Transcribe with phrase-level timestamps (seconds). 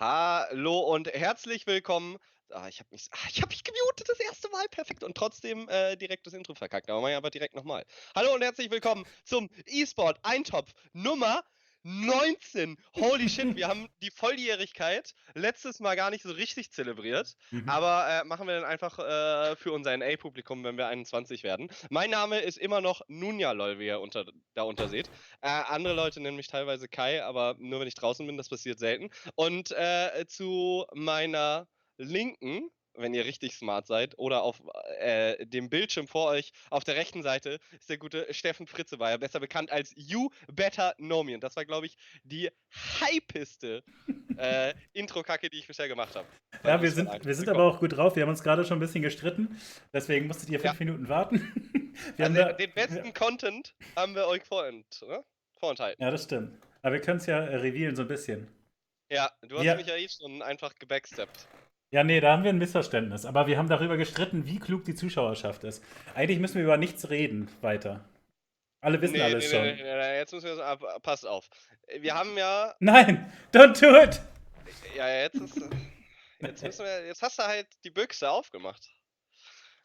[0.00, 2.16] Hallo und herzlich willkommen.
[2.48, 5.94] Ah, ich habe mich, ah, habe mich gemutet das erste Mal, perfekt und trotzdem äh,
[5.94, 6.88] direkt das Intro verkackt.
[6.88, 7.84] Aber ich aber direkt nochmal.
[8.14, 11.44] Hallo und herzlich willkommen zum E-Sport Eintopf Nummer
[11.82, 12.76] 19.
[12.96, 17.34] Holy shit, wir haben die Volljährigkeit letztes Mal gar nicht so richtig zelebriert.
[17.50, 17.68] Mhm.
[17.68, 21.70] Aber äh, machen wir dann einfach äh, für unser NA-Publikum, wenn wir 21 werden.
[21.90, 25.08] Mein Name ist immer noch Nunja Lol, wie ihr unter, da unter seht.
[25.40, 28.78] Äh, andere Leute nennen mich teilweise Kai, aber nur wenn ich draußen bin, das passiert
[28.78, 29.10] selten.
[29.34, 34.62] Und äh, zu meiner Linken, wenn ihr richtig smart seid, oder auf
[34.98, 39.40] äh, dem Bildschirm vor euch auf der rechten Seite ist der gute Steffen Fritzebeier, besser
[39.40, 41.34] bekannt als You Better Know Me.
[41.34, 42.50] Und das war, glaube ich, die
[43.00, 43.82] hypeste
[44.36, 46.26] äh, Intro-Kacke, die ich bisher gemacht habe.
[46.64, 48.16] Ja, wir sind, wir sind aber auch gut drauf.
[48.16, 49.60] Wir haben uns gerade schon ein bisschen gestritten.
[49.92, 50.84] Deswegen musstet ihr fünf Ja.
[50.84, 51.66] Minuten warten.
[52.16, 55.22] Also, da, den besten Content haben wir euch vorent, ne?
[55.58, 56.02] vorenthalten.
[56.02, 56.58] ja, das stimmt.
[56.80, 58.48] Aber wir können es ja äh, revealen so ein bisschen.
[59.12, 59.74] Ja, du hast Ja.
[59.74, 61.46] mich ja eh schon einfach gebacksteppt.
[61.92, 63.24] Ja, nee, da haben wir ein Missverständnis.
[63.26, 65.82] Aber wir haben darüber gestritten, wie klug die Zuschauerschaft ist.
[66.14, 68.08] Eigentlich müssen wir über nichts reden weiter.
[68.80, 69.62] Alle wissen Nee, alles nee, schon.
[69.62, 71.48] nee, nee, nee, jetzt müssen wir so, ab, passt auf.
[71.98, 74.20] Wir haben ja Nein, don't do it!
[74.96, 75.60] Ja, jetzt ist.
[76.40, 77.06] Jetzt müssen wir.
[77.06, 78.88] Jetzt hast du halt die Büchse aufgemacht.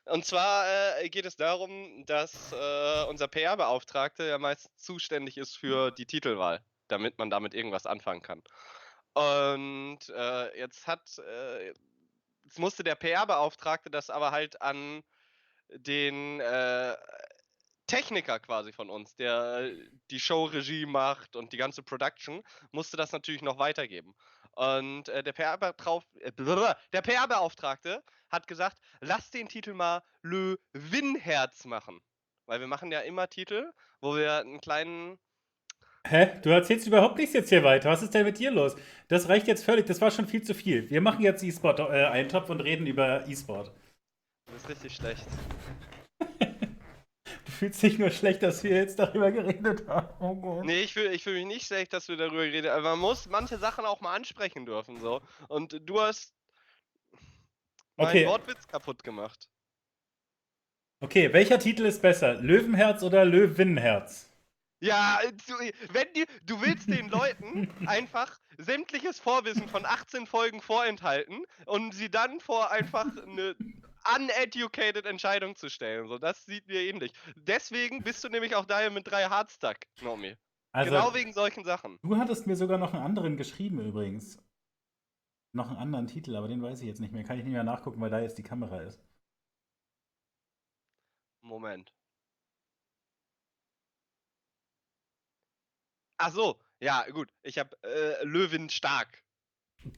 [0.05, 0.65] Und zwar
[1.01, 6.61] äh, geht es darum, dass äh, unser PR-Beauftragte ja meist zuständig ist für die Titelwahl,
[6.87, 8.43] damit man damit irgendwas anfangen kann.
[9.15, 11.01] Und äh, jetzt hat.
[12.45, 15.03] Äh, jetzt musste der PR-Beauftragte das aber halt an
[15.69, 16.95] den äh,
[17.87, 19.71] Techniker quasi von uns, der
[20.09, 24.15] die Show-Regie macht und die ganze Production, musste das natürlich noch weitergeben.
[24.51, 31.99] Und äh, der PR-Beauftrau- äh, PR-Beauftragte hat gesagt, lass den Titel mal Le Winherz machen.
[32.45, 35.19] Weil wir machen ja immer Titel, wo wir einen kleinen.
[36.07, 36.39] Hä?
[36.43, 37.89] Du erzählst überhaupt nichts jetzt hier weiter.
[37.89, 38.75] Was ist denn mit dir los?
[39.07, 39.85] Das reicht jetzt völlig.
[39.87, 40.89] Das war schon viel zu viel.
[40.89, 43.71] Wir machen jetzt E-Sport-Eintopf und reden über E-Sport.
[44.51, 45.25] Das ist richtig schlecht.
[47.45, 50.09] Du fühlst dich nur schlecht, dass wir jetzt darüber geredet haben.
[50.19, 50.65] Oh Gott.
[50.65, 52.69] Nee, ich fühle ich fühl mich nicht schlecht, dass wir darüber reden.
[52.69, 54.99] Aber man muss manche Sachen auch mal ansprechen dürfen.
[54.99, 55.21] so.
[55.47, 56.33] Und du hast
[57.97, 58.27] meinen Okay.
[58.27, 59.47] Wortwitz kaputt gemacht.
[60.99, 62.35] Okay, welcher Titel ist besser?
[62.35, 64.29] Löwenherz oder Löwenherz?
[64.79, 65.53] Ja, du,
[65.93, 72.09] wenn die, du willst den Leuten einfach sämtliches Vorwissen von 18 Folgen vorenthalten und sie
[72.09, 73.55] dann vor einfach eine
[74.15, 76.07] uneducated Entscheidung zu stellen.
[76.07, 77.13] So, das sieht mir ähnlich.
[77.35, 80.35] Deswegen bist du nämlich auch daher mit drei Hardstuck, Nomi.
[80.71, 81.99] Also, genau wegen solchen Sachen.
[82.03, 84.37] du hattest mir sogar noch einen anderen geschrieben übrigens.
[85.53, 87.23] Noch einen anderen Titel, aber den weiß ich jetzt nicht mehr.
[87.23, 89.01] Kann ich nicht mehr nachgucken, weil da jetzt die Kamera ist.
[91.41, 91.93] Moment.
[96.17, 97.29] Ach so, ja, gut.
[97.43, 99.23] Ich habe äh, Löwin stark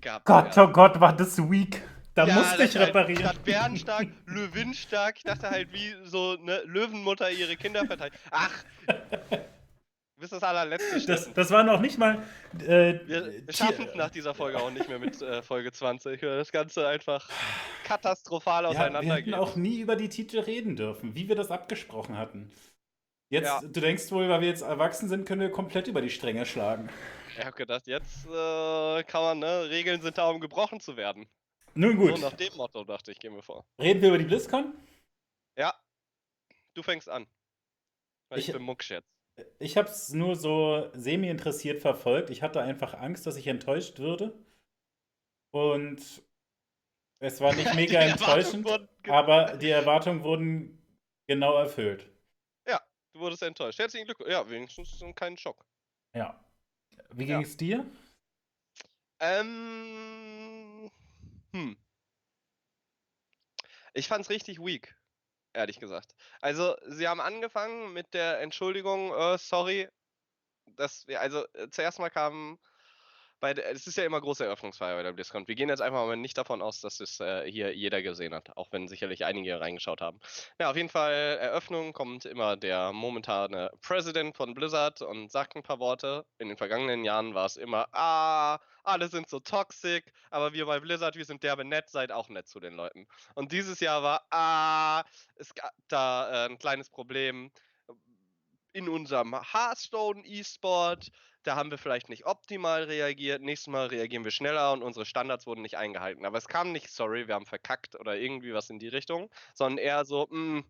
[0.02, 0.26] gehabt.
[0.26, 0.64] Gott, ja.
[0.64, 1.82] oh Gott, war das weak.
[2.16, 3.22] Da Ja, musste ich halt reparieren.
[3.22, 5.18] Statt Bärenstark, Löwinstark.
[5.18, 8.20] Ich dachte halt, wie so eine Löwenmutter ihre Kinder verteidigt.
[8.32, 8.52] Ach!
[10.20, 12.24] Bis das allerletzte Das, das war noch nicht mal.
[12.60, 16.38] Äh, Wir, schaffen es nach dieser Folge auch nicht mehr mit äh, Folge 20, weil
[16.40, 17.30] das Ganze einfach
[17.84, 19.26] katastrophal Ja, wir auseinandergeht.
[19.28, 22.52] hätten auch nie über die Titel reden dürfen, wie wir das abgesprochen hatten.
[23.30, 23.62] Jetzt, Ja.
[23.62, 26.90] du denkst wohl, weil wir jetzt erwachsen sind, können wir komplett über die Stränge schlagen.
[27.38, 31.28] Ich hab gedacht, jetzt äh, kann man, ne, Regeln sind da, um gebrochen zu werden.
[31.76, 33.66] Nun gut, So nach dem Motto, dachte ich, gehen wir vor.
[33.80, 34.74] reden wir über die BlizzCon?
[35.58, 35.76] Ja,
[36.74, 37.28] du fängst an.
[38.30, 39.08] Weil ich, Ich- bin Mucksch jetzt.
[39.60, 42.32] Ich habe es nur so semi-interessiert verfolgt.
[42.32, 44.34] Ich hatte einfach Angst, dass ich enttäuscht würde.
[45.54, 46.24] Und
[47.20, 48.68] es war nicht mega enttäuschend,
[49.08, 50.82] aber die Erwartungen wurden
[51.28, 52.10] genau erfüllt.
[53.18, 53.80] Du wurdest enttäuscht.
[53.80, 54.30] Herzlichen Glückwunsch.
[54.30, 55.66] Ja, wenigstens keinen Schock.
[56.14, 56.40] Ja.
[57.10, 57.38] Wie Ja.
[57.38, 57.84] ging es dir?
[59.20, 60.92] Ähm.
[61.52, 61.76] Hm.
[63.96, 64.96] Ich fand's richtig weak,
[65.54, 66.14] ehrlich gesagt.
[66.42, 69.90] Also, sie haben angefangen mit der Entschuldigung, äh, sorry,
[70.76, 72.60] dass wir, also äh, zuerst mal kam
[73.40, 75.48] bei der, es ist ja immer große Eröffnungsfeier bei der BlizzCon.
[75.48, 78.56] Wir gehen jetzt einfach mal nicht davon aus, dass es äh, hier jeder gesehen hat,
[78.58, 80.20] auch wenn sicherlich einige reingeschaut haben.
[80.60, 85.64] Ja, auf jeden Fall, Eröffnung kommt immer der momentane President von Blizzard und sagt ein
[85.64, 86.26] paar Worte.
[86.40, 90.80] In den vergangenen Jahren war es immer, ah, alle sind so toxic, aber wir bei
[90.80, 93.08] Blizzard, wir sind derbe nett, seid auch nett zu den Leuten.
[93.36, 95.04] Und dieses Jahr war, ah,
[95.36, 97.52] es gab da äh, ein kleines Problem
[98.78, 101.10] in unserem Hearthstone E-Sport.
[101.48, 103.42] Da haben wir vielleicht nicht optimal reagiert.
[103.42, 106.26] Nächstes Mal reagieren wir schneller und unsere Standards wurden nicht eingehalten.
[106.26, 109.78] Aber es kam nicht, sorry, wir haben verkackt oder irgendwie was in die Richtung, sondern
[109.78, 110.66] eher so, "Mm,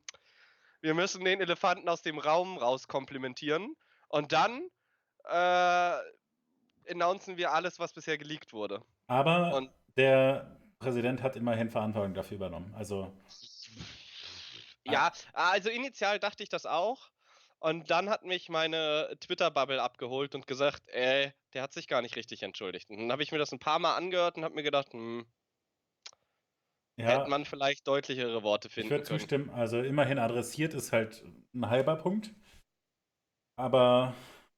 [0.82, 3.76] wir müssen den Elefanten aus dem Raum raus komplimentieren.
[4.08, 4.70] Und dann
[5.24, 5.98] äh,
[6.92, 8.84] announcen wir alles, was bisher geleakt wurde.
[9.08, 12.72] Aber und der Präsident hat immerhin Verantwortung dafür übernommen.
[12.78, 13.12] Also.
[14.86, 17.10] Ja, also initial dachte ich das auch.
[17.60, 22.16] Und dann hat mich meine Twitter-Bubble abgeholt und gesagt, ey, der hat sich gar nicht
[22.16, 22.90] richtig entschuldigt.
[22.90, 25.26] Und dann habe ich mir das ein paar Mal angehört und habe mir gedacht, hm,
[26.98, 29.04] ja, hätte man vielleicht deutlichere Worte finden können.
[29.04, 29.50] Ich würde zustimmen.
[29.52, 31.24] Also immerhin adressiert ist halt
[31.54, 32.34] ein halber Punkt.
[33.56, 34.16] Aber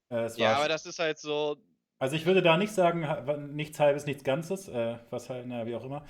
[0.10, 0.44] äh, es war.
[0.44, 1.57] Ja, aber das ist halt so.
[2.00, 5.75] Also ich würde da nicht sagen, nichts halbes, nichts Ganzes, äh, was halt, naja, wie
[5.75, 6.06] auch immer.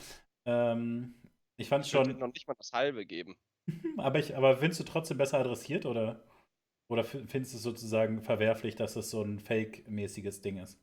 [0.45, 1.15] Ähm,
[1.57, 2.17] ich fand es schon.
[2.19, 3.35] noch nicht mal das halbe geben.
[3.97, 6.23] aber, ich, aber findest du trotzdem besser adressiert oder?
[6.89, 10.77] Oder findest du es sozusagen verwerflich, dass es so ein Fake-mäßiges Ding ist?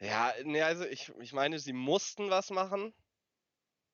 [0.00, 2.92] Ja, ne, also ich, ich meine, sie mussten was machen.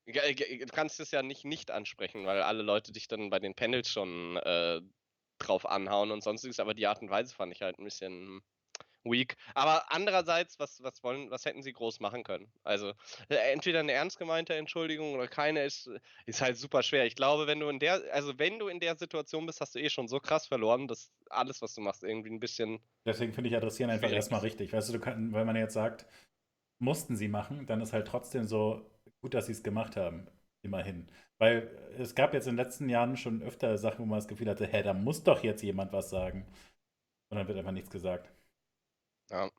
[0.05, 3.89] Du kannst es ja nicht nicht ansprechen, weil alle Leute dich dann bei den Panels
[3.89, 4.81] schon äh,
[5.37, 8.41] drauf anhauen und sonstiges, aber die Art und Weise fand ich halt ein bisschen
[9.11, 9.35] weak.
[9.53, 12.51] Aber andererseits, was, was, wollen, was hätten sie groß machen können?
[12.63, 12.93] Also,
[13.29, 15.89] äh, entweder eine ernst gemeinte Entschuldigung oder keine ist,
[16.25, 17.05] ist halt super schwer.
[17.05, 19.79] Ich glaube, wenn du in der, also wenn du in der Situation bist, hast du
[19.79, 22.79] eh schon so krass verloren, dass alles, was du machst, irgendwie ein bisschen.
[23.05, 24.73] Deswegen finde ich adressieren einfach erstmal richtig.
[24.73, 26.05] Weißt du, du kann, weil man jetzt sagt,
[26.79, 28.89] mussten sie machen, dann ist halt trotzdem so
[29.21, 30.27] gut, dass sie es gemacht haben.
[30.63, 31.07] Immerhin.
[31.37, 34.49] Weil es gab jetzt in den letzten Jahren schon öfter Sachen, wo man das Gefühl
[34.49, 36.45] hatte, hä, da muss doch jetzt jemand was sagen.
[37.29, 38.31] Und dann wird einfach nichts gesagt.
[39.29, 39.51] Ja.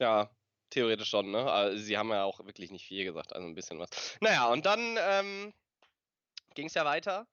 [0.00, 0.30] Ja,
[0.70, 1.38] theoretisch schon, ne?
[1.38, 4.16] Aber sie haben ja auch wirklich nicht viel gesagt, also ein bisschen was.
[4.20, 5.54] Naja, und dann ähm,
[6.54, 7.26] ging es ja weiter.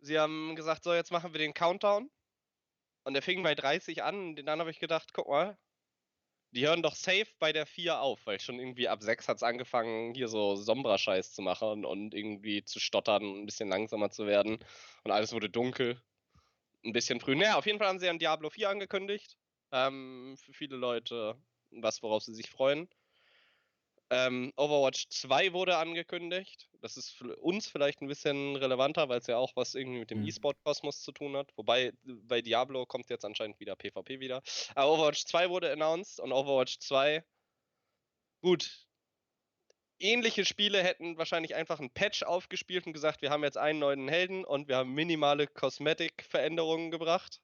[0.00, 2.10] Sie haben gesagt, so, jetzt machen wir den Countdown.
[3.04, 4.30] Und der fing bei 30 an.
[4.30, 5.56] Und dann habe ich gedacht, guck mal,
[6.50, 9.42] die hören doch safe bei der 4 auf, weil schon irgendwie ab 6 hat es
[9.42, 14.58] angefangen, hier so Sombra-Scheiß zu machen und irgendwie zu stottern, ein bisschen langsamer zu werden.
[15.04, 16.00] Und alles wurde dunkel.
[16.84, 17.36] Ein bisschen früh.
[17.36, 19.36] Naja, auf jeden Fall haben sie dann Diablo 4 angekündigt.
[19.72, 21.36] Ähm, für viele Leute
[21.70, 22.88] was, worauf sie sich freuen.
[24.08, 26.68] Ähm, Overwatch 2 wurde angekündigt.
[26.80, 30.10] Das ist für uns vielleicht ein bisschen relevanter, weil es ja auch was irgendwie mit
[30.10, 30.28] dem mhm.
[30.28, 31.50] E-Sport-Kosmos zu tun hat.
[31.56, 34.42] Wobei bei Diablo kommt jetzt anscheinend wieder PvP wieder.
[34.76, 37.24] Aber Overwatch 2 wurde announced und Overwatch 2.
[38.42, 38.86] Gut.
[39.98, 44.08] Ähnliche Spiele hätten wahrscheinlich einfach ein Patch aufgespielt und gesagt, wir haben jetzt einen neuen
[44.08, 47.40] Helden und wir haben minimale Cosmetic-Veränderungen gebracht.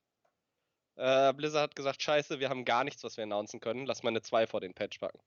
[0.97, 3.87] Äh, Blizzard hat gesagt, scheiße, wir haben gar nichts, was wir announcen können.
[3.87, 5.21] Lass mal eine 2 vor den Patch packen.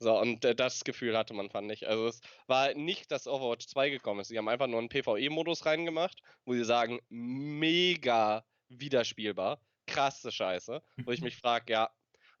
[0.00, 1.88] So, und äh, das Gefühl hatte man, fand ich.
[1.88, 4.28] Also es war nicht, dass Overwatch 2 gekommen ist.
[4.28, 9.60] Sie haben einfach nur einen PvE-Modus reingemacht, wo sie sagen, mega widerspielbar.
[9.86, 10.82] Krasse Scheiße.
[11.04, 11.90] Wo ich mich frage, ja,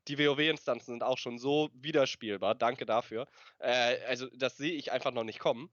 [0.06, 2.54] die WoW-Instanzen sind auch schon so widerspielbar.
[2.54, 3.26] Danke dafür.
[3.58, 5.70] Äh, also, das sehe ich einfach noch nicht kommen.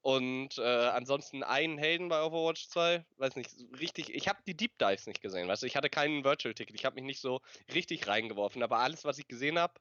[0.00, 4.78] Und äh, ansonsten einen Helden bei Overwatch 2, weiß nicht, richtig, ich habe die Deep
[4.78, 7.40] Dives nicht gesehen, weißt du, ich hatte keinen Virtual Ticket, ich habe mich nicht so
[7.74, 9.74] richtig reingeworfen, aber alles, was ich gesehen habe,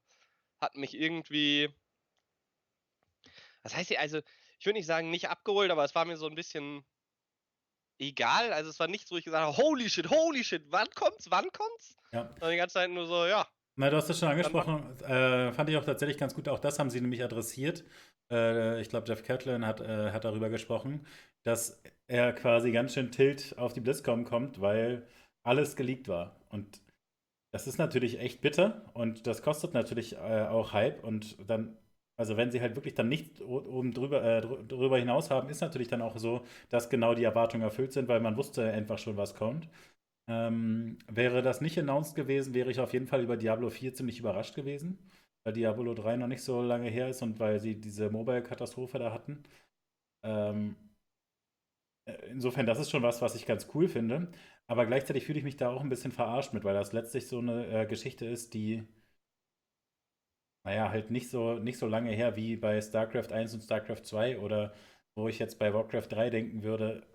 [0.60, 1.70] hat mich irgendwie,
[3.62, 4.22] was heißt hier, also,
[4.60, 6.84] ich würde nicht sagen, nicht abgeholt, aber es war mir so ein bisschen
[8.00, 11.30] egal, also es war nichts, wo ich gesagt habe, holy shit, holy shit, wann kommt's,
[11.30, 11.96] wann kommt's?
[12.12, 12.22] Ja.
[12.42, 13.48] Und die ganze Zeit nur so, ja,
[13.80, 15.00] na, du hast das schon angesprochen.
[15.02, 16.50] Äh, fand ich auch tatsächlich ganz gut.
[16.50, 17.86] Auch das haben sie nämlich adressiert.
[18.32, 21.06] Äh, ich glaube, Jeff Catlin hat, äh, hat darüber gesprochen,
[21.44, 25.08] dass er quasi ganz schön tilt auf die BlizzCon kommt, weil
[25.44, 26.36] alles geleakt war.
[26.50, 26.82] Und
[27.52, 31.04] das ist natürlich echt bitter und das kostet natürlich äh, auch Hype.
[31.04, 31.78] Und dann,
[32.18, 35.88] also wenn sie halt wirklich dann nicht oben drüber, äh, drüber hinaus haben, ist natürlich
[35.88, 39.36] dann auch so, dass genau die Erwartungen erfüllt sind, weil man wusste einfach schon, was
[39.36, 39.70] kommt.
[40.30, 44.20] Ähm, wäre das nicht announced gewesen, wäre ich auf jeden Fall über Diablo 4 ziemlich
[44.20, 45.00] überrascht gewesen,
[45.48, 49.14] weil Diablo 3 noch nicht so lange her ist und weil sie diese Mobile-Katastrophe da
[49.14, 49.44] hatten.
[50.24, 50.76] Ähm,
[52.06, 54.30] äh, insofern, das ist schon was, was ich ganz cool finde.
[54.68, 57.40] Aber gleichzeitig fühle ich mich da auch ein bisschen verarscht mit, weil das letztlich so
[57.40, 58.84] eine äh, Geschichte ist, die,
[60.64, 64.40] naja, halt nicht so, nicht so lange her wie bei StarCraft 1 und StarCraft 2
[64.40, 64.74] oder
[65.16, 67.08] wo ich jetzt bei Warcraft 3 denken würde,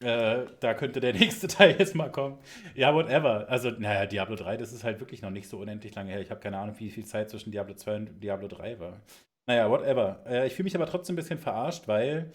[0.00, 2.38] äh, da könnte der nächste Teil jetzt mal kommen.
[2.74, 3.48] Ja, whatever.
[3.48, 6.20] Also, naja, Diablo 3, das ist halt wirklich noch nicht so unendlich lange her.
[6.20, 9.00] Ich habe keine Ahnung, wie viel Zeit zwischen Diablo 2 und Diablo 3 war.
[9.46, 10.24] Naja, whatever.
[10.26, 12.32] Äh, ich fühle mich aber trotzdem ein bisschen verarscht, weil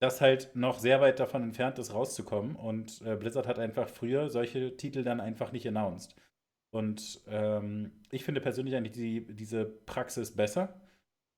[0.00, 2.56] das halt noch sehr weit davon entfernt ist, rauszukommen.
[2.56, 6.16] Und äh, Blizzard hat einfach früher solche Titel dann einfach nicht announced.
[6.70, 10.80] Und ähm, ich finde persönlich eigentlich die, diese Praxis besser,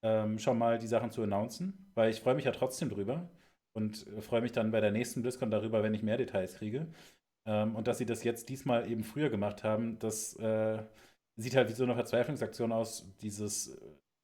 [0.02, 3.28] ähm, schon mal die Sachen zu announcen, weil ich freue mich ja trotzdem drüber
[3.74, 6.86] und freue mich dann bei der nächsten BlizzCon darüber, wenn ich mehr Details kriege.
[7.46, 10.82] Ähm, und dass sie das jetzt diesmal eben früher gemacht haben, das äh,
[11.36, 13.78] sieht halt wie so eine Verzweiflungsaktion aus, dieses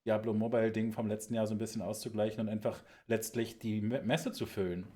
[0.06, 4.46] Diablo Mobile-Ding vom letzten Jahr so ein bisschen auszugleichen und einfach letztlich die Messe zu
[4.46, 4.86] füllen.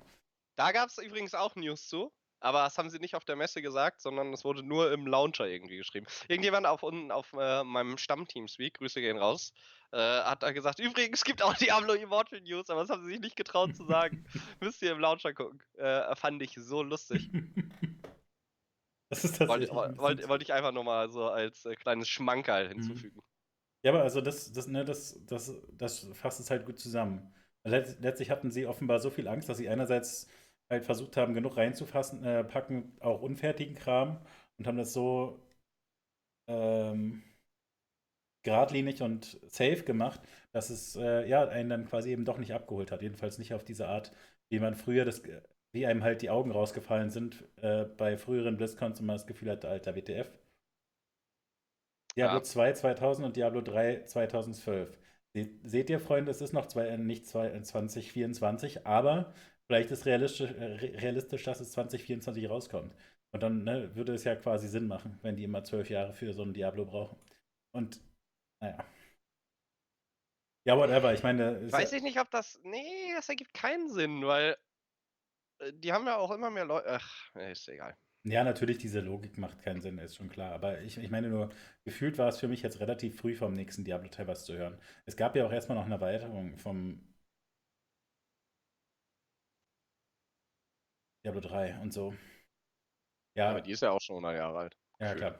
[0.55, 3.61] Da gab es übrigens auch News zu, aber das haben sie nicht auf der Messe
[3.61, 6.05] gesagt, sondern es wurde nur im Launcher irgendwie geschrieben.
[6.27, 9.53] Irgendjemand auf, auf äh, meinem Stammteam-Speak, Grüße gehen raus,
[9.91, 13.21] äh, hat da gesagt, übrigens gibt auch Diablo Immortal News, aber das haben sie sich
[13.21, 14.25] nicht getraut zu sagen.
[14.59, 15.59] Müsst ihr im Launcher gucken.
[15.77, 17.29] Äh, fand ich so lustig.
[19.07, 19.71] Das ist tatsächlich.
[19.71, 22.81] Wollte wollt, wollt ich einfach nochmal so als äh, kleines Schmankerl mhm.
[22.81, 23.21] hinzufügen.
[23.83, 27.31] Ja, aber also das, das, ne, das, das, das fasst es halt gut zusammen.
[27.63, 30.27] Letz, letztlich hatten sie offenbar so viel Angst, dass sie einerseits
[30.69, 34.19] halt versucht haben, genug reinzufassen, äh, packen, auch unfertigen Kram
[34.57, 35.39] und haben das so
[36.47, 37.23] ähm,
[38.43, 42.91] geradlinig und safe gemacht, dass es äh, ja einen dann quasi eben doch nicht abgeholt
[42.91, 43.01] hat.
[43.01, 44.11] Jedenfalls nicht auf diese Art,
[44.49, 45.21] wie man früher das,
[45.73, 49.51] wie einem halt die Augen rausgefallen sind äh, bei früheren BlizzCons und man das Gefühl
[49.51, 50.29] hatte, alter WTF.
[52.15, 52.43] Diablo ja.
[52.43, 54.97] 2 2000 und Diablo 3 2012.
[55.63, 59.33] Seht ihr, Freunde, es ist noch zwei, äh, nicht 2024, aber
[59.67, 60.63] vielleicht ist realistisch, äh,
[60.97, 62.95] realistisch, dass es 2024 rauskommt.
[63.31, 66.33] Und dann ne, würde es ja quasi Sinn machen, wenn die immer zwölf Jahre für
[66.33, 67.17] so ein Diablo brauchen.
[67.73, 67.99] Und
[68.61, 68.77] naja.
[70.65, 71.13] Ja, whatever.
[71.13, 71.71] Ich meine.
[71.71, 72.59] Weiß ich nicht, ob das.
[72.63, 74.57] Nee, das ergibt keinen Sinn, weil
[75.59, 76.87] äh, die haben ja auch immer mehr Leute.
[76.89, 77.95] Ach, ist egal.
[78.27, 80.53] Ja, natürlich, diese Logik macht keinen Sinn, ist schon klar.
[80.53, 81.49] Aber ich, ich meine nur,
[81.83, 84.79] gefühlt war es für mich jetzt relativ früh vom nächsten Diablo-Teil was zu hören.
[85.05, 87.14] Es gab ja auch erstmal noch eine Erweiterung vom
[91.25, 92.13] Diablo 3 und so.
[93.35, 94.77] Ja, aber die ist ja auch schon 100 Jahre alt.
[94.99, 95.39] Ja, klar.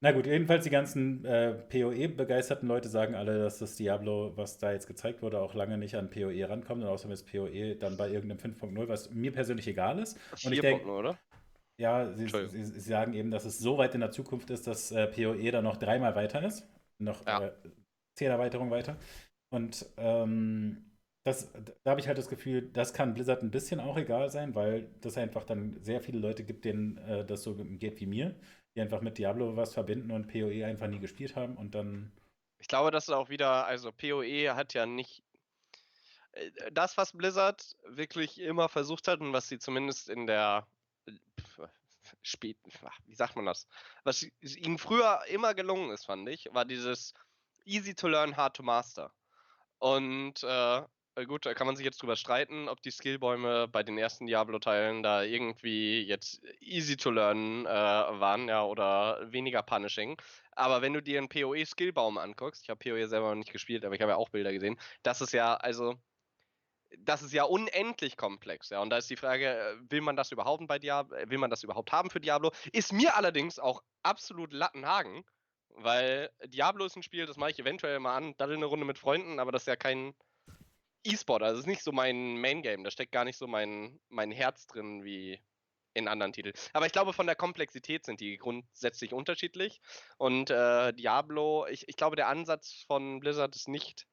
[0.00, 4.72] Na gut, jedenfalls die ganzen äh, PoE-begeisterten Leute sagen alle, dass das Diablo, was da
[4.72, 8.10] jetzt gezeigt wurde, auch lange nicht an PoE rankommt und außerdem ist PoE dann bei
[8.10, 10.18] irgendeinem 5.0, was mir persönlich egal ist.
[10.34, 11.18] 4.0, oder?
[11.78, 14.90] Ja, sie, sie, sie, sagen eben, dass es so weit in der Zukunft ist, dass
[14.92, 16.66] äh, PoE dann noch dreimal weiter ist.
[16.98, 17.44] Noch ja.
[17.44, 17.52] äh,
[18.16, 18.96] zehn Erweiterungen weiter.
[19.50, 20.85] Und ähm,
[21.26, 21.50] das,
[21.82, 24.88] da habe ich halt das Gefühl, das kann Blizzard ein bisschen auch egal sein, weil
[25.00, 28.38] das einfach dann sehr viele Leute gibt, denen äh, das so geht wie mir,
[28.76, 32.12] die einfach mit Diablo was verbinden und PoE einfach nie gespielt haben und dann.
[32.60, 35.24] Ich glaube, das ist auch wieder, also PoE hat ja nicht
[36.30, 40.64] äh, das, was Blizzard wirklich immer versucht hat und was sie zumindest in der
[42.22, 42.56] spät,
[43.06, 43.66] wie sagt man das?
[44.04, 47.14] Was ihnen früher immer gelungen ist, fand ich, war dieses
[47.64, 49.12] easy to learn, hard to master.
[49.78, 50.82] Und äh, äh,
[51.24, 55.02] gut, da kann man sich jetzt drüber streiten, ob die Skillbäume bei den ersten Diablo-Teilen
[55.02, 60.20] da irgendwie jetzt easy to learn äh, waren, ja, oder weniger punishing.
[60.52, 63.94] Aber wenn du dir einen PoE-Skillbaum anguckst, ich habe PoE selber noch nicht gespielt, aber
[63.94, 65.94] ich habe ja auch Bilder gesehen, das ist ja, also,
[66.98, 68.80] das ist ja unendlich komplex, ja.
[68.80, 71.62] Und da ist die Frage, äh, will man das überhaupt bei Diablo, will man das
[71.64, 72.52] überhaupt haben für Diablo?
[72.72, 75.24] Ist mir allerdings auch absolut Lattenhagen,
[75.70, 78.98] weil Diablo ist ein Spiel, das mache ich eventuell mal an, da eine Runde mit
[78.98, 80.14] Freunden, aber das ist ja kein
[81.06, 84.66] E-Sport, also ist nicht so mein Main-Game, da steckt gar nicht so mein, mein Herz
[84.66, 85.40] drin wie
[85.94, 86.54] in anderen Titeln.
[86.74, 89.80] Aber ich glaube, von der Komplexität sind die grundsätzlich unterschiedlich.
[90.18, 94.06] Und äh, Diablo, ich, ich glaube, der Ansatz von Blizzard ist nicht,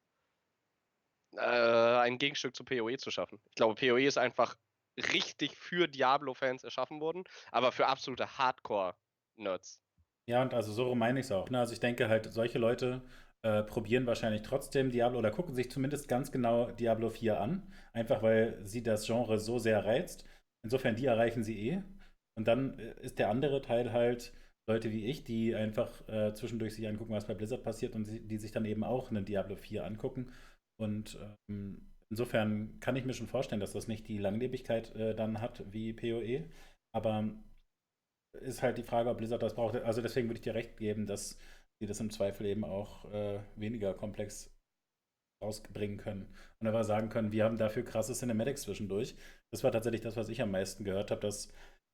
[1.36, 3.38] äh, ein Gegenstück zu PoE zu schaffen.
[3.50, 4.56] Ich glaube, PoE ist einfach
[5.12, 9.80] richtig für Diablo-Fans erschaffen worden, aber für absolute Hardcore-Nerds.
[10.26, 11.50] Ja, und also so meine ich es auch.
[11.50, 11.58] Ne?
[11.58, 13.02] Also ich denke halt, solche Leute
[13.44, 18.22] äh, probieren wahrscheinlich trotzdem Diablo oder gucken sich zumindest ganz genau Diablo 4 an, einfach
[18.22, 20.24] weil sie das Genre so sehr reizt.
[20.64, 21.82] Insofern, die erreichen sie eh.
[22.38, 24.32] Und dann äh, ist der andere Teil halt
[24.66, 28.38] Leute wie ich, die einfach äh, zwischendurch sich angucken, was bei Blizzard passiert und die
[28.38, 30.32] sich dann eben auch einen Diablo 4 angucken.
[30.80, 31.18] Und
[31.50, 35.62] ähm, insofern kann ich mir schon vorstellen, dass das nicht die Langlebigkeit äh, dann hat
[35.70, 36.48] wie PoE.
[36.94, 37.28] Aber
[38.40, 39.76] ist halt die Frage, ob Blizzard das braucht.
[39.76, 41.38] Also deswegen würde ich dir recht geben, dass
[41.84, 44.50] die das im Zweifel eben auch äh, weniger komplex
[45.42, 46.34] rausbringen können.
[46.58, 49.14] Und aber sagen können, wir haben dafür krasse Cinematics zwischendurch.
[49.52, 51.52] Das war tatsächlich das, was ich am meisten gehört habe, dass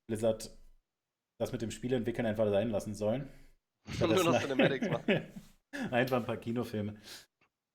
[0.08, 0.56] Blizzard
[1.40, 3.28] das mit dem Spiel entwickeln einfach sein lassen sollen.
[3.98, 5.22] Nur noch Cinematics machen.
[5.90, 6.94] einfach ein paar Kinofilme.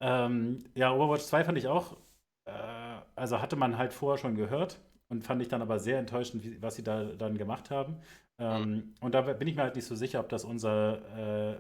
[0.02, 1.98] Ähm, ja, Overwatch 2 fand ich auch,
[2.46, 4.80] äh, also hatte man halt vorher schon gehört
[5.10, 7.98] und fand ich dann aber sehr enttäuschend, wie, was sie da dann gemacht haben.
[8.38, 8.94] Ähm, mhm.
[9.02, 11.58] Und da bin ich mir halt nicht so sicher, ob das unser äh,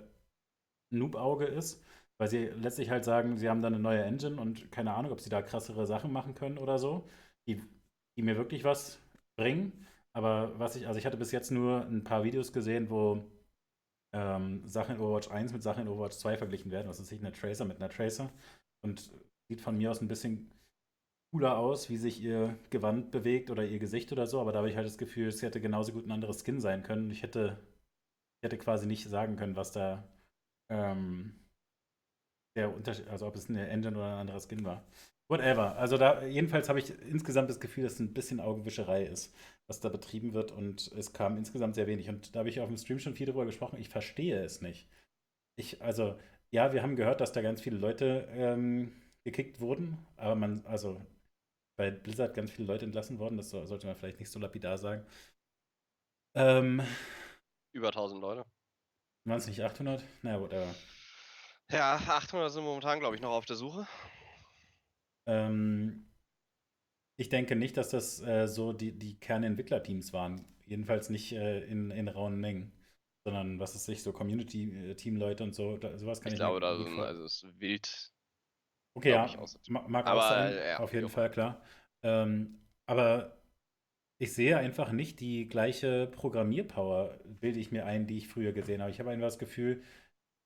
[0.95, 1.83] Noob-Auge ist,
[2.17, 5.21] weil sie letztlich halt sagen, sie haben da eine neue Engine und keine Ahnung, ob
[5.21, 7.07] sie da krassere Sachen machen können oder so,
[7.47, 7.61] die,
[8.17, 8.99] die mir wirklich was
[9.37, 9.87] bringen.
[10.13, 13.25] Aber was ich, also ich hatte bis jetzt nur ein paar Videos gesehen, wo
[14.13, 16.87] ähm, Sachen in Overwatch 1 mit Sachen in Overwatch 2 verglichen werden.
[16.87, 18.29] Was ist nicht eine Tracer mit einer Tracer?
[18.83, 19.11] Und
[19.49, 20.51] sieht von mir aus ein bisschen
[21.31, 24.69] cooler aus, wie sich ihr Gewand bewegt oder ihr Gesicht oder so, aber da habe
[24.69, 27.11] ich halt das Gefühl, es hätte genauso gut ein anderes Skin sein können.
[27.11, 27.59] Ich hätte,
[28.41, 30.03] ich hätte quasi nicht sagen können, was da
[30.69, 31.33] ähm,
[32.55, 34.83] der Unterschied, also ob es eine Engine oder ein anderer Skin war.
[35.27, 35.75] Whatever.
[35.77, 39.33] Also da, jedenfalls habe ich insgesamt das Gefühl, dass es ein bisschen Augenwischerei ist,
[39.67, 42.09] was da betrieben wird und es kam insgesamt sehr wenig.
[42.09, 43.79] Und da habe ich auf dem Stream schon viel darüber gesprochen.
[43.79, 44.87] Ich verstehe es nicht.
[45.57, 46.15] Ich, also,
[46.51, 48.91] ja, wir haben gehört, dass da ganz viele Leute ähm,
[49.23, 51.01] gekickt wurden, aber man, also
[51.77, 55.05] bei Blizzard ganz viele Leute entlassen worden, das sollte man vielleicht nicht so lapidar sagen.
[56.35, 56.81] Ähm,
[57.73, 58.45] Über 1000 Leute.
[59.25, 60.03] Waren es nicht 800?
[60.21, 60.75] Naja, whatever.
[61.71, 63.87] Ja, 800 sind momentan, glaube ich, noch auf der Suche.
[65.25, 66.05] Ähm,
[67.17, 70.45] ich denke nicht, dass das äh, so die, die Kernentwicklerteams waren.
[70.65, 72.71] Jedenfalls nicht äh, in, in rauen Mengen.
[73.23, 76.77] Sondern was ist sich, so Community-Team-Leute und so, da, sowas kann ich Ich glaube, da
[76.77, 78.13] sind, also es ist wild.
[78.93, 79.27] Okay, ja,
[79.67, 81.61] mag auch sein, ja, auf jeden Fall, klar.
[82.03, 83.34] Ähm, aber
[84.17, 88.81] ich sehe einfach nicht die gleiche Programmierpower, bilde ich mir ein, die ich früher gesehen
[88.81, 88.91] habe.
[88.91, 89.83] Ich habe einfach das Gefühl,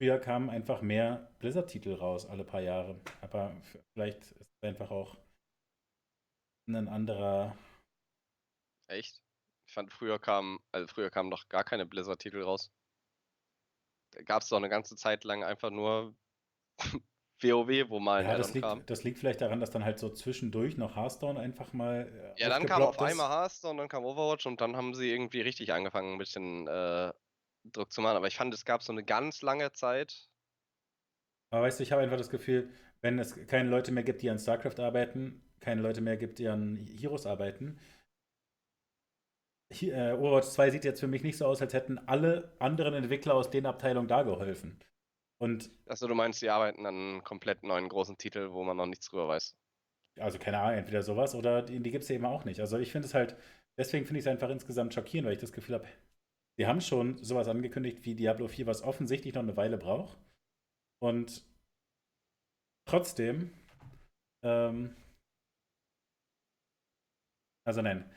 [0.01, 2.99] früher kamen einfach mehr Blizzard-Titel raus alle paar Jahre.
[3.21, 3.55] Aber
[3.93, 5.17] vielleicht ist es einfach auch
[6.67, 7.55] ein anderer.
[8.88, 9.21] Echt?
[9.67, 12.71] Ich fand, früher kamen, also früher kamen doch gar keine Blizzard-Titel raus.
[14.11, 16.15] Da gab es doch eine ganze Zeit lang einfach nur
[17.43, 18.86] WoW, wo mal ja, das liegt, kam.
[18.86, 22.34] Das liegt vielleicht daran, dass dann halt so zwischendurch noch Hearthstone einfach mal.
[22.38, 23.01] Äh, ja, dann kam auf ist.
[23.01, 27.12] einmal Hearthstone, dann kam Overwatch und dann haben sie irgendwie richtig angefangen, ein bisschen äh,
[27.72, 28.17] Druck zu machen.
[28.17, 30.29] Aber ich fand, es gab so eine ganz lange Zeit.
[31.51, 32.69] Aber weißt du, ich habe einfach das Gefühl,
[33.01, 36.48] wenn es keine Leute mehr gibt, die an StarCraft arbeiten, keine Leute mehr gibt, die
[36.48, 37.79] an Heroes arbeiten.
[39.72, 42.93] Hier, äh, Overwatch 2 sieht jetzt für mich nicht so aus, als hätten alle anderen
[42.93, 44.79] Entwickler aus den Abteilungen da geholfen.
[45.39, 48.86] Und Achso, du meinst, die arbeiten an einem komplett neuen großen Titel, wo man noch
[48.86, 49.55] nichts drüber weiß.
[50.19, 52.60] Also keine Ahnung, entweder sowas oder die, die gibt es eben auch nicht.
[52.60, 53.38] Also ich finde es halt,
[53.77, 55.88] deswegen finde ich es einfach insgesamt schockierend, weil ich das Gefühl habe,
[56.60, 60.17] die haben schon sowas angekündigt wie Diablo 4, was offensichtlich noch eine Weile braucht.
[61.01, 61.46] Und
[62.86, 63.53] trotzdem,
[64.43, 64.96] ähm,
[67.65, 68.10] also nein,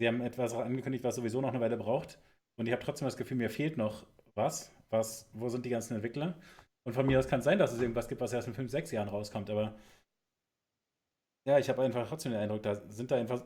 [0.00, 2.18] sie haben etwas angekündigt, was sowieso noch eine Weile braucht.
[2.58, 4.72] Und ich habe trotzdem das Gefühl, mir fehlt noch was.
[4.90, 6.36] Was, wo sind die ganzen Entwickler?
[6.84, 8.70] Und von mir aus kann es sein, dass es irgendwas gibt, was erst in 5,
[8.70, 9.74] 6 Jahren rauskommt, aber
[11.46, 13.44] ja, ich habe einfach trotzdem den Eindruck, da sind da einfach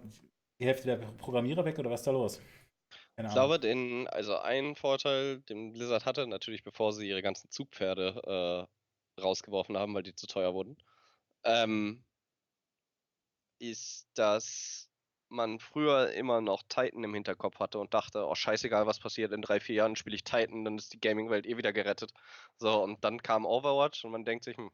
[0.60, 2.40] die Hälfte der Programmierer weg oder was ist da los?
[3.16, 7.50] Keine ich glaube, den, also ein Vorteil, den Blizzard hatte, natürlich bevor sie ihre ganzen
[7.50, 8.68] Zugpferde
[9.18, 10.76] äh, rausgeworfen haben, weil die zu teuer wurden,
[11.44, 12.04] ähm,
[13.60, 14.87] ist, dass
[15.28, 19.42] man früher immer noch Titan im Hinterkopf hatte und dachte, oh scheißegal, was passiert, in
[19.42, 22.12] drei, vier Jahren spiele ich Titan, dann ist die Gaming-Welt eh wieder gerettet.
[22.56, 24.70] So, und dann kam Overwatch und man denkt sich, hm,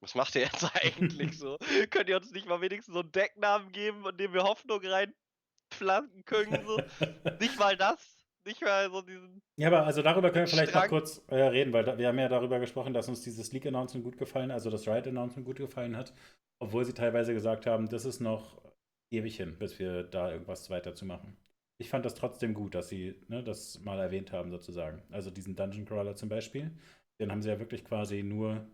[0.00, 1.56] was macht ihr jetzt eigentlich so?
[1.90, 6.24] Könnt ihr uns nicht mal wenigstens so einen Decknamen geben, in dem wir Hoffnung reinpflanzen
[6.24, 6.64] können?
[6.66, 6.80] So?
[7.40, 8.14] nicht mal das?
[8.44, 9.42] Nicht mal so diesen.
[9.56, 10.84] Ja, aber also darüber können wir vielleicht Strang.
[10.84, 14.04] noch kurz äh, reden, weil da, wir haben ja darüber gesprochen, dass uns dieses Leak-Announcement
[14.04, 16.12] gut gefallen, also das Riot-Announcement gut gefallen hat,
[16.60, 18.62] obwohl sie teilweise gesagt haben, das ist noch
[19.10, 21.36] ewig hin, bis wir da irgendwas weiter zu machen.
[21.78, 25.02] Ich fand das trotzdem gut, dass sie ne, das mal erwähnt haben, sozusagen.
[25.10, 26.70] Also diesen Dungeon Crawler zum Beispiel.
[27.18, 28.66] Den haben sie ja wirklich quasi nur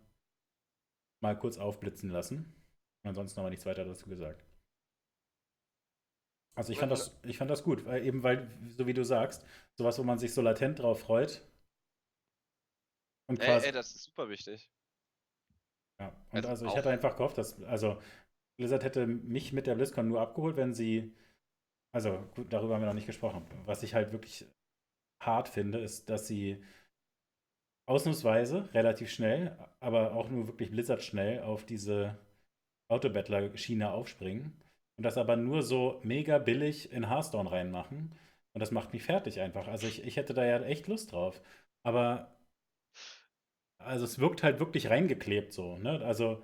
[1.21, 2.53] mal kurz aufblitzen lassen.
[3.03, 4.45] Ansonsten aber nichts weiter dazu gesagt.
[6.55, 9.45] Also ich fand das, ich fand das gut, weil eben weil, so wie du sagst,
[9.75, 11.43] sowas, wo man sich so latent drauf freut.
[13.27, 14.71] Und quasi, ey, ey, das ist super wichtig.
[15.99, 17.99] Ja, und also, also ich hätte einfach gehofft, dass, also
[18.63, 21.13] Blizzard hätte mich mit der BlizzCon nur abgeholt, wenn sie,
[21.93, 23.45] also gut, darüber haben wir noch nicht gesprochen.
[23.67, 24.47] Was ich halt wirklich
[25.21, 26.63] hart finde, ist, dass sie
[27.87, 32.17] ausnahmsweise relativ schnell, aber auch nur wirklich Blizzard schnell auf diese
[32.89, 34.53] Autobattler-Schiene aufspringen
[34.97, 38.15] und das aber nur so mega billig in Hearthstone reinmachen.
[38.55, 39.67] Und das macht mich fertig einfach.
[39.67, 41.43] Also ich, ich hätte da ja echt Lust drauf.
[41.83, 42.37] Aber
[43.79, 45.79] also es wirkt halt wirklich reingeklebt so.
[45.79, 46.01] Ne?
[46.05, 46.43] Also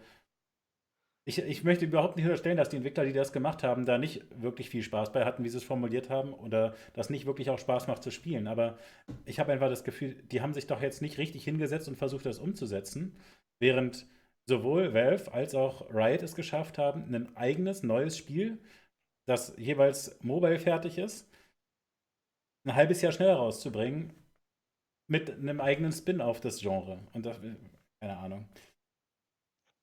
[1.29, 4.25] ich, ich möchte überhaupt nicht unterstellen, dass die Entwickler, die das gemacht haben, da nicht
[4.41, 7.59] wirklich viel Spaß bei hatten, wie sie es formuliert haben, oder das nicht wirklich auch
[7.59, 8.49] Spaß macht zu spielen.
[8.49, 8.79] Aber
[9.27, 12.25] ich habe einfach das Gefühl, die haben sich doch jetzt nicht richtig hingesetzt und versucht,
[12.25, 13.15] das umzusetzen,
[13.61, 14.07] während
[14.47, 18.59] sowohl Valve als auch Riot es geschafft haben, ein eigenes neues Spiel,
[19.27, 21.31] das jeweils mobile fertig ist,
[22.65, 24.15] ein halbes Jahr schneller rauszubringen,
[25.09, 27.01] mit einem eigenen Spin auf das Genre.
[27.13, 27.39] Und das,
[28.01, 28.49] keine Ahnung.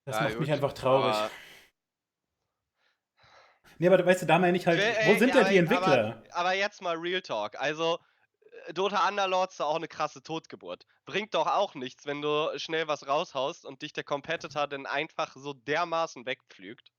[0.05, 1.13] Das ja, macht gut, mich einfach traurig.
[1.13, 1.31] Aber...
[3.77, 6.21] Nee, aber weißt du, da meine ich halt, ey, wo sind denn die Entwickler?
[6.21, 7.59] Aber, aber, jetzt mal Real Talk.
[7.59, 7.99] Also,
[8.67, 10.85] äh, Dota Underlords ist auch eine krasse Totgeburt.
[11.05, 15.35] Bringt doch auch nichts, wenn du schnell was raushaust und dich der Competitor dann einfach
[15.35, 16.91] so dermaßen wegpflügt.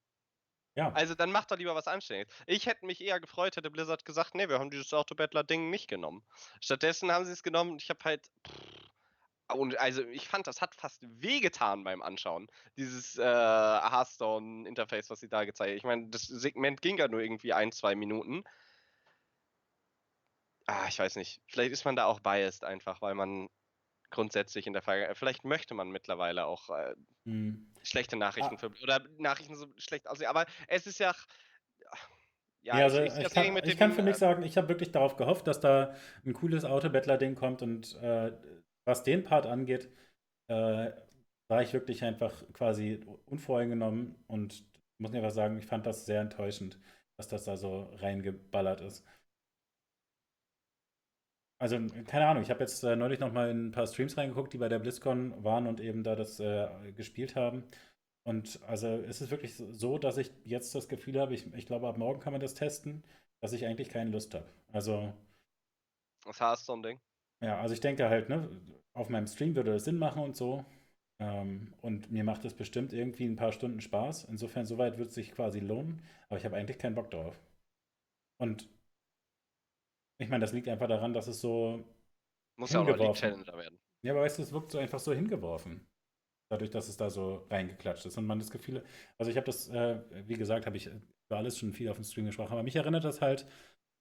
[0.74, 0.92] Ja.
[0.92, 2.30] Also dann macht doch lieber was Anständiges.
[2.46, 6.22] Ich hätte mich eher gefreut, hätte Blizzard gesagt, nee, wir haben dieses Autobattler-Ding nicht genommen.
[6.60, 8.26] Stattdessen haben sie es genommen und ich habe halt.
[8.46, 8.86] Pff,
[9.52, 12.48] Und also ich fand, das hat fast wehgetan beim Anschauen.
[12.76, 15.76] Dieses äh, Hearthstone-Interface, was sie da gezeigt haben.
[15.76, 18.42] Ich meine, das Segment ging ja nur irgendwie ein, zwei Minuten.
[20.66, 21.40] Ah, ich weiß nicht.
[21.46, 23.48] Vielleicht ist man da auch biased einfach, weil man
[24.10, 27.66] grundsätzlich in der Vergangenheit, vielleicht möchte man mittlerweile auch äh, Hm.
[27.82, 28.18] schlechte Ah.
[28.20, 30.28] Nachrichten für, oder Nachrichten so schlecht aussehen.
[30.28, 31.14] Aber es ist ja.
[32.62, 35.16] Ja, also sehe ich, das kann, ich kann für mich sagen, ich habe wirklich darauf
[35.16, 38.32] gehofft, dass da ein cooles Autobettler-Ding kommt und äh,
[38.86, 39.90] was den Part angeht,
[40.48, 40.92] äh,
[41.48, 44.64] war ich wirklich einfach quasi unvoreingenommen und
[44.98, 46.80] muss einfach sagen, ich fand das sehr enttäuschend,
[47.18, 49.04] dass das da so reingeballert ist.
[51.58, 54.52] Also, keine Ahnung, ich habe jetzt äh, neulich noch mal in ein paar Streams reingeguckt,
[54.52, 57.64] die bei der BlizzCon waren und eben da das äh, gespielt haben.
[58.24, 61.88] Und also es ist wirklich so, dass ich jetzt das Gefühl habe, ich, ich glaube,
[61.88, 63.04] ab morgen kann man das testen,
[63.40, 64.46] dass ich eigentlich keine Lust habe.
[64.72, 65.12] Also,
[66.24, 67.00] Das Hearthstone-Ding.
[67.40, 68.48] Ja, also ich denke halt, ne,
[68.92, 70.64] auf meinem Stream würde das Sinn machen und so.
[71.20, 74.24] Ähm, und mir macht es bestimmt irgendwie ein paar Stunden Spaß.
[74.24, 76.02] Insofern, soweit wird es sich quasi lohnen.
[76.28, 77.38] Aber ich habe eigentlich keinen Bock drauf.
[78.38, 78.68] Und
[80.18, 81.84] ich meine, das liegt einfach daran, dass es so
[82.56, 83.16] Muss ja auch noch.
[83.16, 83.78] Challenger werden.
[84.02, 85.86] Ja, aber weißt du, es wirkt so einfach so hingeworfen.
[86.50, 88.18] Dadurch, dass es da so reingeklatscht ist.
[88.18, 88.84] Und man das Gefühl,
[89.18, 92.04] also ich habe das, äh, wie gesagt, habe ich über alles schon viel auf dem
[92.04, 93.46] Stream gesprochen, aber mich erinnert das halt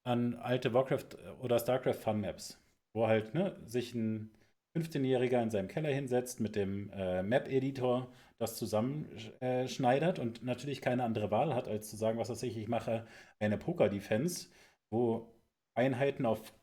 [0.05, 2.59] an alte Warcraft oder StarCraft Fun Maps,
[2.95, 4.31] wo halt ne, sich ein
[4.73, 11.31] 15-Jähriger in seinem Keller hinsetzt mit dem äh, Map-Editor, das zusammenschneidert und natürlich keine andere
[11.31, 13.07] Wahl hat, als zu sagen, was weiß ich, ich mache
[13.39, 14.49] eine Poker-Defense,
[14.91, 15.33] wo
[15.75, 16.53] Einheiten auf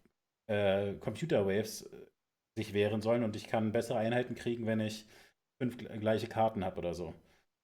[0.49, 2.07] äh, Computer-Waves äh,
[2.57, 5.07] sich wehren sollen und ich kann bessere Einheiten kriegen, wenn ich
[5.61, 7.15] fünf gl- gleiche Karten habe oder so.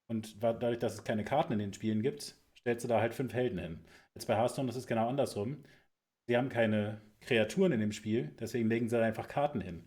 [0.09, 3.35] Und dadurch, dass es keine Karten in den Spielen gibt, stellst du da halt fünf
[3.35, 3.81] Helden hin.
[4.15, 5.63] Jetzt bei Hearthstone ist es genau andersrum.
[6.29, 9.85] Sie haben keine Kreaturen in dem Spiel, deswegen legen sie da einfach Karten hin.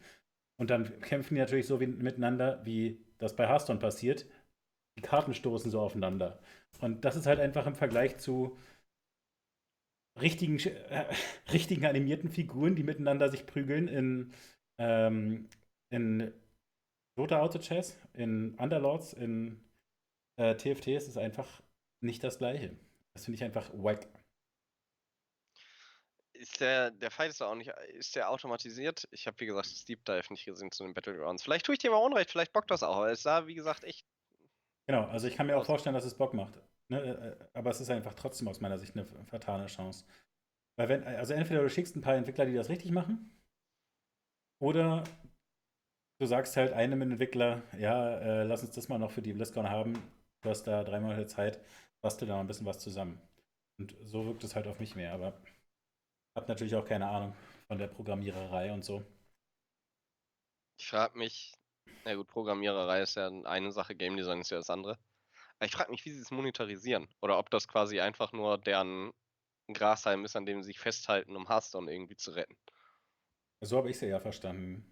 [0.57, 4.25] Und dann kämpfen die natürlich so wie, miteinander, wie das bei Hearthstone passiert.
[4.97, 6.39] Die Karten stoßen so aufeinander.
[6.81, 8.57] Und das ist halt einfach im Vergleich zu
[10.19, 11.05] richtigen, äh,
[11.53, 14.33] richtigen animierten Figuren, die miteinander sich prügeln in,
[14.79, 15.49] ähm,
[15.89, 16.31] in
[17.17, 19.59] Dota Auto Chess, in Underlords, in
[20.37, 21.61] äh, TFT ist es einfach
[22.01, 22.75] nicht das gleiche.
[23.13, 24.07] Das finde ich einfach wack.
[26.41, 29.07] Ist der, der Fight ist auch nicht, ist der automatisiert?
[29.11, 31.43] Ich habe, wie gesagt, das Deep Dive nicht gesehen zu den Battlegrounds.
[31.43, 33.83] Vielleicht tue ich dir mal Unrecht, vielleicht bockt das auch, aber es sah, wie gesagt,
[33.83, 34.07] echt.
[34.87, 36.59] Genau, also ich kann mir auch vorstellen, dass es Bock macht.
[36.87, 37.37] Ne?
[37.39, 40.03] äh, Aber es ist einfach trotzdem aus meiner Sicht eine vertane Chance.
[40.77, 43.29] Weil wenn, also entweder du schickst ein paar Entwickler, die das richtig machen,
[44.59, 45.03] oder
[46.19, 49.69] du sagst halt einem Entwickler, ja, äh, lass uns das mal noch für die BlizzCon
[49.69, 49.93] haben.
[50.41, 51.59] Du hast da drei Monate Zeit,
[52.01, 53.21] bastel da mal ein bisschen was zusammen.
[53.77, 55.33] Und so wirkt es halt auf mich mehr, aber
[56.35, 57.35] hab natürlich auch keine Ahnung
[57.67, 59.03] von der Programmiererei und so.
[60.77, 61.53] Ich frage mich,
[62.05, 64.97] na gut, Programmiererei ist ja eine Sache, Game Design ist ja das andere.
[65.57, 67.07] Aber ich frage mich, wie sie es monetarisieren.
[67.21, 69.11] Oder ob das quasi einfach nur deren
[69.71, 72.57] Grashalm ist, an dem sie sich festhalten, um Hearthstone irgendwie zu retten.
[73.61, 74.85] So habe ich es ja verstanden.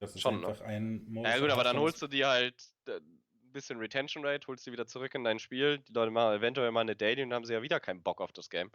[0.00, 0.48] Das ist Schon, ne?
[0.48, 1.32] einfach ein Modus.
[1.32, 2.54] Ja gut, aber dann holst du dir halt
[2.86, 5.78] äh, ein bisschen Retention Rate, holst die wieder zurück in dein Spiel.
[5.78, 8.20] Die Leute machen eventuell mal eine Daily und dann haben sie ja wieder keinen Bock
[8.20, 8.70] auf das Game.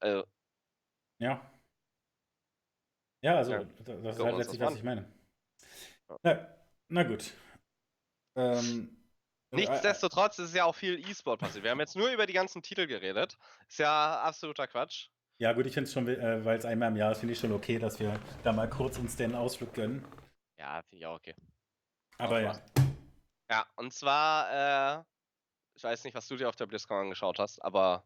[0.00, 0.24] Also,
[1.18, 1.53] Ja.
[3.24, 4.76] Ja, also Ja, da- das ist gucken halt letztlich, was an.
[4.76, 5.04] ich meine.
[6.22, 6.46] Na,
[6.90, 7.32] na gut.
[8.36, 8.96] Ähm,
[9.50, 11.64] äh, nichtsdestotrotz ist ja auch viel E-Sport passiert.
[11.64, 13.38] Wir haben jetzt nur über die ganzen Titel geredet.
[13.66, 15.08] Ist ja absoluter Quatsch.
[15.38, 17.38] Ja, gut, ich finde es schon, äh, weil es einmal im Jahr ist, finde ich
[17.38, 20.04] schon okay, dass wir da mal kurz uns den Ausflug gönnen.
[20.58, 21.34] Ja, finde ich auch okay.
[22.18, 22.60] Aber ja.
[23.50, 25.02] Ja, und zwar, äh,
[25.74, 28.04] ich weiß nicht, was du dir auf der BlizzCon angeschaut hast, aber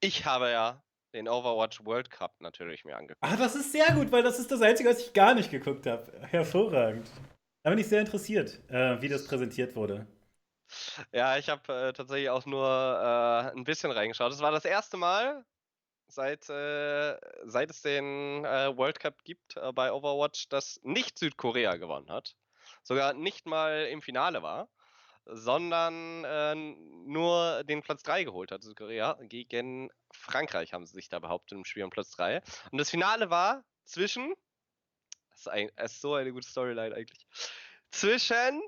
[0.00, 3.22] ich habe ja den Overwatch World Cup natürlich mir angeguckt.
[3.22, 5.86] Ah, das ist sehr gut, weil das ist das Einzige, was ich gar nicht geguckt
[5.86, 6.12] habe.
[6.22, 7.10] Hervorragend.
[7.62, 10.06] Da bin ich sehr interessiert, äh, wie das präsentiert wurde.
[11.12, 14.32] Ja, ich habe äh, tatsächlich auch nur äh, ein bisschen reingeschaut.
[14.32, 15.44] Es war das erste Mal,
[16.08, 21.76] seit, äh, seit es den äh, World Cup gibt äh, bei Overwatch, dass nicht Südkorea
[21.76, 22.36] gewonnen hat.
[22.82, 24.68] Sogar nicht mal im Finale war,
[25.28, 28.62] sondern äh, nur den Platz 3 geholt hat.
[28.62, 32.42] Südkorea gegen Frankreich haben sie sich da behauptet im Spiel um Platz 3.
[32.70, 34.34] Und das Finale war zwischen,
[35.30, 37.26] das ist, ein, das ist so eine gute Storyline eigentlich,
[37.90, 38.62] zwischen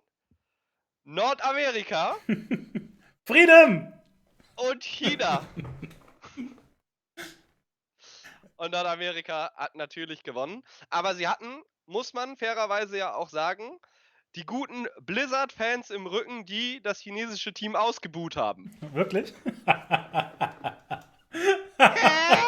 [1.04, 2.16] Nordamerika
[3.26, 3.92] Freedom!
[4.56, 5.46] und China.
[8.56, 10.62] und Nordamerika hat natürlich gewonnen.
[10.90, 13.80] Aber sie hatten, muss man fairerweise ja auch sagen,
[14.36, 18.76] die guten Blizzard-Fans im Rücken, die das chinesische Team ausgebuht haben.
[18.92, 19.34] Wirklich?
[21.78, 22.38] Hä?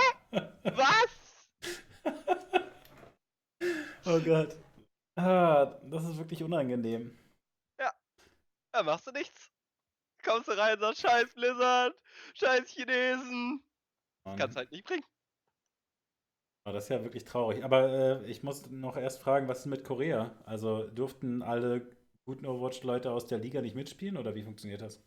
[0.65, 1.11] Was?
[4.07, 4.57] oh Gott.
[5.17, 7.19] Ah, das ist wirklich unangenehm.
[7.79, 7.91] Ja.
[8.73, 9.51] Da machst du nichts.
[10.25, 11.95] Kommst du rein und sagst, scheiß Blizzard,
[12.35, 13.63] scheiß Chinesen.
[14.25, 14.39] Mann.
[14.39, 15.05] Kannst halt nicht bringen.
[16.65, 17.65] Aber das ist ja wirklich traurig.
[17.65, 20.33] Aber äh, ich muss noch erst fragen, was ist mit Korea?
[20.45, 21.87] Also durften alle
[22.25, 25.01] guten Overwatch-Leute aus der Liga nicht mitspielen oder wie funktioniert das?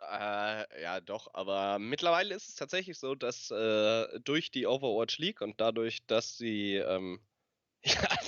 [0.00, 5.40] Äh, ja, doch, aber mittlerweile ist es tatsächlich so, dass äh, durch die Overwatch League
[5.40, 7.20] und dadurch, dass sie ähm,
[7.84, 8.18] ja,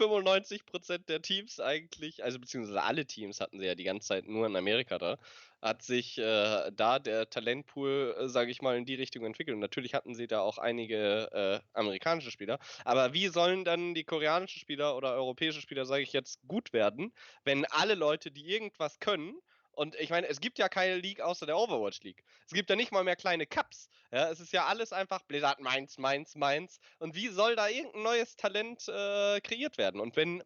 [0.00, 4.46] 95% der Teams eigentlich, also beziehungsweise alle Teams hatten sie ja die ganze Zeit nur
[4.46, 5.18] in Amerika da,
[5.60, 9.54] hat sich äh, da der Talentpool, äh, sage ich mal, in die Richtung entwickelt.
[9.54, 12.58] Und natürlich hatten sie da auch einige äh, amerikanische Spieler.
[12.84, 17.12] Aber wie sollen dann die koreanischen Spieler oder europäische Spieler, sage ich jetzt, gut werden,
[17.44, 19.34] wenn alle Leute, die irgendwas können,
[19.72, 22.24] und ich meine, es gibt ja keine League außer der Overwatch League.
[22.46, 23.88] Es gibt ja nicht mal mehr kleine Cups.
[24.12, 26.80] Ja, es ist ja alles einfach Blizzard Mainz, Mainz, Mainz.
[26.98, 30.00] Und wie soll da irgendein neues Talent äh, kreiert werden?
[30.00, 30.42] Und wenn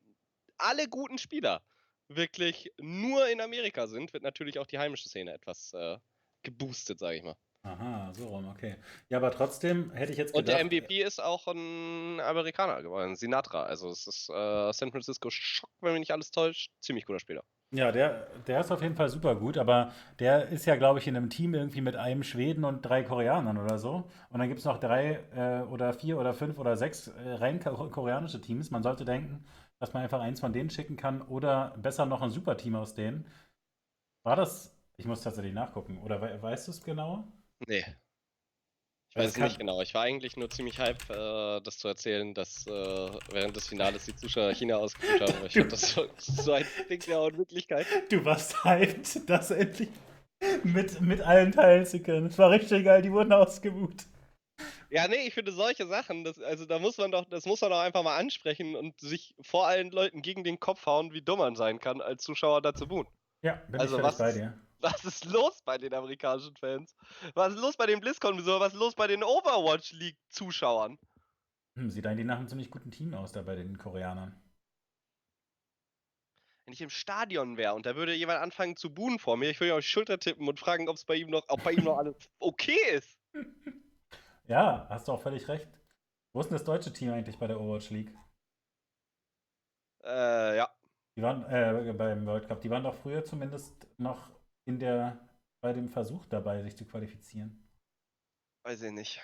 [0.58, 1.62] alle guten Spieler
[2.08, 5.98] wirklich nur in Amerika sind, wird natürlich auch die heimische Szene etwas äh,
[6.42, 7.36] geboostet, sage ich mal.
[7.62, 8.76] Aha, so rum, okay.
[9.08, 10.58] Ja, aber trotzdem hätte ich jetzt Und gedacht.
[10.58, 13.62] der MVP ist auch ein Amerikaner geworden, Sinatra.
[13.62, 16.70] Also es ist äh, San Francisco Shock, wenn mich nicht alles täuscht.
[16.80, 17.42] Ziemlich guter Spieler.
[17.76, 21.08] Ja, der, der ist auf jeden Fall super gut, aber der ist ja, glaube ich,
[21.08, 24.04] in einem Team irgendwie mit einem Schweden und drei Koreanern oder so.
[24.30, 27.58] Und dann gibt es noch drei äh, oder vier oder fünf oder sechs äh, rein
[27.58, 28.70] ko- koreanische Teams.
[28.70, 29.44] Man sollte denken,
[29.80, 33.26] dass man einfach eins von denen schicken kann oder besser noch ein Superteam aus denen.
[34.24, 34.76] War das?
[34.98, 35.98] Ich muss tatsächlich nachgucken.
[36.02, 37.28] Oder we weißt du es genauer?
[37.68, 37.84] Nee.
[39.16, 39.80] Ich weiß es kann- nicht genau.
[39.80, 42.70] Ich war eigentlich nur ziemlich hype, äh, das zu erzählen, dass äh,
[43.30, 45.34] während des Finales die Zuschauer China ausgeführt haben.
[45.36, 47.86] Aber Ich fand das so, so ein Ding der Unwirklichkeit.
[48.10, 49.88] Du warst hyped, das endlich
[50.64, 52.26] mit, mit allen teilen zu können.
[52.26, 54.06] Es war richtig geil, die wurden ausgebucht.
[54.90, 57.70] Ja, nee, ich finde solche Sachen, das, also da muss man doch, das muss man
[57.70, 61.38] doch einfach mal ansprechen und sich vor allen Leuten gegen den Kopf hauen, wie dumm
[61.38, 63.06] man sein kann, als Zuschauer da zu buhen.
[63.42, 64.58] Ja, bin Also ich was bei dir.
[64.84, 66.94] Was ist los bei den amerikanischen Fans?
[67.32, 68.60] Was ist los bei den BlizzCon-Besuchern?
[68.60, 70.98] Was ist los bei den Overwatch League-Zuschauern?
[71.76, 74.38] Hm, sieht eigentlich nach einem ziemlich guten Team aus da bei den Koreanern.
[76.66, 79.60] Wenn ich im Stadion wäre und da würde jemand anfangen zu buhen vor mir, ich
[79.60, 81.84] würde auf die Schulter tippen und fragen, ob es bei ihm noch, ob bei ihm
[81.84, 83.18] noch alles okay ist.
[84.46, 85.66] Ja, hast du auch völlig recht.
[86.34, 88.14] Wo ist denn das deutsche Team eigentlich bei der Overwatch League?
[90.04, 90.68] Äh, ja.
[91.16, 94.28] Die waren äh, beim World Cup, die waren doch früher zumindest noch
[94.66, 95.18] in der
[95.60, 97.66] bei dem Versuch dabei, sich zu qualifizieren.
[98.64, 99.20] Weiß ich nicht.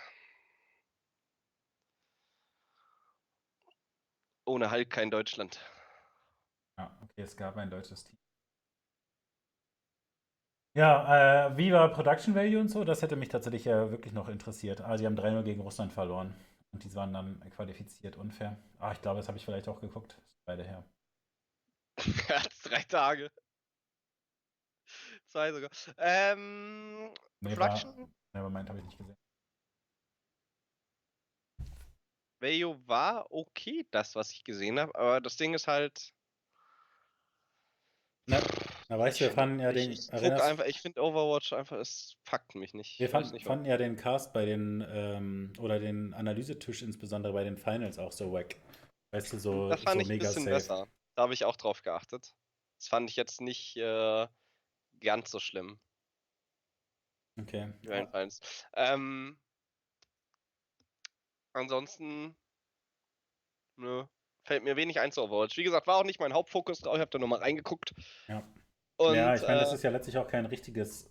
[4.47, 5.61] Ohne Hulk kein Deutschland.
[6.79, 8.19] Ja, okay, es gab ein deutsches Team.
[10.75, 12.85] Ja, äh, wie war Production Value und so?
[12.85, 14.81] Das hätte mich tatsächlich ja wirklich noch interessiert.
[14.81, 16.35] Also, die haben 3-0 gegen Russland verloren.
[16.73, 18.57] Und die waren dann qualifiziert unfair.
[18.79, 20.21] Ah, ich glaube, das habe ich vielleicht auch geguckt.
[20.47, 20.85] Beide her.
[22.29, 23.31] Er drei Tage.
[25.31, 25.71] Zwei sogar.
[25.99, 29.17] Ähm, Nee, war, Production Nevermind, habe ich nicht gesehen.
[32.41, 36.13] Value war okay, das, was ich gesehen habe, aber das Ding ist halt.
[38.27, 38.41] Na,
[38.89, 39.93] na weißt du, wir ich fanden ja den.
[39.93, 42.99] ich, ich, einfach, ich finde Overwatch einfach, es fuckt mich nicht.
[42.99, 47.45] Wir fanden, nicht, fanden ja den Cast bei den, ähm, oder den Analysetisch insbesondere bei
[47.45, 48.57] den Finals auch so wack.
[49.13, 50.55] Weißt du, so, Das fand so ich ein mega bisschen safe.
[50.55, 50.89] besser.
[51.15, 52.35] Da habe ich auch drauf geachtet.
[52.79, 54.27] Das fand ich jetzt nicht äh,
[55.01, 55.81] ganz so schlimm.
[57.39, 57.73] Okay.
[57.83, 58.41] Finals.
[58.75, 59.39] Ähm,
[61.53, 62.37] ansonsten,
[63.77, 64.05] nö,
[64.45, 65.57] fällt mir wenig ein zu Overwatch.
[65.57, 66.97] Wie gesagt, war auch nicht mein Hauptfokus drauf.
[66.97, 67.95] Ich habe da nur mal reingeguckt.
[68.29, 68.43] Ja.
[68.97, 71.11] Und, ja, ich meine, das äh, ist ja letztlich auch kein richtiges,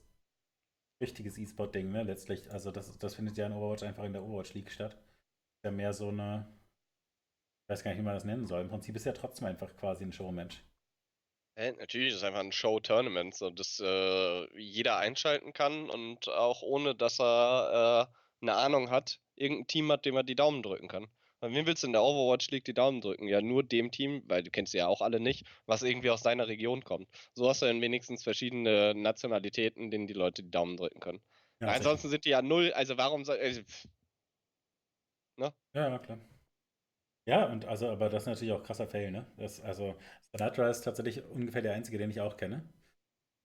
[1.01, 2.03] richtiges E-Sport-Ding, ne?
[2.03, 4.93] Letztlich, also das, das findet ja in Overwatch einfach in der Overwatch League statt.
[4.93, 6.47] Ist ja mehr so eine,
[7.63, 8.61] ich weiß gar nicht, wie man das nennen soll.
[8.61, 10.63] Im Prinzip ist ja trotzdem einfach quasi ein Showmatch.
[11.59, 11.73] Hä?
[11.77, 16.95] Natürlich ist es einfach ein Show-Tournament, so das äh, jeder einschalten kann und auch ohne,
[16.95, 21.07] dass er äh, eine Ahnung hat, irgendein Team hat, dem er die Daumen drücken kann.
[21.41, 23.27] Bei wem willst du in der Overwatch League die Daumen drücken?
[23.27, 26.23] Ja, nur dem Team, weil du kennst sie ja auch alle nicht, was irgendwie aus
[26.23, 27.09] seiner Region kommt.
[27.33, 31.21] So hast du dann wenigstens verschiedene Nationalitäten, denen die Leute die Daumen drücken können.
[31.59, 33.37] Ja, Weil ansonsten sind die ja null, also warum soll.
[33.37, 33.61] Also,
[35.37, 36.19] Ja, ja, klar.
[37.25, 39.25] Ja, und also, aber das ist natürlich auch krasser Fail, ne?
[39.37, 39.95] Das, also,
[40.31, 42.63] Sinatra ist tatsächlich ungefähr der einzige, den ich auch kenne.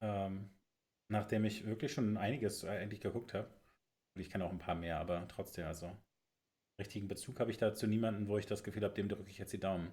[0.02, 0.50] Ähm,
[1.08, 3.48] nachdem ich wirklich schon einiges eigentlich geguckt habe.
[4.14, 5.92] Und ich kenne auch ein paar mehr, aber trotzdem, also
[6.80, 9.38] richtigen Bezug habe ich da zu niemandem, wo ich das Gefühl habe, dem drücke ich
[9.38, 9.92] jetzt die Daumen.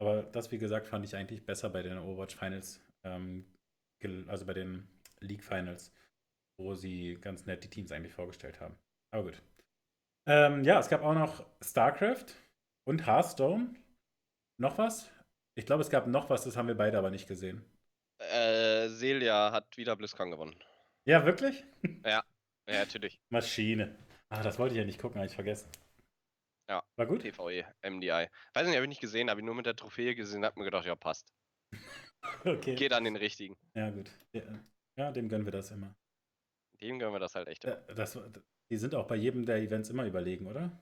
[0.00, 3.46] Aber das, wie gesagt, fand ich eigentlich besser bei den Overwatch Finals, ähm,
[4.26, 4.88] also bei den
[5.20, 5.92] League Finals,
[6.58, 8.76] wo sie ganz nett die Teams eigentlich vorgestellt haben.
[9.10, 9.42] Aber gut.
[10.26, 12.26] Ähm, ja, es gab auch noch StarCraft
[12.88, 13.74] und Hearthstone.
[14.58, 15.12] Noch was
[15.56, 17.64] Ich glaube, es gab noch was, das haben wir beide aber nicht gesehen.
[18.18, 20.56] Äh, Celia hat wieder BlizzCon gewonnen.
[21.06, 21.64] Ja, wirklich?
[22.04, 22.24] Ja,
[22.68, 23.20] ja, natürlich.
[23.30, 23.96] Maschine.
[24.30, 25.70] Ah, das wollte ich ja nicht gucken, habe ich vergessen.
[26.68, 26.82] Ja.
[26.96, 27.22] War gut?
[27.22, 28.28] PvE, MDI.
[28.54, 30.64] Weiß nicht, habe ich nicht gesehen, habe ich nur mit der Trophäe gesehen, hab mir
[30.64, 31.32] gedacht, ja, passt.
[32.44, 32.74] Okay.
[32.74, 33.56] Geht an den richtigen.
[33.74, 34.10] Ja, gut.
[34.96, 35.94] Ja, dem gönnen wir das immer.
[36.80, 37.62] Dem gönnen wir das halt echt.
[37.62, 38.18] Ja, das,
[38.70, 40.76] die sind auch bei jedem der Events immer überlegen, oder?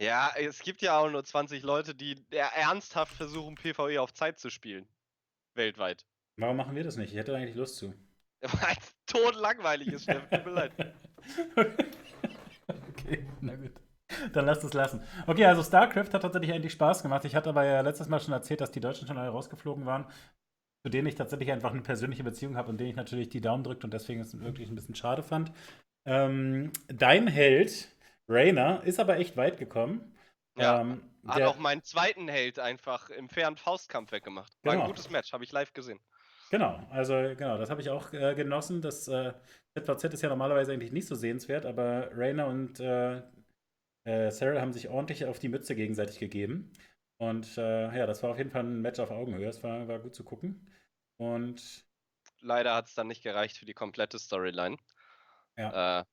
[0.00, 4.38] Ja, es gibt ja auch nur 20 Leute, die ja, ernsthaft versuchen, PvE auf Zeit
[4.38, 4.86] zu spielen.
[5.54, 6.04] Weltweit.
[6.38, 7.12] Warum machen wir das nicht?
[7.12, 7.94] Ich hätte eigentlich Lust zu.
[8.40, 10.28] Weil es tot langweilig ist, Steffen.
[10.30, 10.72] Tut mir leid.
[12.90, 13.72] okay, na gut.
[14.32, 15.02] Dann lasst es lassen.
[15.26, 17.24] Okay, also StarCraft hat tatsächlich eigentlich Spaß gemacht.
[17.24, 20.06] Ich hatte aber ja letztes Mal schon erzählt, dass die Deutschen schon alle rausgeflogen waren,
[20.84, 23.64] zu denen ich tatsächlich einfach eine persönliche Beziehung habe und denen ich natürlich die Daumen
[23.64, 25.52] drückt und deswegen es wirklich ein bisschen schade fand.
[26.06, 27.88] Ähm, dein Held,
[28.28, 30.16] Rainer, ist aber echt weit gekommen.
[30.58, 34.52] Ja, ähm, Hat der- auch meinen zweiten Held einfach im fairen Faustkampf weggemacht.
[34.62, 34.84] War Genau.
[34.84, 36.00] ein gutes Match, habe ich live gesehen.
[36.50, 38.80] Genau, also genau, das habe ich auch äh, genossen.
[38.80, 39.34] Das äh,
[39.76, 43.22] ZVZ ist ja normalerweise eigentlich nicht so sehenswert, aber Rainer und äh,
[44.04, 46.72] äh, Cyril haben sich ordentlich auf die Mütze gegenseitig gegeben.
[47.18, 49.48] Und äh, ja, das war auf jeden Fall ein Match auf Augenhöhe.
[49.48, 50.70] Es war, war gut zu gucken.
[51.18, 51.84] Und
[52.42, 54.76] Leider hat es dann nicht gereicht für die komplette Storyline.
[55.56, 56.00] Ja.
[56.00, 56.04] Äh,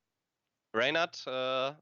[0.73, 1.73] Reynard, äh,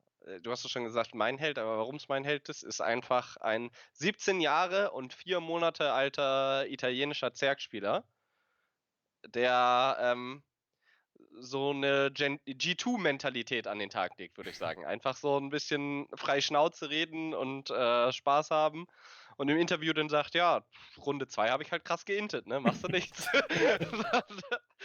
[0.42, 3.38] du hast es schon gesagt, mein Held, aber warum es mein Held ist, ist einfach
[3.38, 8.04] ein 17 Jahre und 4 Monate alter italienischer Zergspieler,
[9.28, 10.44] der ähm,
[11.40, 14.86] so eine Gen G2-Mentalität an den Tag legt, würde ich sagen.
[14.86, 18.88] Einfach so ein bisschen frei Schnauze reden und äh, Spaß haben.
[19.38, 20.64] Und im Interview dann sagt, ja,
[20.98, 22.60] Runde 2 habe ich halt krass geintet, ne?
[22.60, 23.28] Machst du nichts.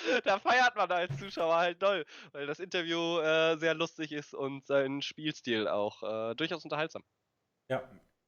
[0.25, 4.67] da feiert man als Zuschauer halt doll, weil das Interview äh, sehr lustig ist und
[4.67, 7.03] sein Spielstil auch äh, durchaus unterhaltsam.
[7.71, 7.83] ja,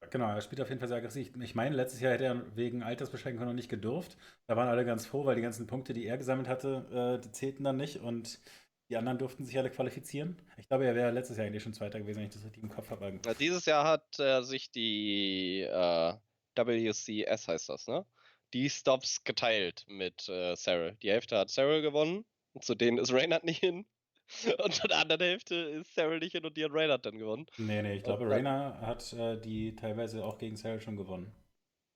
[0.09, 1.31] genau, er spielt auf jeden Fall sehr aggressiv.
[1.41, 4.17] Ich meine, letztes Jahr hätte er wegen Altersbeschränkung noch nicht gedurft.
[4.47, 7.31] Da waren alle ganz froh, weil die ganzen Punkte, die er gesammelt hatte, äh, die
[7.31, 8.39] zählten dann nicht und
[8.89, 10.41] die anderen durften sich alle qualifizieren.
[10.57, 12.69] Ich glaube, er wäre letztes Jahr eigentlich schon Zweiter gewesen, wenn ich das richtig im
[12.69, 13.19] Kopf habe.
[13.25, 16.13] Ja, dieses Jahr hat er sich die äh,
[16.55, 18.05] WCS heißt das, ne?
[18.53, 20.97] Die Stops geteilt mit äh, Cyril.
[21.03, 23.85] Die Hälfte hat Cyril gewonnen, und zu denen ist Reynard nicht hin.
[24.63, 27.47] Und zu der anderen Hälfte ist Cyril nicht hin und die hat Reynard dann gewonnen.
[27.57, 31.33] Nee, nee, ich glaube, Und- Rainer hat äh, die teilweise auch gegen Cyril schon gewonnen.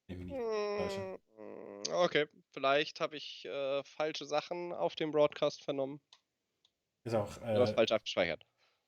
[0.07, 1.17] Mm,
[1.91, 6.01] Okay, vielleicht habe ich äh, falsche Sachen auf dem Broadcast vernommen.
[7.05, 8.45] Ist auch, Oder was äh, falsch abgespeichert.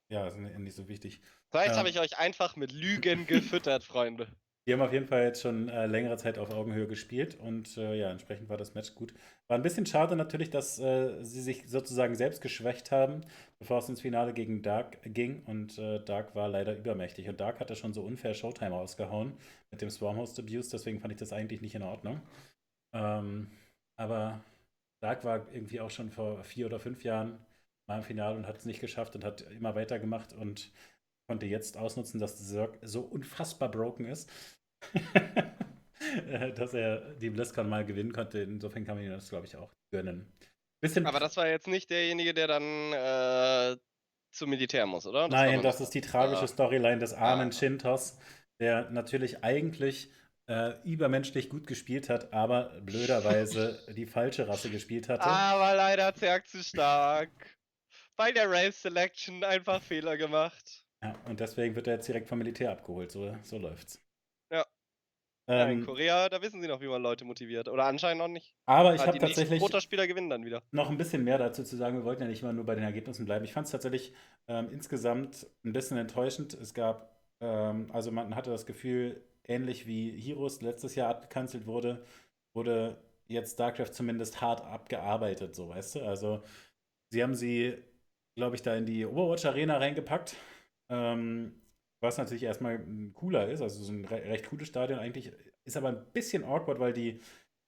[0.10, 1.21] ja, ist ni- nicht so wichtig.
[1.51, 4.28] Vielleicht ähm, habe ich euch einfach mit Lügen gefüttert, Freunde.
[4.67, 7.93] Die haben auf jeden Fall jetzt schon äh, längere Zeit auf Augenhöhe gespielt und äh,
[7.99, 9.13] ja, entsprechend war das Match gut.
[9.47, 13.21] War ein bisschen schade natürlich, dass äh, sie sich sozusagen selbst geschwächt haben,
[13.60, 17.60] bevor es ins Finale gegen Dark ging und äh, Dark war leider übermächtig und Dark
[17.60, 19.38] hatte schon so unfair Showtime rausgehauen
[19.69, 22.21] mit dem Swarmhost Abuse, deswegen fand ich das eigentlich nicht in Ordnung.
[22.93, 23.51] Ähm,
[23.97, 24.43] aber
[25.01, 27.44] Dark war irgendwie auch schon vor vier oder fünf Jahren
[27.88, 30.71] mal im Finale und hat es nicht geschafft und hat immer weitergemacht und
[31.28, 34.30] konnte jetzt ausnutzen, dass Zerg so unfassbar broken ist,
[36.28, 38.39] äh, dass er die BlizzCon mal gewinnen konnte.
[38.39, 40.32] Insofern kann man ihm das, glaube ich, auch gönnen.
[40.82, 43.78] Bisschen, Aber das war jetzt nicht derjenige, der dann äh,
[44.32, 45.21] zum Militär muss, oder?
[45.24, 46.48] Das nein, das ist die tragische Ah.
[46.48, 47.52] Storyline des armen Ah.
[47.52, 48.17] Chintos,
[48.60, 50.12] der natürlich eigentlich
[50.48, 55.24] äh, übermenschlich gut gespielt hat, aber blöderweise die falsche Rasse gespielt hatte.
[55.24, 57.30] Aber leider Zerg zu stark.
[58.17, 60.86] Bei der Race Selection einfach Fehler gemacht.
[61.01, 63.10] Ja, und deswegen wird er jetzt direkt vom Militär abgeholt.
[63.12, 64.04] So, so läuft's.
[64.51, 64.65] Ja.
[65.56, 67.69] Ja, in Ähm, Korea, da wissen sie noch, wie man Leute motiviert.
[67.69, 68.56] Oder anscheinend noch nicht.
[68.65, 69.60] aber ich Ah, habe tatsächlich.
[69.60, 70.63] Protospieler gewinnen dann wieder.
[70.71, 71.97] noch ein bisschen mehr dazu zu sagen.
[71.97, 73.45] Wir wollten ja nicht immer nur bei den Ergebnissen bleiben.
[73.45, 74.13] Ich fand es tatsächlich
[74.47, 76.54] ähm, insgesamt ein bisschen enttäuschend.
[76.54, 82.06] Es gab, ähm, also man hatte das Gefühl, ähnlich wie Heroes letztes Jahr abgekanzelt wurde,
[82.54, 82.97] wurde
[83.28, 86.01] jetzt StarCraft zumindest hart abgearbeitet, so weißt du.
[86.01, 86.43] Also
[87.12, 87.78] sie haben sie,
[88.36, 90.36] glaube ich, da in die Overwatch Arena reingepackt.
[90.89, 91.62] Ähm,
[92.02, 92.80] was natürlich erstmal
[93.13, 95.32] cooler ist, also so ein re recht cooles Stadion eigentlich,
[95.63, 97.19] ist aber ein bisschen awkward, weil die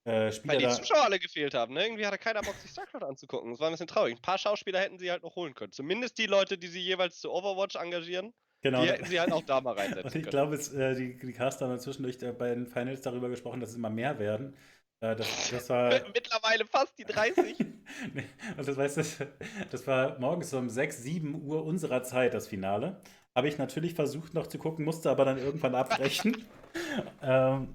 [0.05, 0.69] äh, Spieler Weil die da.
[0.69, 1.83] Zuschauer alle gefehlt haben, ne?
[1.85, 3.51] Irgendwie hatte keiner Bock, sich StarCraft anzugucken.
[3.51, 4.15] Das war ein bisschen traurig.
[4.15, 5.71] Ein paar Schauspieler hätten sie halt noch holen können.
[5.73, 9.43] Zumindest die Leute, die sie jeweils zu Overwatch engagieren, Genau, die hätten sie halt auch
[9.43, 10.29] da mal Und reinsetzen ich können.
[10.29, 13.75] glaube, äh, die, die Caster haben zwischendurch äh, bei den Finals darüber gesprochen, dass es
[13.75, 14.55] immer mehr werden.
[15.01, 15.89] Äh, das, das war.
[16.13, 17.57] Mittlerweile fast die 30.
[18.13, 18.25] Nee,
[18.57, 19.27] Und das weißt du,
[19.71, 23.01] das war morgens um 6, 7 Uhr unserer Zeit, das Finale.
[23.33, 26.45] Habe ich natürlich versucht noch zu gucken, musste aber dann irgendwann abbrechen.
[27.21, 27.73] ähm,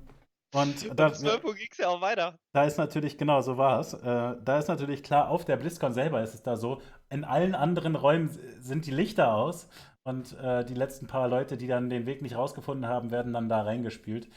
[0.55, 2.37] und da, Um 12 Uhr ging es ja auch weiter.
[2.53, 3.95] da ist natürlich, genau, so war es.
[3.95, 6.83] Äh, da ist natürlich klar, auf der BlizzCon selber ist es da so.
[7.09, 8.29] In allen anderen Räumen
[8.61, 9.67] sind die Lichter aus
[10.05, 13.49] und äh, die letzten paar Leute, die dann den Weg nicht rausgefunden haben, werden dann
[13.49, 14.29] da reingespült.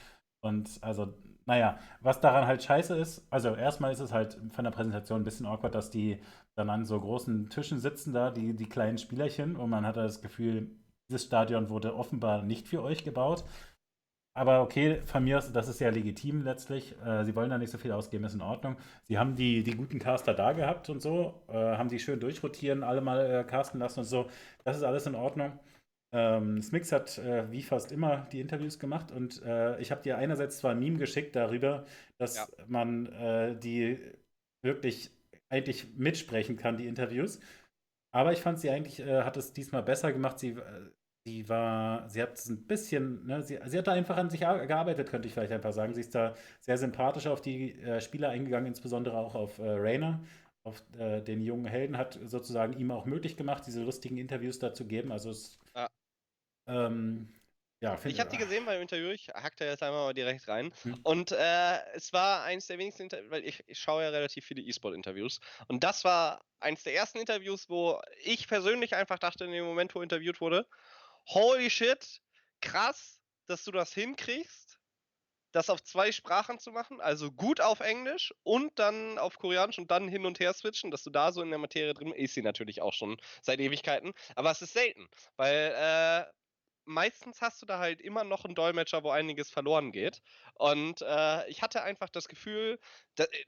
[0.41, 1.13] Und also
[1.45, 5.25] naja, was daran halt scheiße ist, also erstmal ist es halt von der Präsentation ein
[5.25, 6.19] bisschen awkward, dass die
[6.55, 10.21] dann an so großen Tischen sitzen da, die, die kleinen Spielerchen, und man hat das
[10.21, 10.71] Gefühl,
[11.09, 13.43] dieses Stadion wurde offenbar nicht für euch gebaut.
[14.37, 16.93] Aber okay, von mir aus, das ist ja legitim letztlich.
[17.05, 18.75] Äh, sie wollen da nicht so viel ausgeben, ist in Ordnung.
[19.03, 22.83] Sie haben die, die guten Caster da gehabt und so, äh, haben die schön durchrotieren,
[22.83, 24.27] alle mal äh, casten lassen und so.
[24.65, 25.57] Das ist alles in Ordnung.
[26.17, 30.17] Ähm, Smix hat äh, wie fast immer die Interviews gemacht und äh, ich habe dir
[30.17, 31.85] einerseits zwar ein Meme geschickt darüber,
[32.17, 32.47] dass ja.
[32.67, 33.99] man äh, die
[34.63, 35.11] wirklich
[35.49, 37.41] eigentlich mitsprechen kann, die Interviews.
[38.13, 40.39] Aber ich fand, sie eigentlich äh, hat es diesmal besser gemacht.
[40.39, 40.61] Sie, äh,
[41.25, 44.39] sie war, sie hat es ein bisschen, ne, sie, sie hat da einfach an sich
[44.39, 45.93] gearbeitet, könnte ich vielleicht einfach sagen.
[45.95, 50.23] Sie ist da sehr sympathisch auf die äh, Spieler eingegangen, insbesondere auch auf Rainer,
[50.63, 50.81] auf
[51.27, 55.11] den jungen Helden, hat sozusagen ihm auch möglich gemacht, diese lustigen Interviews da zu geben.
[55.11, 55.59] Also es.
[56.67, 57.35] Ähm,
[57.81, 60.71] ja, ich habe die gesehen beim Interview, ich hack da jetzt einmal mal direkt rein.
[60.83, 60.99] Hm.
[61.03, 64.61] Und äh, es war eins der wenigsten Interviews, weil ich, ich schaue ja relativ viele
[64.61, 65.39] E-Sport-Interviews.
[65.67, 69.93] Und das war eins der ersten Interviews, wo ich persönlich einfach dachte, in dem Moment,
[69.93, 70.65] wo interviewt wurde,
[71.27, 72.21] holy shit,
[72.61, 74.79] krass, dass du das hinkriegst,
[75.51, 79.91] das auf zwei Sprachen zu machen, also gut auf Englisch und dann auf Koreanisch und
[79.91, 82.41] dann hin und her switchen, dass du da so in der Materie drin ist sie
[82.41, 85.07] natürlich auch schon seit Ewigkeiten, aber es ist selten,
[85.37, 86.25] weil äh,
[86.85, 90.21] meistens hast du da halt immer noch einen Dolmetscher, wo einiges verloren geht.
[90.55, 92.79] Und äh, ich hatte einfach das Gefühl,
[93.15, 93.45] dass, äh,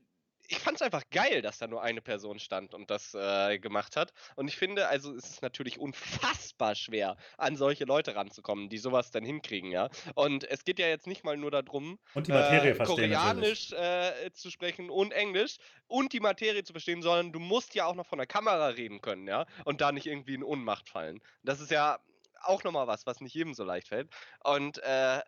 [0.50, 3.96] ich fand es einfach geil, dass da nur eine Person stand und das äh, gemacht
[3.96, 4.14] hat.
[4.36, 9.12] Und ich finde, also es ist natürlich unfassbar schwer, an solche Leute ranzukommen, die sowas
[9.12, 9.90] dann hinkriegen, ja.
[10.16, 14.32] Und es geht ja jetzt nicht mal nur darum, und die Materie äh, Koreanisch äh,
[14.32, 15.58] zu sprechen und Englisch
[15.88, 19.02] und die Materie zu verstehen, sondern du musst ja auch noch von der Kamera reden
[19.02, 19.46] können, ja.
[19.66, 21.22] Und da nicht irgendwie in Unmacht fallen.
[21.44, 22.00] Das ist ja
[22.42, 24.10] auch nochmal was, was nicht jedem so leicht fällt.
[24.44, 25.22] Und äh,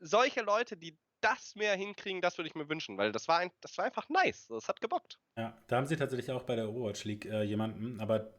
[0.00, 3.50] solche Leute, die das mehr hinkriegen, das würde ich mir wünschen, weil das war, ein,
[3.60, 4.46] das war einfach nice.
[4.48, 5.18] Das hat gebockt.
[5.38, 8.34] Ja, da haben sie tatsächlich auch bei der Overwatch League äh, jemanden, aber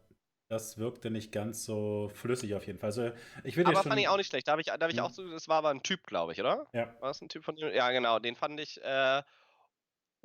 [0.48, 2.90] das wirkte nicht ganz so flüssig auf jeden Fall.
[2.90, 3.12] Also,
[3.44, 4.48] ich aber fand ich auch nicht schlecht.
[4.48, 6.68] Da habe ich, hab ich auch so, das war aber ein Typ, glaube ich, oder?
[6.74, 6.94] Ja.
[7.00, 8.20] War das ein Typ von Ja, genau.
[8.20, 9.24] Den fand ich äh,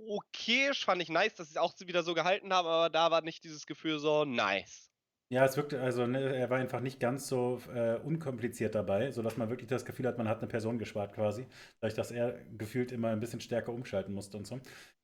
[0.09, 3.22] okay, fand ich nice, dass sie es auch wieder so gehalten haben, aber da war
[3.22, 4.89] nicht dieses Gefühl so nice.
[5.33, 9.37] Ja, es wirkte, also ne, er war einfach nicht ganz so äh, unkompliziert dabei, sodass
[9.37, 11.47] man wirklich das Gefühl hat, man hat eine Person gespart quasi.
[11.78, 14.59] Dadurch, dass er gefühlt immer ein bisschen stärker umschalten musste und so.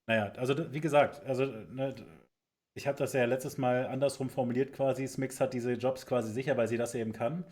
[0.09, 1.95] Naja, also wie gesagt, also ne,
[2.75, 5.07] ich habe das ja letztes Mal andersrum formuliert quasi.
[5.07, 7.45] Smix hat diese Jobs quasi sicher, weil sie das eben kann.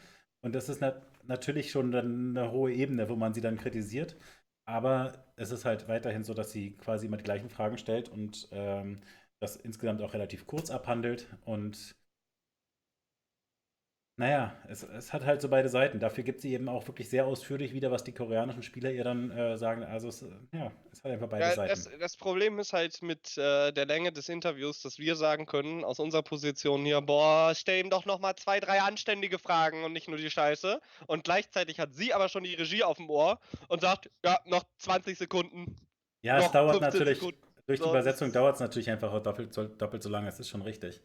[0.43, 4.17] Und das ist nat natürlich schon dann eine hohe Ebene, wo man sie dann kritisiert.
[4.67, 8.49] Aber es ist halt weiterhin so, dass sie quasi immer die gleichen Fragen stellt und
[8.53, 9.01] ähm,
[9.41, 11.95] das insgesamt auch relativ kurz abhandelt und
[14.17, 15.99] naja, es, es hat halt so beide Seiten.
[15.99, 19.33] Dafür gibt sie eben auch wirklich sehr ausführlich wieder, was die koreanischen Spieler ihr dann
[19.33, 19.83] äh, sagen.
[19.83, 21.71] Also es, ja, es hat einfach beide ja, Seiten.
[21.71, 25.83] Das, das, Problem ist halt mit äh, der Länge des Interviews, dass wir sagen können,
[25.83, 30.07] aus unserer Position hier, boah, stell ihm doch nochmal zwei, drei anständige Fragen und nicht
[30.07, 30.81] nur die Scheiße.
[31.09, 34.63] Und gleichzeitig hat sie aber schon die Regie auf dem Ohr und sagt, ja, noch
[34.79, 35.77] 20 Sekunden.
[36.23, 37.54] Ja, es dauert natürlich, Sekunden.
[37.67, 40.63] Durch die Übersetzung dauert es natürlich einfach auch doppelt, doppelt so lange, das ist schon
[40.63, 41.01] richtig.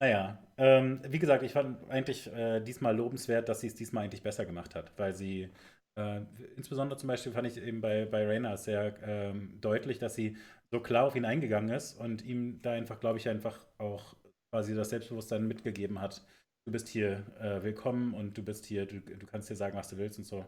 [0.00, 4.22] Naja, ähm, wie gesagt, ich fand eigentlich äh, diesmal lobenswert, dass sie es diesmal eigentlich
[4.22, 5.50] besser gemacht hat, weil sie
[5.96, 6.20] äh,
[6.56, 10.36] insbesondere zum Beispiel fand ich eben bei, bei Rainer sehr ähm, deutlich, dass sie
[10.70, 14.16] so klar auf ihn eingegangen ist und ihm da einfach, glaube ich, einfach auch
[14.50, 16.24] quasi das Selbstbewusstsein mitgegeben hat.
[16.66, 19.88] Du bist hier äh, willkommen und du bist hier, du, du kannst dir sagen, was
[19.88, 20.44] du willst und so.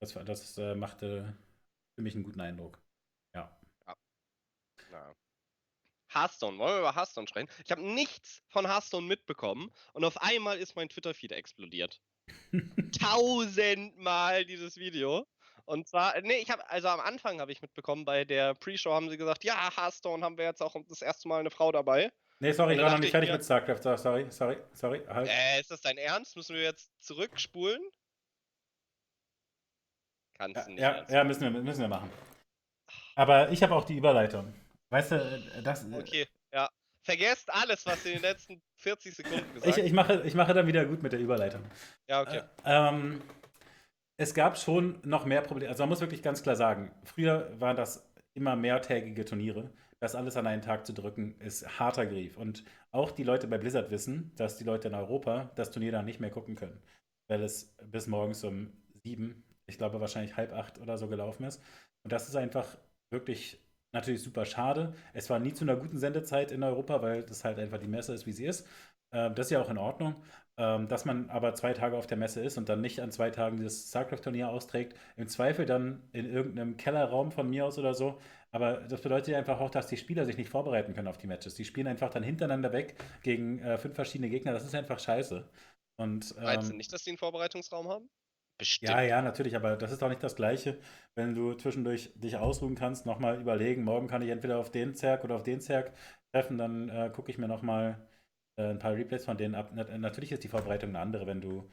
[0.00, 1.36] Das, das äh, machte
[1.96, 2.78] für mich einen guten Eindruck.
[4.98, 5.14] Ja.
[6.10, 6.58] Hearthstone.
[6.58, 7.48] Wollen wir über Hearthstone sprechen?
[7.64, 12.00] Ich habe nichts von Hearthstone mitbekommen und auf einmal ist mein Twitter-Feed explodiert.
[13.00, 15.26] Tausendmal dieses Video.
[15.64, 19.10] Und zwar, nee, ich habe, also am Anfang habe ich mitbekommen, bei der Pre-Show haben
[19.10, 22.10] sie gesagt, ja, Hearthstone haben wir jetzt auch das erste Mal eine Frau dabei.
[22.40, 23.98] Nee, sorry, ich war noch nicht fertig mit StarCraft.
[23.98, 25.02] Sorry, sorry, sorry.
[25.08, 25.28] Halt.
[25.28, 26.36] Äh, ist das dein Ernst?
[26.36, 27.82] Müssen wir jetzt zurückspulen?
[30.38, 30.80] Kannst ja, du nicht.
[30.80, 32.10] Ja, ja müssen, wir, müssen wir machen.
[33.16, 34.54] Aber ich habe auch die Überleitung.
[34.90, 35.84] Weißt du, äh, das.
[35.84, 36.68] Äh, okay, ja.
[37.02, 39.78] Vergesst alles, was in den letzten 40 Sekunden gesagt.
[39.78, 41.62] Ich, ich, mache, ich mache dann wieder gut mit der Überleitung.
[42.08, 42.42] Ja, okay.
[42.64, 43.22] Äh, ähm,
[44.18, 45.70] es gab schon noch mehr Probleme.
[45.70, 49.70] Also man muss wirklich ganz klar sagen, früher waren das immer mehrtägige Turniere.
[50.00, 52.36] Das alles an einen Tag zu drücken, ist harter Grief.
[52.36, 56.04] Und auch die Leute bei Blizzard wissen, dass die Leute in Europa das Turnier dann
[56.04, 56.80] nicht mehr gucken können.
[57.28, 58.72] Weil es bis morgens um
[59.02, 61.62] sieben, ich glaube wahrscheinlich halb acht oder so gelaufen ist.
[62.04, 62.76] Und das ist einfach
[63.10, 63.60] wirklich
[63.92, 64.94] natürlich super schade.
[65.12, 68.12] Es war nie zu einer guten Sendezeit in Europa, weil das halt einfach die Messe
[68.14, 68.66] ist, wie sie ist.
[69.12, 70.16] Ähm, das ist ja auch in Ordnung.
[70.60, 73.30] ähm, dass man aber zwei Tage auf der Messe ist und dann nicht an zwei
[73.30, 74.98] Tagen dieses StarCraft-Turnier austrägt.
[75.16, 78.18] Im Zweifel dann in irgendeinem Kellerraum von mir aus oder so.
[78.50, 81.54] Aber das bedeutet einfach auch, dass die Spieler sich nicht vorbereiten können auf die Matches.
[81.54, 84.52] Die spielen einfach dann hintereinander weg gegen äh, fünf verschiedene Gegner.
[84.52, 85.48] Das ist einfach scheiße.
[85.96, 88.10] Und, ähm, Meinst du nicht, dass die einen Vorbereitungsraum haben?
[88.58, 88.90] Bestimmt.
[88.90, 90.78] Ja, ja, natürlich, aber das ist doch nicht das Gleiche,
[91.14, 95.22] wenn du zwischendurch dich ausruhen kannst, nochmal überlegen, morgen kann ich entweder auf den Zerg
[95.22, 95.92] oder auf den Zerg
[96.32, 98.04] treffen, dann äh, gucke ich mir nochmal
[98.58, 99.70] äh, ein paar Replays von denen ab.
[99.72, 101.70] Natürlich ist die Vorbereitung eine andere, wenn du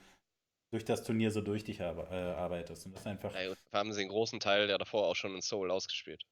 [0.71, 2.85] durch das Turnier so durch dich ar äh, arbeitest.
[2.85, 3.33] Und das ist einfach.
[3.33, 6.23] Ja, gut, haben sie einen großen Teil ja davor auch schon in Soul ausgespielt.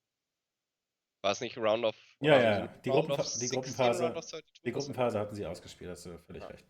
[1.23, 1.95] War es nicht Round of.
[2.19, 4.13] Ja, ja, die, Gruppenfa die, Gruppenphase,
[4.65, 6.49] die Gruppenphase hatten sie ausgespielt, hast du völlig ja.
[6.49, 6.65] recht.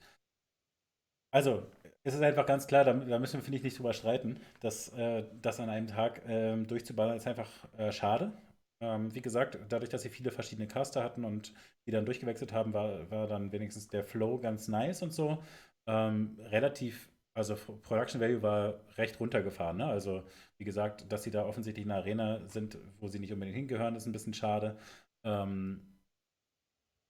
[1.34, 1.64] Also,
[2.04, 4.90] es ist einfach ganz klar, da, da müssen wir, finde ich, nicht drüber streiten, dass
[4.94, 8.34] äh, das an einem Tag ähm, durchzuballern ist einfach äh, schade.
[8.82, 11.54] Ähm, wie gesagt, dadurch, dass sie viele verschiedene Caster hatten und
[11.88, 15.42] die dann durchgewechselt haben, war, war dann wenigstens der Flow ganz nice und so.
[15.88, 19.78] Ähm, relativ, also Production Value war recht runtergefahren.
[19.78, 19.86] Ne?
[19.88, 20.24] Also,
[20.58, 23.96] wie gesagt, dass sie da offensichtlich in einer Arena sind, wo sie nicht unbedingt hingehören,
[23.96, 24.78] ist ein bisschen schade.
[25.24, 25.93] Ähm,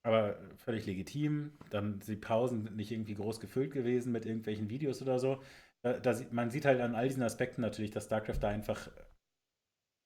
[0.04, 1.54] aber völlig legitim.
[1.70, 5.42] Dann die Pausen sind nicht irgendwie groß gefüllt gewesen mit irgendwelchen Videos oder so.
[5.82, 8.90] Da, da man sieht halt an all diesen Aspekten natürlich, dass StarCraft da einfach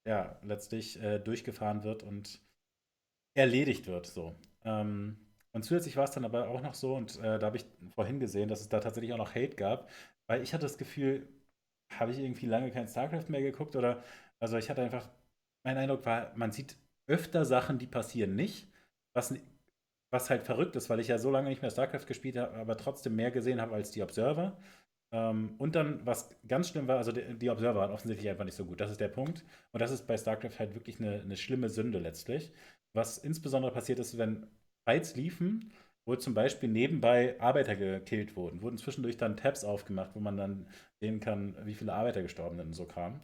[0.06, 2.42] ja, letztlich äh, durchgefahren wird und
[3.36, 4.08] erledigt wird.
[4.08, 4.36] So.
[4.66, 5.18] Ähm,
[5.52, 8.20] und zusätzlich war es dann aber auch noch so, und äh, da habe ich vorhin
[8.20, 9.90] gesehen, dass es da tatsächlich auch noch Hate gab,
[10.28, 11.28] weil ich hatte das Gefühl,
[11.92, 14.04] habe ich irgendwie lange kein StarCraft mehr geguckt oder,
[14.40, 15.10] also ich hatte einfach,
[15.64, 16.78] mein Eindruck war, man sieht
[17.08, 18.72] öfter Sachen, die passieren nicht,
[19.14, 19.34] was,
[20.12, 22.78] was halt verrückt ist, weil ich ja so lange nicht mehr StarCraft gespielt habe, aber
[22.78, 24.58] trotzdem mehr gesehen habe als die Observer.
[25.12, 28.56] Ähm, und dann, was ganz schlimm war, also die, die, Observer waren offensichtlich einfach nicht
[28.56, 28.80] so gut.
[28.82, 29.44] Das ist der Punkt.
[29.72, 32.52] Und das ist bei StarCraft halt wirklich eine, eine schlimme Sünde letztlich.
[32.94, 34.48] Was insbesondere passiert ist, wenn
[34.86, 35.72] Fights liefen,
[36.06, 40.68] wo zum Beispiel nebenbei Arbeiter gekillt wurden, wurden zwischendurch dann Tabs aufgemacht, wo man dann
[41.02, 43.22] sehen kann, wie viele Arbeiter gestorben sind und so kamen.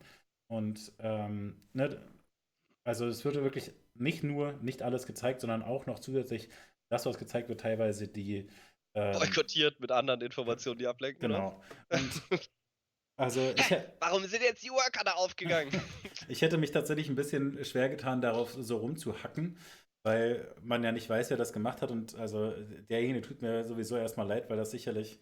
[0.48, 1.98] Und ähm, ne,
[2.84, 6.50] also es wurde wirklich nicht nur nicht alles gezeigt, sondern auch noch zusätzlich
[6.94, 8.48] das, was gezeigt wird, teilweise die
[8.96, 11.22] ähm, Boykottiert mit anderen Informationen, die ablenken.
[11.22, 11.62] Genau.
[11.90, 12.22] Und,
[13.18, 15.72] also ich, Warum sind jetzt die Worker da aufgegangen?
[16.28, 19.58] ich hätte mich tatsächlich ein bisschen schwer getan, darauf so rumzuhacken,
[20.06, 21.90] weil man ja nicht weiß, wer das gemacht hat.
[21.90, 22.52] Und also
[22.90, 25.20] derjenige tut mir sowieso erstmal leid, weil das sicherlich.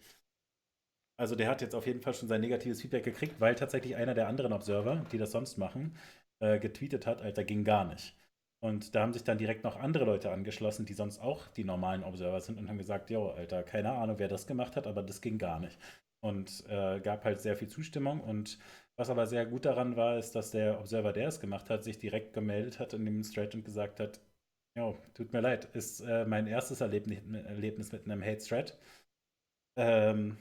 [1.18, 4.14] Also der hat jetzt auf jeden Fall schon sein negatives Feedback gekriegt, weil tatsächlich einer
[4.14, 5.96] der anderen Observer, die das sonst machen,
[6.40, 8.16] äh, getweetet hat, Alter, ging gar nicht.
[8.62, 12.04] Und da haben sich dann direkt noch andere Leute angeschlossen, die sonst auch die normalen
[12.04, 15.20] Observer sind und haben gesagt, jo, Alter, keine Ahnung, wer das gemacht hat, aber das
[15.20, 15.78] ging gar nicht.
[16.20, 18.20] Und äh, gab halt sehr viel Zustimmung.
[18.20, 18.58] Und
[18.96, 21.98] was aber sehr gut daran war, ist, dass der Observer, der es gemacht hat, sich
[21.98, 24.20] direkt gemeldet hat in dem Thread und gesagt hat,
[24.76, 28.78] jo, tut mir leid, ist äh, mein erstes Erlebnis, Erlebnis mit einem Hate-Thread.
[29.76, 30.38] Ähm,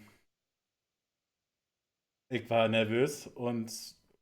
[2.29, 3.71] ich war nervös und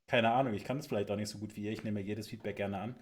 [0.07, 1.71] keine Ahnung, ich kann es vielleicht auch nicht so gut wie ihr.
[1.71, 2.95] Ich nehme jedes Feedback gerne an.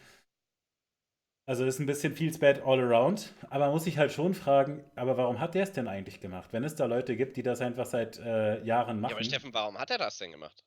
[1.50, 4.84] Also ist ein bisschen feels bad all around, aber man muss sich halt schon fragen,
[4.98, 6.50] aber warum hat der es denn eigentlich gemacht?
[6.52, 9.12] Wenn es da Leute gibt, die das einfach seit äh, Jahren machen.
[9.12, 10.66] Ja, aber Steffen, warum hat er das denn gemacht?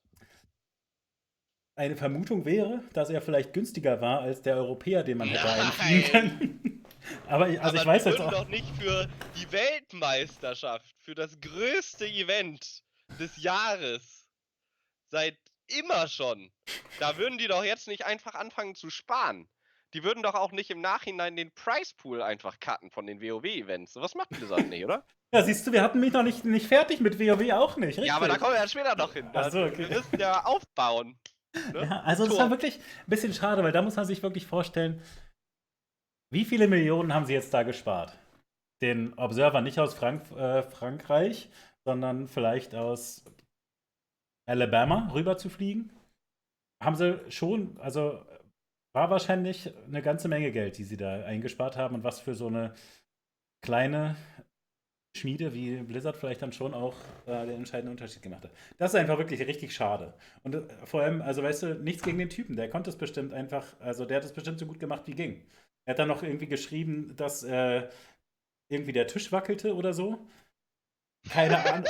[1.76, 5.36] Eine Vermutung wäre, dass er vielleicht günstiger war als der Europäer, den man Nein.
[5.36, 6.84] hätte einfliegen können.
[7.26, 8.30] aber also aber ich weiß jetzt auch.
[8.30, 9.06] doch nicht für
[9.36, 12.82] die Weltmeisterschaft, für das größte Event
[13.18, 14.26] des Jahres
[15.10, 16.50] seit immer schon.
[17.00, 19.46] Da würden die doch jetzt nicht einfach anfangen zu sparen.
[19.93, 23.97] Die würden doch auch nicht im Nachhinein den Price Pool einfach cutten von den WoW-Events.
[23.97, 25.05] Was macht Blizzard nicht, oder?
[25.32, 27.91] Ja, siehst du, wir hatten mich noch nicht, nicht fertig mit WoW auch nicht.
[27.91, 28.07] Richtig?
[28.07, 29.30] Ja, aber da kommen wir ja später noch hin.
[29.32, 29.88] Achso, okay.
[29.88, 31.16] Wir müssen ja aufbauen.
[31.72, 31.82] Ne?
[31.82, 35.03] Ja, also das war wirklich ein bisschen schade, weil da muss man sich wirklich vorstellen,
[36.32, 38.16] wie viele Millionen haben sie jetzt da gespart?
[38.82, 41.51] Den Observer nicht aus Frank äh, Frankreich,
[41.84, 43.24] sondern vielleicht aus
[44.49, 45.91] Alabama rüber zu fliegen?
[46.82, 48.24] Haben sie schon, also
[48.93, 52.49] war wahrscheinlich eine ganze Menge Geld, die sie da eingespart haben und was für so
[52.49, 52.74] eine
[53.62, 54.16] kleine
[55.16, 56.95] Schmiede wie Blizzard vielleicht dann schon auch
[57.26, 58.53] äh, den entscheidenden Unterschied gemacht hat.
[58.78, 60.14] Das ist einfach wirklich richtig schade.
[60.45, 63.32] Und äh, vor allem, also weißt du, nichts gegen den Typen, der konnte es bestimmt
[63.32, 65.45] einfach, also der hat es bestimmt so gut gemacht wie ging.
[65.84, 67.88] Er hat dann noch irgendwie geschrieben, dass äh,
[68.68, 70.26] irgendwie der Tisch wackelte oder so.
[71.28, 71.88] Keine Ahnung.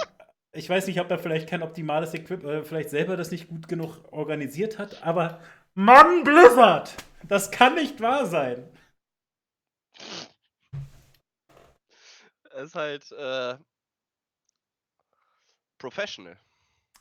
[0.52, 3.68] Ich weiß nicht, ob er vielleicht kein optimales Equipment, äh, vielleicht selber das nicht gut
[3.68, 5.40] genug organisiert hat, aber
[5.80, 6.94] Mann, Blizzard!
[7.26, 8.68] Das kann nicht wahr sein.
[12.54, 13.56] Es ist halt äh,
[15.78, 16.36] professional.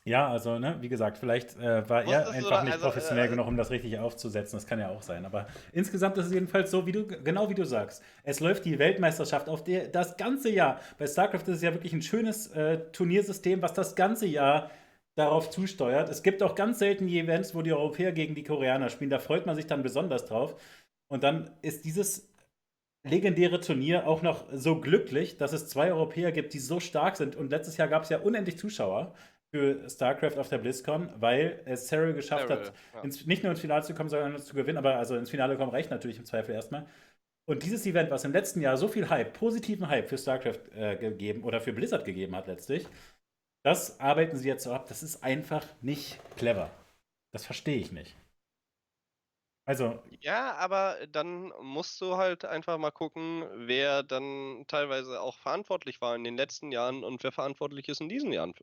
[0.04, 3.26] Ja, also, ne, wie gesagt, vielleicht äh, war er Wusstest du einfach nicht also, professionell
[3.26, 4.56] äh, genug, um das richtig aufzusetzen.
[4.56, 5.26] Das kann ja auch sein.
[5.26, 8.02] Aber insgesamt ist es jedenfalls so, wie du, genau wie du sagst.
[8.22, 10.80] Es läuft die Weltmeisterschaft auf der, das ganze Jahr.
[10.96, 14.70] Bei StarCraft ist es ja wirklich ein schönes äh, Turniersystem, was das ganze Jahr
[15.20, 16.08] darauf zusteuert.
[16.08, 19.10] Es gibt auch ganz selten die Events, wo die Europäer gegen die Koreaner spielen.
[19.10, 20.60] Da freut man sich dann besonders drauf.
[21.08, 22.28] Und dann ist dieses
[23.02, 27.36] legendäre Turnier auch noch so glücklich, dass es zwei Europäer gibt, die so stark sind.
[27.36, 29.14] Und letztes Jahr gab es ja unendlich Zuschauer
[29.52, 33.00] für StarCraft auf der BlizzCon, weil es Cyril geschafft Cyril, hat, ja.
[33.02, 34.78] ins, nicht nur ins Finale zu kommen, sondern zu gewinnen.
[34.78, 36.86] Aber also ins Finale kommen reicht natürlich im Zweifel erstmal.
[37.46, 40.96] Und dieses Event, was im letzten Jahr so viel Hype, positiven Hype für StarCraft äh,
[40.96, 42.86] gegeben oder für Blizzard gegeben hat letztlich,
[43.62, 44.86] das arbeiten sie jetzt so ab.
[44.88, 46.70] Das ist einfach nicht clever.
[47.32, 48.14] Das verstehe ich nicht.
[49.66, 56.00] Also, Ja, aber dann musst du halt einfach mal gucken, wer dann teilweise auch verantwortlich
[56.00, 58.54] war in den letzten Jahren und wer verantwortlich ist in diesen Jahren.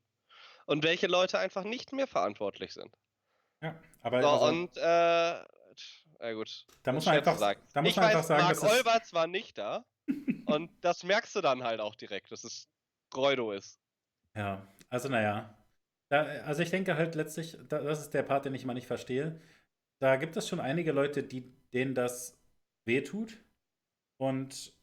[0.65, 2.93] Und welche Leute einfach nicht mehr verantwortlich sind.
[3.63, 6.65] ja, aber So, also, und, äh, ja gut.
[6.83, 7.61] Da muss man einfach- sagen.
[7.73, 9.85] da muss ich man weiß, einfach sagen, Mark dass Olberts war nicht da.
[10.47, 12.67] und das merkst du dann halt auch direkt, dass es
[13.11, 13.79] Greudo ist.
[14.35, 15.53] Ja, also naja.
[16.09, 18.87] Da, also ich denke halt letztlich, da, das ist der Part, den ich immer nicht
[18.87, 19.39] verstehe.
[19.99, 22.37] Da gibt es schon einige Leute, die, denen das
[22.85, 23.39] wehtut.
[24.17, 24.73] Und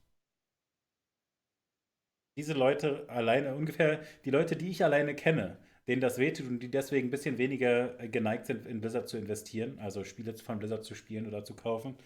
[2.36, 6.70] diese Leute alleine, ungefähr die Leute, die ich alleine kenne, denen das wehtut und die
[6.70, 10.94] deswegen ein bisschen weniger geneigt sind, in Blizzard zu investieren, also Spiele von Blizzard zu
[10.94, 11.96] spielen oder zu kaufen,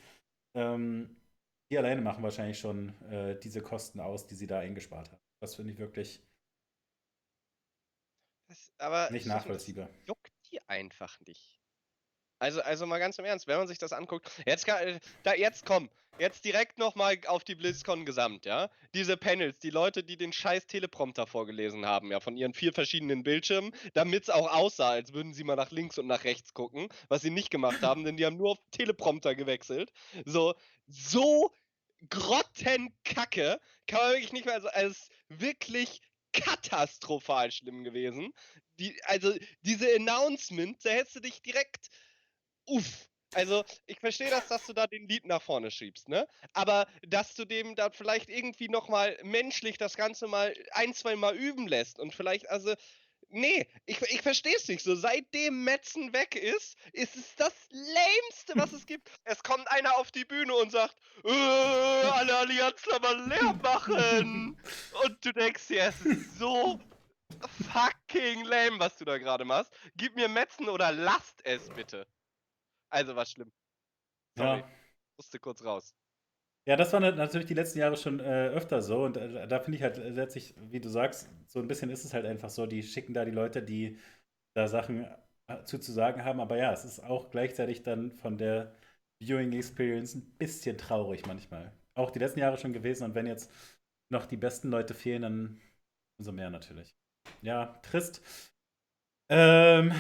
[0.55, 1.17] ähm,
[1.71, 5.23] die alleine machen wahrscheinlich schon äh, diese Kosten aus, die sie da eingespart haben.
[5.41, 6.23] Das finde ich wirklich
[8.49, 9.89] Das, aber nicht nachvollziehbar.
[10.07, 11.61] juckt die einfach nicht.
[12.39, 15.35] Also, also mal ganz im Ernst, wenn man sich das anguckt, jetzt, kann, äh, da,
[15.35, 18.71] jetzt komm, jetzt direkt nochmal auf die BlizzCon gesamt, ja?
[18.95, 23.25] Diese Panels, die Leute, die den scheiß Teleprompter vorgelesen haben, ja, von ihren vier verschiedenen
[23.25, 26.89] Bildschirmen, damit es auch aussah, als würden sie mal nach links und nach rechts gucken,
[27.09, 29.93] was sie nicht gemacht haben, denn die haben nur auf Teleprompter gewechselt.
[30.25, 30.55] So,
[30.87, 31.53] so
[32.09, 36.01] grottenkacke, kann man wirklich nicht mehr, also, es ist wirklich
[36.33, 38.33] katastrophal schlimm gewesen.
[38.79, 41.89] Die, also, diese Announcement, da hättest du dich direkt
[42.66, 43.09] uff.
[43.35, 46.26] Also, ich verstehe das, dass du da den Lied nach vorne schiebst, ne?
[46.55, 51.37] Aber dass du dem da vielleicht irgendwie nochmal menschlich das Ganze mal ein, zwei Mal
[51.37, 52.74] üben lässt und vielleicht, also,
[53.31, 54.95] nee, ich, ich verstehe es nicht so.
[54.95, 59.11] Seitdem Metzen weg ist, ist es das Lämste, was es gibt.
[59.24, 64.61] Es kommt einer auf die Bühne und sagt, äh, alle Allianzler mal leer machen.
[65.05, 66.81] Und du denkst dir, es ist so
[67.72, 69.72] fucking lame, was du da gerade machst.
[69.97, 72.07] Gib mir Metzen oder lasst es bitte.
[72.91, 73.53] Also war schlimm.
[74.37, 74.70] Sorry, Ja.
[75.16, 75.95] musste kurz raus.
[76.69, 79.05] Ja, das war nat- natürlich die letzten Jahre schon äh, öfter so.
[79.05, 82.12] Und äh, da finde ich halt letztlich, wie du sagst, so ein bisschen ist es
[82.12, 83.99] halt einfach so, die schicken da die Leute, die
[84.55, 85.07] da Sachen
[85.49, 86.41] äh, zu, zu sagen haben.
[86.41, 88.75] Aber ja, es ist auch gleichzeitig dann von der
[89.21, 91.73] Viewing Experience ein bisschen traurig manchmal.
[91.95, 93.05] Auch die letzten Jahre schon gewesen.
[93.05, 93.51] Und wenn jetzt
[94.11, 95.61] noch die besten Leute fehlen, dann
[96.19, 96.95] umso mehr natürlich.
[97.43, 98.23] Ja, trist.
[99.31, 99.93] Ähm,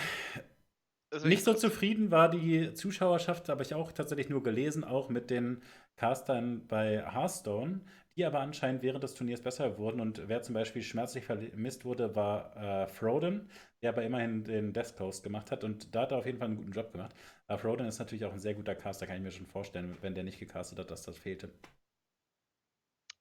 [1.10, 5.08] Also nicht ich- so zufrieden war die Zuschauerschaft, habe ich auch tatsächlich nur gelesen, auch
[5.08, 5.62] mit den
[5.98, 7.82] Castern bei Hearthstone,
[8.16, 10.00] die aber anscheinend während des Turniers besser wurden.
[10.00, 13.50] Und wer zum Beispiel schmerzlich vermisst wurde, war äh, Froden,
[13.82, 15.64] der aber immerhin den Death Coast gemacht hat.
[15.64, 17.14] Und da hat er auf jeden Fall einen guten Job gemacht.
[17.48, 20.14] Aber Froden ist natürlich auch ein sehr guter Caster, kann ich mir schon vorstellen, wenn
[20.14, 21.50] der nicht gecastet hat, dass das fehlte.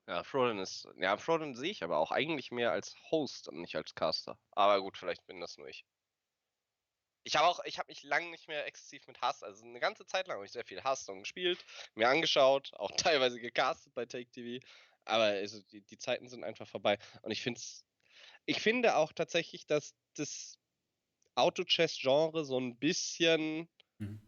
[0.08, 0.86] Ja, Froden ist.
[0.98, 4.38] Ja, Froden sehe ich aber auch eigentlich mehr als Host und nicht als Caster.
[4.52, 5.86] Aber gut, vielleicht bin das nur ich.
[7.28, 10.06] Ich habe auch, ich habe mich lange nicht mehr exzessiv mit Hass, also eine ganze
[10.06, 11.64] Zeit lang habe ich sehr viel Hearthstone gespielt,
[11.96, 14.66] mir angeschaut, auch teilweise gecastet bei Take TV.
[15.06, 16.98] Aber also die, die Zeiten sind einfach vorbei.
[17.22, 17.62] Und ich finde
[18.46, 20.58] ich finde auch tatsächlich, dass das
[21.36, 23.68] Auto-Chess-Genre so ein bisschen
[24.00, 24.22] Mhm.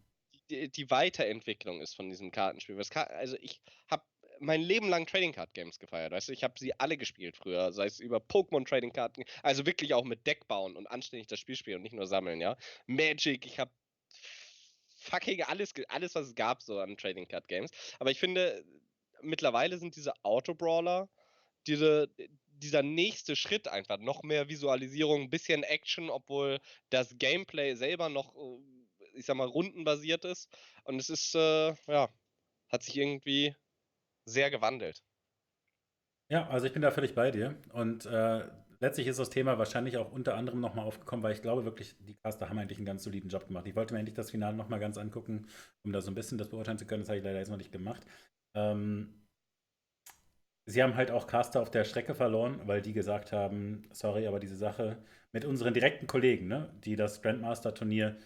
[0.50, 2.78] die, die Weiterentwicklung ist von diesem Kartenspiel.
[2.78, 4.04] Also ich habe
[4.40, 7.72] mein Leben lang Trading Card Games gefeiert, weißt du, ich habe sie alle gespielt früher,
[7.72, 11.40] sei es über Pokémon Trading Karten, also wirklich auch mit Deck bauen und anständig das
[11.40, 12.58] Spiel spielen und nicht nur sammeln, ja.
[12.88, 13.72] Magic, ich habe
[14.98, 18.64] fucking alles, alles was es gab so an Trading Card Games, aber ich finde
[19.22, 21.10] mittlerweile sind diese Auto Brawler
[21.68, 22.10] diese
[22.62, 26.60] dieser nächste Schritt einfach noch mehr Visualisierung, ein bisschen Action, obwohl
[26.90, 28.60] das Gameplay selber noch äh,
[29.14, 30.50] ich sag mal rundenbasiert ist.
[30.84, 32.10] Und es ist äh, ja
[32.70, 33.56] hat sich irgendwie
[34.30, 35.04] sehr gewandelt.
[36.32, 37.56] Ja, also ich bin da völlig bei dir.
[37.74, 38.48] Und äh,
[38.80, 42.16] letztlich ist das Thema wahrscheinlich auch unter anderem nochmal aufgekommen, weil ich glaube wirklich, die
[42.16, 43.66] Caster haben eigentlich einen ganz soliden Job gemacht.
[43.68, 45.48] Ich wollte mir endlich das Finale nochmal ganz angucken,
[45.84, 47.02] um da so ein bisschen das beurteilen zu können.
[47.02, 48.06] Das habe ich leider jetzt noch nicht gemacht.
[48.56, 49.20] Ähm,
[50.66, 54.40] sie haben halt auch Caster auf der Strecke verloren, weil die gesagt haben, sorry, aber
[54.40, 58.18] diese Sache mit unseren direkten Kollegen, ne, die das Grandmaster-Turnier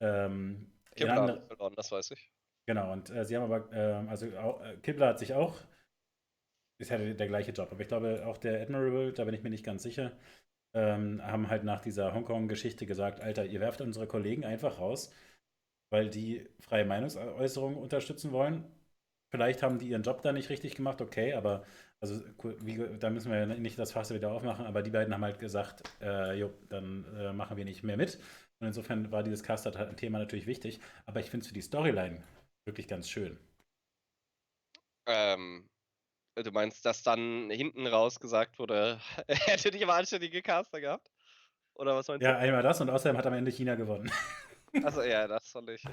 [0.00, 2.30] ähm, Kibler verloren, das weiß ich.
[2.68, 5.56] Genau, und äh, sie haben aber, äh, also äh, Kibler hat sich auch,
[6.78, 9.42] ist ja der, der, gleiche Job, aber ich glaube auch der Admirable, da bin ich
[9.42, 10.12] mir nicht ganz sicher,
[10.74, 15.10] ähm, haben halt nach dieser Hongkong-Geschichte gesagt, Alter, ihr werft unsere Kollegen einfach raus,
[15.90, 18.64] weil die freie Meinungsäußerung unterstützen wollen.
[19.30, 21.64] Vielleicht haben die ihren Job da nicht richtig gemacht, okay, aber
[22.00, 22.22] also
[22.60, 25.84] wie, da müssen wir nicht das Fass wieder aufmachen, aber die beiden haben halt gesagt,
[26.02, 28.18] äh, jo, dann äh, machen wir nicht mehr mit.
[28.60, 32.22] Und insofern war dieses Caster-Thema natürlich wichtig, aber ich finde es für die Storyline
[32.68, 33.40] wirklich ganz schön.
[35.06, 35.68] Ähm,
[36.36, 41.10] du meinst, dass dann hinten raus gesagt wurde, hätte die mal anständige Caster gehabt?
[41.74, 42.38] Oder was meinst ja, du?
[42.38, 44.10] Ja, einmal das und außerdem hat am Ende China gewonnen.
[44.84, 45.82] Also ja, das fand ich.
[45.82, 45.88] Äh,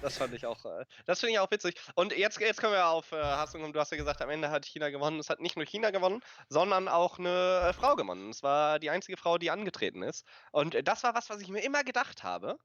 [0.00, 0.64] das fand ich auch.
[0.64, 1.74] Äh, das finde ich auch witzig.
[1.96, 3.72] Und jetzt, jetzt kommen wir auf äh, Hassung.
[3.72, 5.18] Du hast ja gesagt, am Ende hat China gewonnen.
[5.18, 8.30] Es hat nicht nur China gewonnen, sondern auch eine äh, Frau gewonnen.
[8.30, 10.24] Es war die einzige Frau, die angetreten ist.
[10.52, 12.56] Und äh, das war was, was ich mir immer gedacht habe.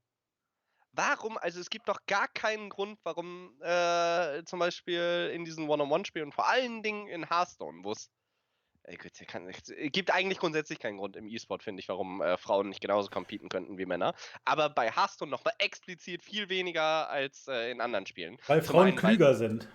[0.93, 6.31] Warum, also es gibt doch gar keinen Grund, warum äh, zum Beispiel in diesen One-on-One-Spielen,
[6.31, 8.09] vor allen Dingen in Hearthstone, wo es
[8.83, 13.09] es gibt eigentlich grundsätzlich keinen Grund im E-Sport, finde ich, warum äh, Frauen nicht genauso
[13.09, 14.15] competen könnten wie Männer.
[14.43, 18.37] Aber bei Hearthstone noch mal explizit viel weniger als äh, in anderen Spielen.
[18.47, 19.69] Weil Frauen einen, klüger weil, sind.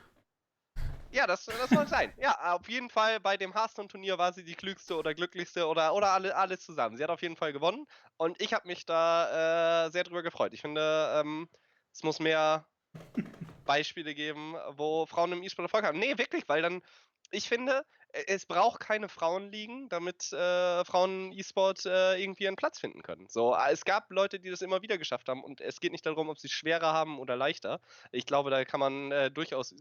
[1.16, 2.12] Ja, das, das soll sein.
[2.18, 6.10] Ja, auf jeden Fall bei dem Hearthstone-Turnier war sie die klügste oder glücklichste oder, oder
[6.12, 6.98] alle, alles zusammen.
[6.98, 7.86] Sie hat auf jeden Fall gewonnen
[8.18, 10.52] und ich habe mich da äh, sehr drüber gefreut.
[10.52, 11.48] Ich finde, ähm,
[11.90, 12.66] es muss mehr
[13.64, 15.98] Beispiele geben, wo Frauen im E-Sport Erfolg haben.
[15.98, 16.82] Nee, wirklich, weil dann,
[17.30, 22.78] ich finde, äh, es braucht keine Frauenligen, damit äh, Frauen E-Sport äh, irgendwie einen Platz
[22.78, 23.26] finden können.
[23.30, 26.04] So, äh, es gab Leute, die das immer wieder geschafft haben und es geht nicht
[26.04, 27.80] darum, ob sie schwerer haben oder leichter.
[28.12, 29.74] Ich glaube, da kann man äh, durchaus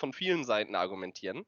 [0.00, 1.46] von vielen Seiten argumentieren.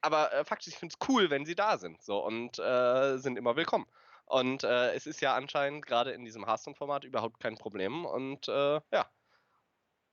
[0.00, 2.02] Aber äh, faktisch, ich finde es cool, wenn sie da sind.
[2.02, 3.86] So und sind immer willkommen.
[4.24, 8.04] Und es ist ja anscheinend gerade in diesem Hearthstone-Format überhaupt kein Problem.
[8.06, 9.06] Und ja,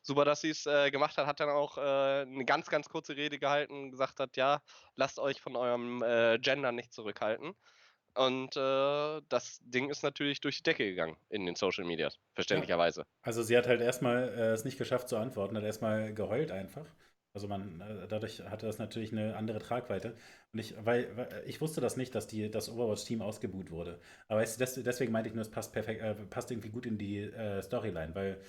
[0.02, 3.16] super, dass sie es äh, gemacht hat, hat dann auch äh, eine ganz, ganz kurze
[3.16, 4.62] Rede gehalten und gesagt hat, ja,
[4.96, 7.54] lasst euch von eurem äh, Gender nicht zurückhalten.
[8.16, 13.02] Und äh, das Ding ist natürlich durch die Decke gegangen in den Social Medias, verständlicherweise.
[13.02, 13.08] Ja.
[13.22, 16.86] Also sie hat halt erstmal äh, es nicht geschafft zu antworten, hat erstmal geheult einfach.
[17.34, 20.16] Also man, äh, dadurch hatte das natürlich eine andere Tragweite.
[20.54, 24.00] Und ich, weil, weil ich wusste das nicht, dass die, das Overwatch-Team ausgebuht wurde.
[24.28, 27.20] Aber es, deswegen meinte ich nur, es passt perfekt, äh, passt irgendwie gut in die
[27.22, 28.42] äh, Storyline, weil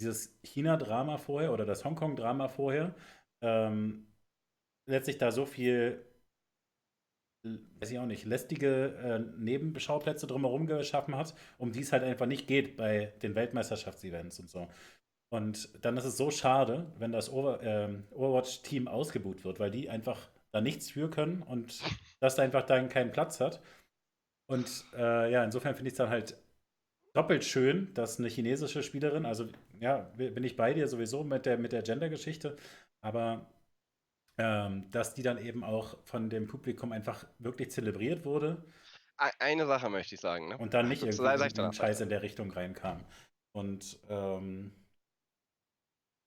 [0.00, 2.94] dieses China-Drama vorher oder das Hongkong-Drama vorher
[3.42, 4.06] ähm,
[4.86, 6.04] letztlich da so viel,
[7.80, 12.26] weiß ich auch nicht, lästige äh, Nebenschauplätze drumherum geschaffen hat, um die es halt einfach
[12.26, 14.68] nicht geht bei den Weltmeisterschaftsevents und so.
[15.28, 19.90] Und dann ist es so schade, wenn das Over, äh, Overwatch-Team ausgebucht wird, weil die
[19.90, 21.80] einfach da nichts für können und
[22.20, 23.60] das einfach dann keinen Platz hat.
[24.48, 26.38] Und äh, ja, insofern finde ich es dann halt
[27.12, 29.48] doppelt schön, dass eine chinesische Spielerin, also
[29.80, 32.56] ja, bin ich bei dir sowieso mit der, mit der Gender-Geschichte,
[33.00, 33.50] aber
[34.38, 38.62] ähm, dass die dann eben auch von dem Publikum einfach wirklich zelebriert wurde.
[39.38, 40.48] Eine Sache möchte ich sagen.
[40.48, 40.58] Ne?
[40.58, 43.00] Und dann nicht irgendwie ein Scheiß in der Richtung reinkam.
[43.52, 44.72] Und ähm,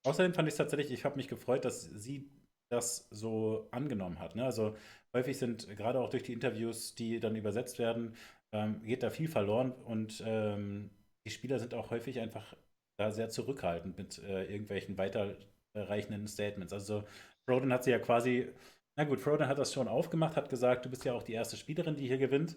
[0.04, 2.30] außerdem fand ich es tatsächlich, ich habe mich gefreut, dass sie
[2.72, 4.36] das so angenommen hat.
[4.36, 4.45] Ne?
[4.45, 4.76] Also
[5.16, 8.16] häufig sind gerade auch durch die Interviews, die dann übersetzt werden,
[8.54, 10.91] ähm, geht da viel verloren und ähm,
[11.26, 12.56] die Spieler sind auch häufig einfach
[13.00, 16.74] da sehr zurückhaltend mit äh, irgendwelchen weiterreichenden Statements.
[16.74, 17.04] Also
[17.47, 18.50] Froden hat sie ja quasi,
[18.97, 21.58] na gut, Froden hat das schon aufgemacht, hat gesagt, du bist ja auch die erste
[21.58, 22.56] Spielerin, die hier gewinnt.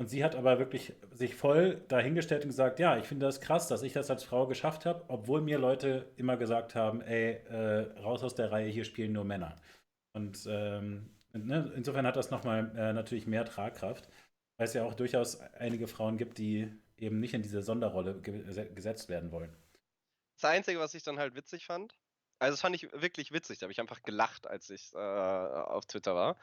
[0.00, 3.68] Und sie hat aber wirklich sich voll dahingestellt und gesagt, ja, ich finde das krass,
[3.68, 8.00] dass ich das als Frau geschafft habe, obwohl mir Leute immer gesagt haben, ey, äh,
[8.00, 9.60] raus aus der Reihe, hier spielen nur Männer.
[10.14, 14.08] Und ähm, ne, insofern hat das nochmal äh, natürlich mehr Tragkraft
[14.60, 18.44] weil es ja auch durchaus einige Frauen gibt, die eben nicht in diese Sonderrolle ge
[18.74, 19.56] gesetzt werden wollen.
[20.34, 21.96] Das Einzige, was ich dann halt witzig fand,
[22.38, 25.86] also das fand ich wirklich witzig, da habe ich einfach gelacht, als ich äh, auf
[25.86, 26.36] Twitter war.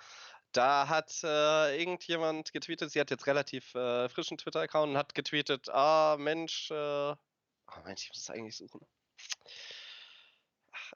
[0.52, 5.70] Da hat äh, irgendjemand getweetet, sie hat jetzt relativ äh, frischen Twitter-Account und hat getweetet,
[5.70, 7.16] ah Mensch, oh
[7.84, 8.86] Mensch, ich muss es eigentlich suchen.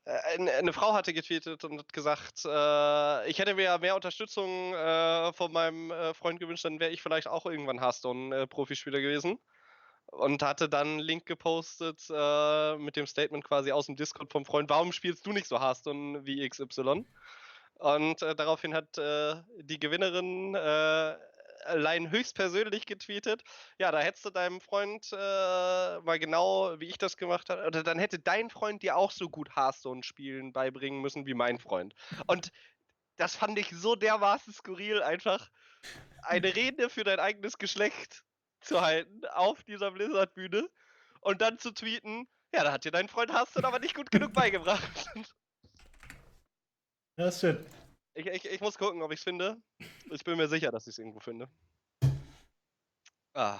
[0.06, 4.74] Äh, eine Frau hatte getweetet und hat gesagt, äh, ich hätte mir ja mehr Unterstützung
[4.74, 9.40] äh, von meinem äh, Freund gewünscht, dann wäre ich vielleicht auch irgendwann Hearthstone-Profispieler äh, gewesen.
[10.08, 14.46] Und hatte dann einen Link gepostet äh, mit dem Statement quasi aus dem Discord vom
[14.46, 17.06] Freund, warum spielst du nicht so Hearthstone wie XY?
[17.82, 20.56] Und daraufhin hat die Gewinnerin
[21.66, 23.44] allein höchstpersönlich getweetet.
[23.78, 27.84] Ja, da hättest du deinem Freund äh, mal genau, wie ich das gemacht habe, oder
[27.84, 31.94] dann hätte dein Freund dir auch so gut Hearthstone spielen beibringen müssen wie mein Freund.
[32.28, 32.52] Und
[33.18, 35.50] das fand ich so dermaßen skurril, einfach
[36.24, 38.24] eine Rede für dein eigenes Geschlecht
[38.62, 40.70] zu halten auf dieser Blizzard-Bühne
[41.22, 44.34] und dann zu tweeten, ja, da hat dir dein Freund Hearthstone aber nicht gut genug
[44.34, 45.06] beigebracht.
[47.18, 47.66] Ja, ist schön.
[48.14, 49.58] Ich, ich, ich muss gucken, ob ich es finde.
[50.10, 51.48] Ich bin mir sicher, dass ich es irgendwo finde.
[53.34, 53.60] Ah.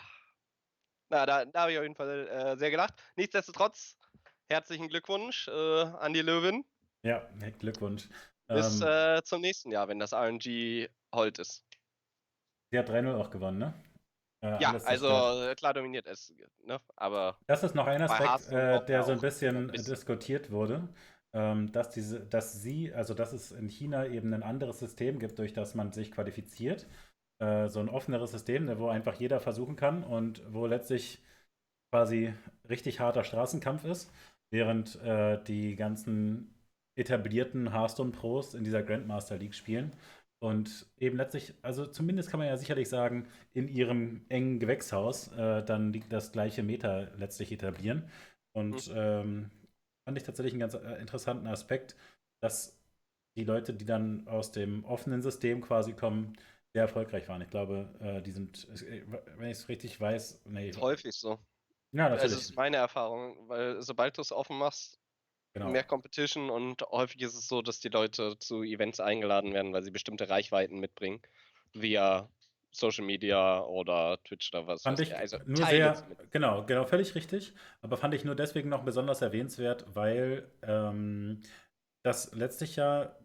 [1.10, 2.94] Na, da, da habe ich auf jeden Fall äh, sehr gelacht.
[3.16, 3.98] Nichtsdestotrotz,
[4.50, 6.66] herzlichen Glückwunsch äh, an die Löwen.
[7.04, 7.30] Ja,
[7.60, 8.08] Glückwunsch.
[8.48, 11.66] Bis ähm, äh, zum nächsten Jahr, wenn das RNG Holt ist.
[12.72, 13.74] Sie hat 3-0 auch gewonnen, ne?
[14.44, 16.34] Äh, ja, also klar dominiert es,
[16.64, 16.80] ne?
[16.96, 17.38] aber.
[17.48, 20.88] Das ist noch ein Aspekt, äh, der so ein bisschen, diskutiert wurde,
[21.34, 25.54] dass, diese, dass sie, also dass es in China eben ein anderes System gibt, durch
[25.54, 26.88] das man sich qualifiziert.
[27.40, 31.24] Äh, so ein offeneres System, ne, wo einfach jeder versuchen kann und wo letztlich
[31.94, 32.34] quasi
[32.70, 34.12] richtig harter Straßenkampf ist,
[34.52, 36.54] während äh, die ganzen
[36.96, 39.94] etablierten Hearthstone-Pros in dieser Grandmaster League spielen
[40.44, 45.64] und eben letztlich, also zumindest kann man ja sicherlich sagen, in ihrem engen Gewächshaus äh,
[45.64, 48.10] dann das gleiche Meta letztlich etablieren.
[48.54, 48.98] Und mhm.
[48.98, 49.52] ähm,
[50.06, 51.96] fand ich tatsächlich einen ganz äh, interessanten Aspekt,
[52.42, 52.78] dass
[53.36, 56.34] die Leute, die dann aus dem offenen System quasi kommen,
[56.74, 57.42] sehr erfolgreich waren.
[57.42, 59.04] Ich glaube, äh, die sind, äh,
[59.38, 60.72] wenn ich es richtig weiß, nee.
[60.80, 61.40] Häufig so.
[61.92, 62.34] Ja, natürlich.
[62.34, 65.00] Das ist meine Erfahrung, weil sobald du es offen machst,
[65.54, 65.70] genau.
[65.70, 69.84] mehr Competition und häufig ist es so, dass die Leute zu Events eingeladen werden, weil
[69.84, 71.22] sie bestimmte Reichweiten mitbringen,
[71.74, 72.30] via
[72.72, 74.84] Social Media oder Twitch oder was.
[74.84, 77.54] Fand ich also nur sehr, genau, genau, völlig richtig.
[77.82, 81.42] Aber fand ich nur deswegen noch besonders erwähnenswert, weil ähm,
[82.04, 83.16] das letztlich ja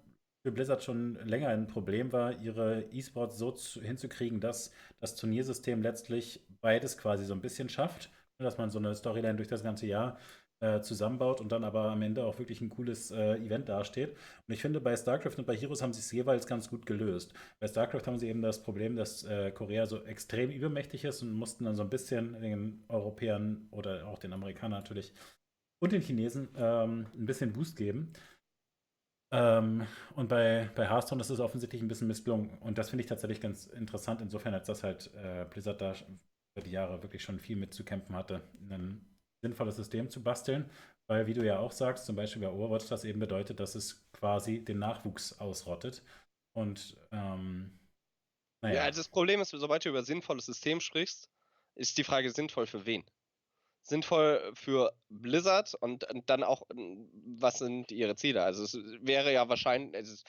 [0.42, 5.82] für Blizzard schon länger ein Problem war, ihre E-Sports so zu, hinzukriegen, dass das Turniersystem
[5.82, 8.10] letztlich beides quasi so ein bisschen schafft.
[8.38, 10.18] Dass man so eine Storyline durch das ganze Jahr
[10.60, 14.10] äh, zusammenbaut und dann aber am Ende auch wirklich ein cooles äh, Event dasteht.
[14.48, 17.34] Und ich finde, bei StarCraft und bei Heroes haben sie es jeweils ganz gut gelöst.
[17.60, 21.32] Bei StarCraft haben sie eben das Problem, dass äh, Korea so extrem übermächtig ist und
[21.32, 25.12] mussten dann so ein bisschen den Europäern oder auch den Amerikanern natürlich
[25.78, 28.12] und den Chinesen ähm, ein bisschen Boost geben.
[29.32, 32.56] Ähm, und bei, bei Hearthstone ist es offensichtlich ein bisschen misslungen.
[32.60, 35.94] Und das finde ich tatsächlich ganz interessant, insofern, als dass halt äh, Blizzard da
[36.54, 38.40] über die Jahre wirklich schon viel mitzukämpfen hatte,
[38.70, 40.70] einen sinnvolles System zu basteln,
[41.08, 44.10] weil, wie du ja auch sagst, zum Beispiel bei Overwatch das eben bedeutet, dass es
[44.12, 46.02] quasi den Nachwuchs ausrottet.
[46.52, 47.78] Und ähm,
[48.62, 48.76] naja.
[48.76, 51.30] Ja, also das Problem ist, sobald du über sinnvolles System sprichst,
[51.74, 53.04] ist die Frage sinnvoll für wen?
[53.82, 56.62] Sinnvoll für Blizzard und, und dann auch,
[57.38, 58.42] was sind ihre Ziele?
[58.42, 60.26] Also es wäre ja wahrscheinlich, ist,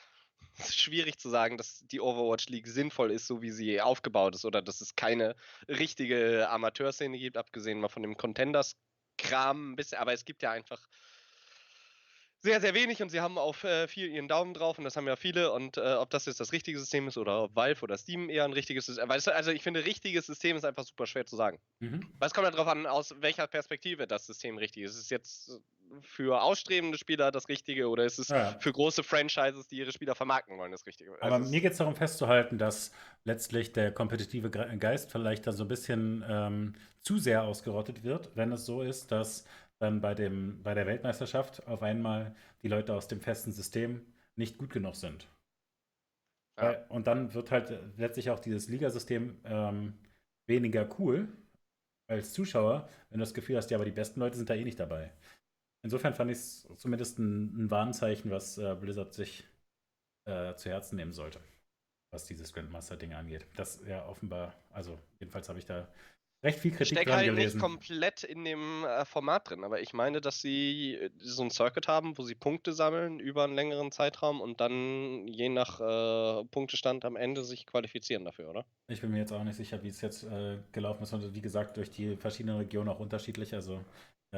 [0.58, 4.36] es ist schwierig zu sagen, dass die Overwatch League sinnvoll ist, so wie sie aufgebaut
[4.36, 5.36] ist, oder dass es keine
[5.68, 8.76] richtige Amateurszene gibt, abgesehen mal von dem Contenders
[9.18, 10.80] Kram ein bisschen, aber es gibt ja einfach
[12.40, 15.08] sehr, sehr wenig und sie haben auf äh, viel ihren Daumen drauf und das haben
[15.08, 17.98] ja viele und äh, ob das jetzt das richtige System ist oder ob Valve oder
[17.98, 19.28] Steam eher ein richtiges System ist.
[19.28, 21.60] Also ich finde, richtiges System ist einfach super schwer zu sagen.
[21.80, 22.08] Mhm.
[22.20, 24.92] Weil es kommt ja darauf an, aus welcher Perspektive das System richtig ist.
[24.92, 25.52] Ist es jetzt
[26.02, 28.58] für ausstrebende Spieler das Richtige oder ist es ja.
[28.60, 31.14] für große Franchises, die ihre Spieler vermarkten wollen, das Richtige?
[31.22, 32.92] Aber also mir geht es darum festzuhalten, dass
[33.24, 38.52] letztlich der kompetitive Geist vielleicht dann so ein bisschen ähm, zu sehr ausgerottet wird, wenn
[38.52, 39.46] es so ist, dass
[39.80, 44.02] dann bei, dem, bei der Weltmeisterschaft auf einmal die Leute aus dem festen System
[44.36, 45.28] nicht gut genug sind.
[46.60, 46.86] Ja.
[46.90, 49.94] Und dann wird halt letztlich auch dieses Ligasystem ähm,
[50.48, 51.28] weniger cool
[52.08, 54.64] als Zuschauer, wenn du das Gefühl hast, ja, aber die besten Leute sind da eh
[54.64, 55.12] nicht dabei.
[55.84, 59.48] Insofern fand ich es zumindest ein, ein, Warnzeichen, was äh, Blizzard sich
[60.26, 61.40] äh, zu Herzen nehmen sollte,
[62.12, 63.48] was dieses Grandmaster-Ding angeht.
[63.56, 65.88] Das ja offenbar, also jedenfalls habe ich da
[66.44, 67.58] recht viel Kritik dran halt gelesen.
[67.58, 71.50] nicht komplett in dem äh, Format drin, aber ich meine, dass sie äh, so ein
[71.50, 76.46] Circuit haben, wo sie Punkte sammeln über einen längeren Zeitraum und dann je nach äh,
[76.46, 78.66] Punktestand am Ende sich qualifizieren dafür, oder?
[78.88, 81.42] Ich bin mir jetzt auch nicht sicher, wie es jetzt äh, gelaufen ist und wie
[81.42, 83.54] gesagt, durch die verschiedenen Regionen auch unterschiedlich.
[83.54, 83.84] Also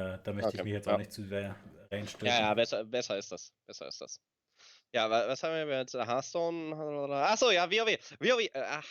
[0.00, 0.58] äh, da möchte okay.
[0.58, 0.94] ich mich jetzt ja.
[0.94, 1.56] auch nicht zu sehr
[1.90, 2.26] reinstürzen.
[2.26, 3.52] Ja, ja, besser, besser ist das.
[3.66, 4.20] Besser ist das.
[4.92, 5.94] Ja, was haben wir jetzt?
[5.94, 6.74] Hearthstone?
[7.14, 7.96] Achso, ja, WoW.
[8.18, 8.40] WoW.
[8.40, 8.86] Äh, ach,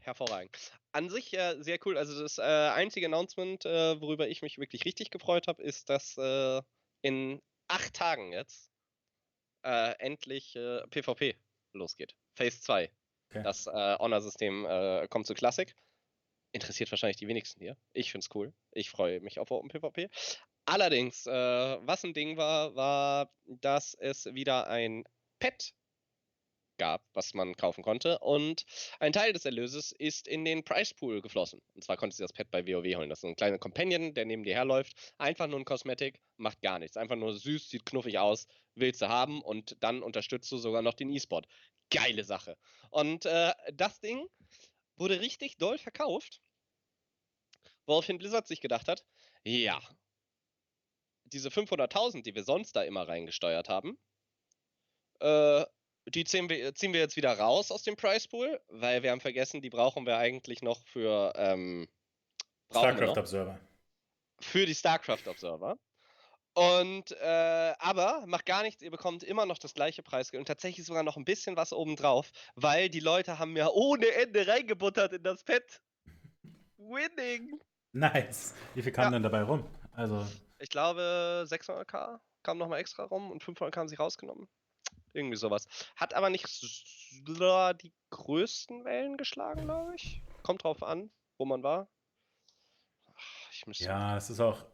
[0.00, 0.72] hervorragend.
[0.92, 1.96] An sich äh, sehr cool.
[1.96, 6.16] Also das äh, einzige Announcement, äh, worüber ich mich wirklich richtig gefreut habe, ist, dass
[6.18, 6.60] äh,
[7.02, 8.70] in acht Tagen jetzt
[9.62, 10.58] äh, endlich
[10.90, 11.36] PvP
[11.72, 12.14] losgeht.
[12.34, 12.90] Phase 2.
[13.30, 13.42] Okay.
[13.42, 14.66] Das Honor-System
[15.10, 15.74] kommt zu Classic.
[16.52, 17.76] Interessiert wahrscheinlich die wenigsten hier.
[17.92, 18.54] Ich finde es cool.
[18.72, 20.08] Ich freue mich auf Open PvP.
[20.68, 25.04] Allerdings, was ein Ding war, war, dass es wieder ein
[25.38, 25.72] Pet
[26.76, 28.18] gab, was man kaufen konnte.
[28.18, 28.66] Und
[29.00, 31.62] ein Teil des Erlöses ist in den Price Pool geflossen.
[31.74, 33.08] Und zwar konntest du das Pet bei WoW holen.
[33.08, 34.92] Das ist ein kleiner Companion, der neben dir herläuft.
[35.16, 36.98] Einfach nur ein Kosmetik, macht gar nichts.
[36.98, 40.94] Einfach nur süß, sieht knuffig aus, willst du haben und dann unterstützt du sogar noch
[40.94, 41.46] den E-Sport.
[41.90, 42.58] geile Sache.
[42.90, 44.28] Und äh, das Ding
[44.96, 46.42] wurde richtig doll verkauft,
[47.86, 49.04] woraufhin Blizzard sich gedacht hat,
[49.44, 49.80] ja,
[51.32, 53.98] diese 500.000, die wir sonst da immer reingesteuert haben,
[55.20, 55.64] äh,
[56.06, 59.20] die ziehen wir, ziehen wir, jetzt wieder raus aus dem Price Pool, weil wir haben
[59.20, 61.88] vergessen, die brauchen wir eigentlich noch für ähm,
[62.70, 63.58] StarCraft Observer.
[64.40, 65.78] Für die StarCraft Observer.
[66.54, 70.86] Und äh, aber macht gar nichts, ihr bekommt immer noch das gleiche Preisgeld und tatsächlich
[70.86, 75.22] sogar noch ein bisschen was obendrauf, weil die Leute haben ja ohne Ende reingebuttert in
[75.22, 75.80] das Pad.
[76.78, 77.60] Winning!
[77.92, 78.54] Nice.
[78.74, 79.10] Wie viel kam ja.
[79.10, 79.64] denn dabei rum?
[79.92, 80.26] Also.
[80.58, 84.48] Ich glaube 600k kam nochmal extra rum und 500k haben sie rausgenommen.
[85.12, 85.66] Irgendwie sowas.
[85.96, 86.46] Hat aber nicht
[87.22, 90.22] die größten Wellen geschlagen, glaube ich.
[90.42, 91.88] Kommt drauf an, wo man war.
[93.66, 94.64] ja, es ist auch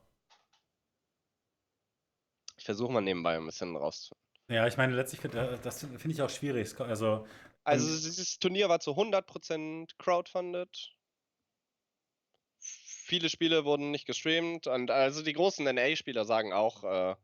[2.64, 4.24] ich versuche mal nebenbei ein bisschen rauszufinden.
[4.48, 6.80] Ja, ich meine, letztlich find, das finde ich auch schwierig.
[6.80, 7.26] Also,
[7.62, 10.93] also dieses Turnier war zu 100% crowdfunded.
[13.06, 14.66] Viele Spiele wurden nicht gestreamt.
[14.66, 17.14] Und also die großen NA-Spieler sagen auch, äh,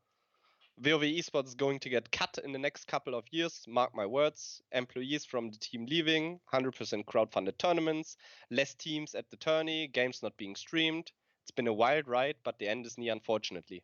[0.77, 3.67] WoW Esports is going to get cut in the next couple of years.
[3.67, 4.63] Mark my words.
[4.71, 6.39] Employees from the team leaving.
[6.53, 8.19] 100% crowdfunded tournaments.
[8.51, 9.89] Less teams at the tourney.
[9.89, 11.13] Games not being streamed.
[11.43, 13.83] It's been a wild ride, but the end is near, unfortunately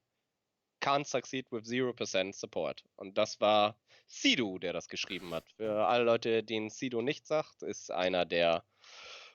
[0.83, 2.85] can't succeed with 0% support.
[2.97, 3.77] Und das war
[4.07, 5.45] Sido, der das geschrieben hat.
[5.57, 8.63] Für alle Leute, denen Sido nicht sagt, ist einer der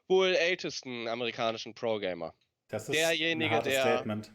[0.08, 2.34] wohl ältesten amerikanischen Pro-Gamer.
[2.72, 4.32] Das ist Derjenige, ein hartes der, Statement.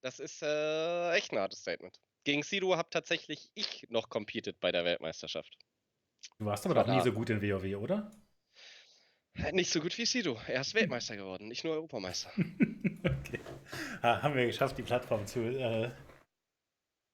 [0.00, 2.00] Das ist äh, echt ein hartes Statement.
[2.24, 5.58] Gegen Sido habe tatsächlich ich noch competed bei der Weltmeisterschaft.
[6.38, 8.10] Du warst aber doch nie so gut in WoW, oder?
[9.52, 10.40] Nicht so gut wie Sido.
[10.46, 12.30] Er ist Weltmeister geworden, nicht nur Europameister.
[12.36, 13.40] okay.
[14.02, 15.90] Ha, haben wir geschafft, die Plattform zu äh,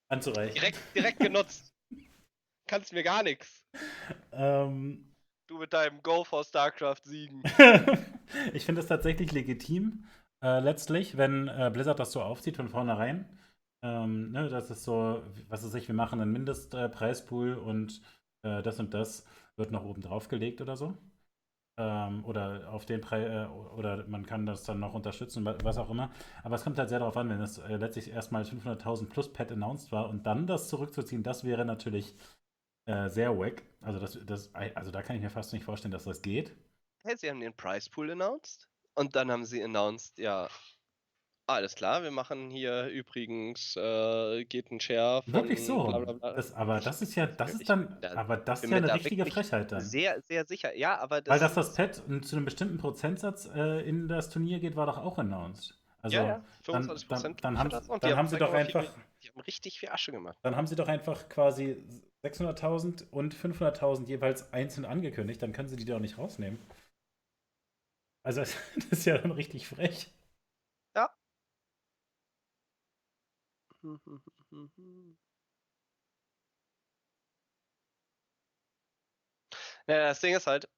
[0.09, 0.55] anzureichen.
[0.55, 1.75] Direkt, direkt genutzt.
[2.69, 3.65] Kannst mir gar nichts.
[4.33, 5.13] Ähm,
[5.49, 7.43] du mit deinem Go for StarCraft siegen.
[8.53, 10.05] ich finde es tatsächlich legitim,
[10.43, 13.27] äh, letztlich, wenn äh, Blizzard das so aufzieht von vornherein.
[13.83, 18.03] Ähm, ne, das ist so, was weiß ich, wir machen einen Mindestpreispool und
[18.43, 19.25] äh, das und das
[19.57, 20.97] wird noch oben drauf gelegt oder so
[21.79, 25.91] ähm, oder auf den Preis äh, oder man kann das dann noch unterstützen, was auch
[25.91, 26.11] immer.
[26.43, 29.53] Aber es kommt halt sehr darauf an, wenn es äh, letztlich erstmal 500.000 plus Pet
[29.53, 32.15] announced war und dann das zurückzuziehen, das wäre natürlich
[33.07, 33.63] sehr wack.
[33.83, 36.57] Also, das, das, also da kann ich mir fast nicht vorstellen, dass das geht.
[37.05, 40.49] Hey, sie haben den Price Pool announced und dann haben sie announced, ja,
[41.51, 45.85] alles klar, wir machen hier übrigens äh, geht ein Share von Wirklich so.
[45.85, 46.33] Blablabla.
[46.33, 49.73] Das, aber das ist ja, das ist dann, aber das ist ja eine richtige Frechheit
[49.73, 49.81] dann.
[49.81, 50.77] Sehr, sehr sicher.
[50.77, 54.61] Ja, aber das Weil dass das Pad zu einem bestimmten Prozentsatz äh, in das Turnier
[54.61, 55.77] geht, war doch auch announced.
[56.03, 58.83] Also ja, ja, 25 dann, dann, dann, haben, dann haben, haben sie doch einfach.
[58.83, 60.39] Viel, die haben richtig viel Asche gemacht.
[60.43, 61.85] Dann haben sie doch einfach quasi
[62.25, 65.43] 600.000 und 500.000 jeweils einzeln angekündigt.
[65.43, 66.59] Dann können sie die doch nicht rausnehmen.
[68.23, 68.41] Also,
[68.77, 70.11] das ist ja dann richtig frech.
[70.95, 71.11] Ja,
[79.87, 80.69] das Ding ist halt,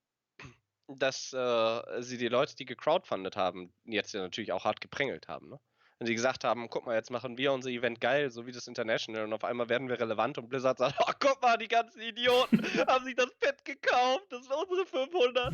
[0.87, 5.49] dass äh, sie die Leute, die gecrowdfundet haben, jetzt ja natürlich auch hart geprängelt haben.
[5.49, 5.59] Ne?
[5.99, 8.67] Und die gesagt haben, guck mal, jetzt machen wir unser Event geil, so wie das
[8.67, 12.01] International, und auf einmal werden wir relevant und Blizzard sagt, oh, guck mal, die ganzen
[12.01, 15.53] Idioten haben sich das Pad gekauft, das sind unsere 500.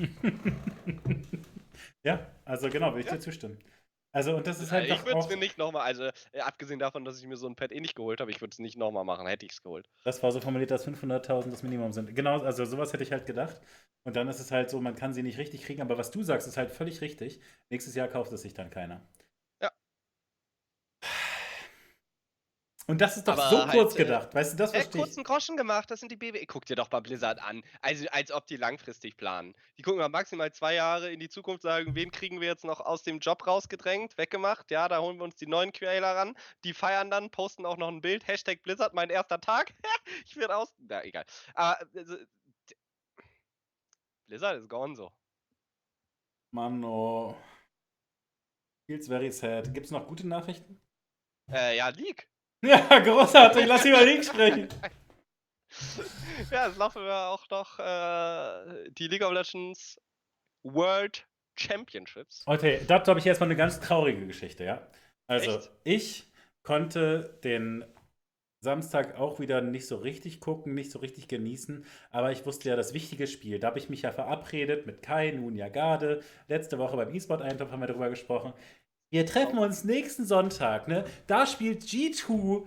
[2.03, 3.13] ja, also genau, will ich ja.
[3.13, 3.57] dir zustimmen.
[4.11, 4.89] Also, und das ist halt.
[4.89, 7.55] Ich würde es mir nicht nochmal, also äh, abgesehen davon, dass ich mir so ein
[7.55, 9.87] Pad eh nicht geholt habe, ich würde es nicht nochmal machen, hätte ich es geholt.
[10.03, 12.15] Das war so formuliert, dass 500.000 das Minimum sind.
[12.15, 13.61] Genau, also sowas hätte ich halt gedacht.
[14.03, 16.23] Und dann ist es halt so, man kann sie nicht richtig kriegen, aber was du
[16.23, 17.39] sagst, ist halt völlig richtig.
[17.69, 19.07] Nächstes Jahr kauft es sich dann keiner.
[22.89, 25.05] Und das ist doch aber so halt, kurz äh, gedacht, weißt du, das verstehe ich.
[25.05, 26.43] kurzen Groschen gemacht, das sind die BW.
[26.47, 27.61] Guck dir doch bei Blizzard an.
[27.81, 29.53] Also, als ob die langfristig planen.
[29.77, 32.79] Die gucken mal maximal zwei Jahre in die Zukunft, sagen, wen kriegen wir jetzt noch
[32.79, 34.71] aus dem Job rausgedrängt, weggemacht.
[34.71, 36.35] Ja, da holen wir uns die neuen QAler ran.
[36.63, 38.27] Die feiern dann, posten auch noch ein Bild.
[38.27, 39.71] Hashtag Blizzard, mein erster Tag.
[40.25, 40.73] ich werde aus.
[40.79, 41.25] Na, egal.
[41.53, 42.15] Aber, also,
[44.25, 45.11] Blizzard ist gone so.
[46.49, 47.37] Mann, oh.
[48.87, 49.71] Feels very sad.
[49.75, 50.81] Gibt's noch gute Nachrichten?
[51.51, 52.27] Äh, ja, League.
[52.61, 54.67] Ja, großartig, lass ihn mal League sprechen.
[56.51, 59.97] ja, jetzt laufen wir auch noch äh, die League of Legends
[60.63, 61.25] World
[61.57, 62.43] Championships.
[62.45, 64.87] Okay, dazu habe ich erstmal eine ganz traurige Geschichte, ja.
[65.27, 65.71] Also, Echt?
[65.83, 66.31] ich
[66.63, 67.85] konnte den
[68.61, 72.75] Samstag auch wieder nicht so richtig gucken, nicht so richtig genießen, aber ich wusste ja
[72.75, 73.59] das wichtige Spiel.
[73.59, 76.21] Da habe ich mich ja verabredet mit Kai, nun ja Garde.
[76.47, 78.53] Letzte Woche beim E-Sport-Eintopf haben wir darüber gesprochen.
[79.09, 81.03] Wir treffen uns nächsten Sonntag, ne?
[81.25, 82.65] Da spielt G2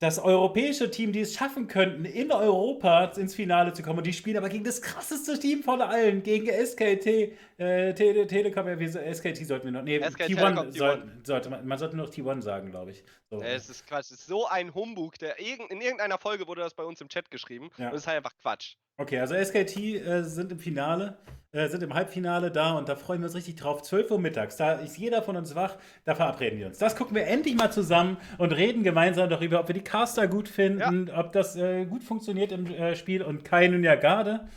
[0.00, 3.98] das europäische Team, die es schaffen könnten, in Europa ins Finale zu kommen.
[3.98, 8.66] Und die spielen aber gegen das krasseste Team von allen, gegen SKT, äh, Tele Telekom,
[8.78, 12.70] SKT sollten wir noch, nee, SK T1, soll, sollte man, man sollte noch T1 sagen,
[12.70, 13.04] glaube ich.
[13.30, 13.40] So.
[13.40, 16.84] Es ist Quatsch, es ist so ein Humbug, der in irgendeiner Folge wurde das bei
[16.84, 17.88] uns im Chat geschrieben ja.
[17.88, 18.76] und es ist halt einfach Quatsch.
[19.00, 21.16] Okay, also SKT äh, sind im Finale,
[21.52, 23.82] äh, sind im Halbfinale da und da freuen wir uns richtig drauf.
[23.82, 26.78] 12 Uhr mittags, da ist jeder von uns wach, da verabreden wir uns.
[26.78, 30.48] Das gucken wir endlich mal zusammen und reden gemeinsam darüber, ob wir die Caster gut
[30.48, 31.18] finden, ja.
[31.20, 34.48] ob das äh, gut funktioniert im äh, Spiel und Kai Nunjagade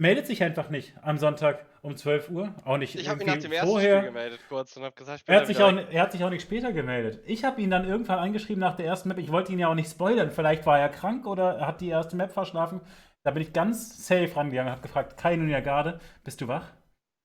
[0.00, 2.54] meldet sich einfach nicht am Sonntag um 12 Uhr.
[2.64, 3.98] Auch nicht ich habe ihn nach dem ersten vorher.
[3.98, 6.42] Spiel gemeldet kurz und habe gesagt, er hat, sich auch, er hat sich auch nicht
[6.42, 7.22] später gemeldet.
[7.26, 9.18] Ich habe ihn dann irgendwann angeschrieben nach der ersten Map.
[9.18, 10.30] Ich wollte ihn ja auch nicht spoilern.
[10.30, 12.80] Vielleicht war er krank oder hat die erste Map verschlafen.
[13.22, 16.72] Da bin ich ganz safe rangegangen und habe gefragt, Kai Nunjagade, bist du wach?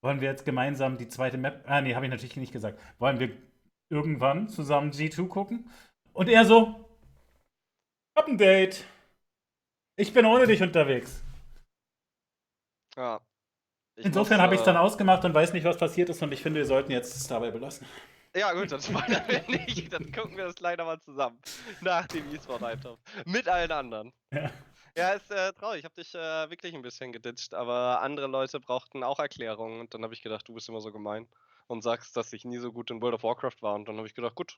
[0.03, 1.63] Wollen wir jetzt gemeinsam die zweite Map.
[1.67, 2.79] Ah, nee, habe ich natürlich nicht gesagt.
[2.99, 3.31] Wollen wir
[3.89, 5.69] irgendwann zusammen G2 gucken?
[6.13, 6.89] Und er so,
[8.15, 8.85] hab ein Date.
[9.97, 11.23] Ich bin ohne dich unterwegs.
[12.95, 13.21] Ja.
[13.97, 16.41] Ich Insofern habe ich es dann ausgemacht und weiß nicht, was passiert ist und ich
[16.41, 17.87] finde, wir sollten jetzt es dabei belassen.
[18.35, 19.93] Ja gut, dann spoilern wir nicht.
[19.93, 21.39] Dann gucken wir das leider mal zusammen.
[21.79, 22.99] Nach dem E-Sport-Eintopf.
[23.25, 24.11] Mit allen anderen.
[24.33, 24.51] Ja.
[24.97, 25.79] Ja, ist äh, traurig.
[25.79, 29.93] Ich habe dich äh, wirklich ein bisschen geditscht, aber andere Leute brauchten auch Erklärungen und
[29.93, 31.27] dann habe ich gedacht, du bist immer so gemein
[31.67, 34.07] und sagst, dass ich nie so gut in World of Warcraft war und dann habe
[34.07, 34.57] ich gedacht, gut.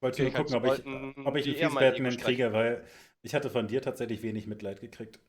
[0.00, 0.86] Wollte nur gucken, ob ich,
[1.26, 2.86] ob ich einen Fieswerten kriege, weil
[3.22, 5.20] ich hatte von dir tatsächlich wenig Mitleid gekriegt.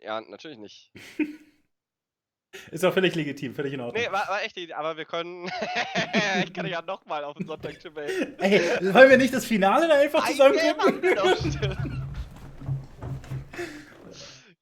[0.00, 0.92] Ja, natürlich nicht.
[2.72, 4.02] Ist auch völlig legitim, völlig in Ordnung.
[4.02, 5.48] Nee, war, war echt, aber wir können.
[6.44, 8.38] ich kann ja nochmal auf den Sonntag chillen.
[8.38, 8.60] Ey,
[8.92, 10.58] wollen wir nicht das Finale da einfach zusammen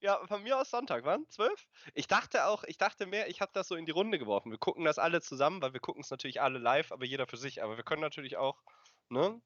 [0.09, 1.29] Ja, von mir aus Sonntag, wann?
[1.29, 1.67] Zwölf?
[1.93, 4.49] Ich dachte auch, ich dachte mehr, ich habe das so in die Runde geworfen.
[4.49, 7.37] Wir gucken das alle zusammen, weil wir gucken es natürlich alle live, aber jeder für
[7.37, 7.61] sich.
[7.61, 8.59] Aber wir können natürlich auch,
[9.09, 9.39] ne?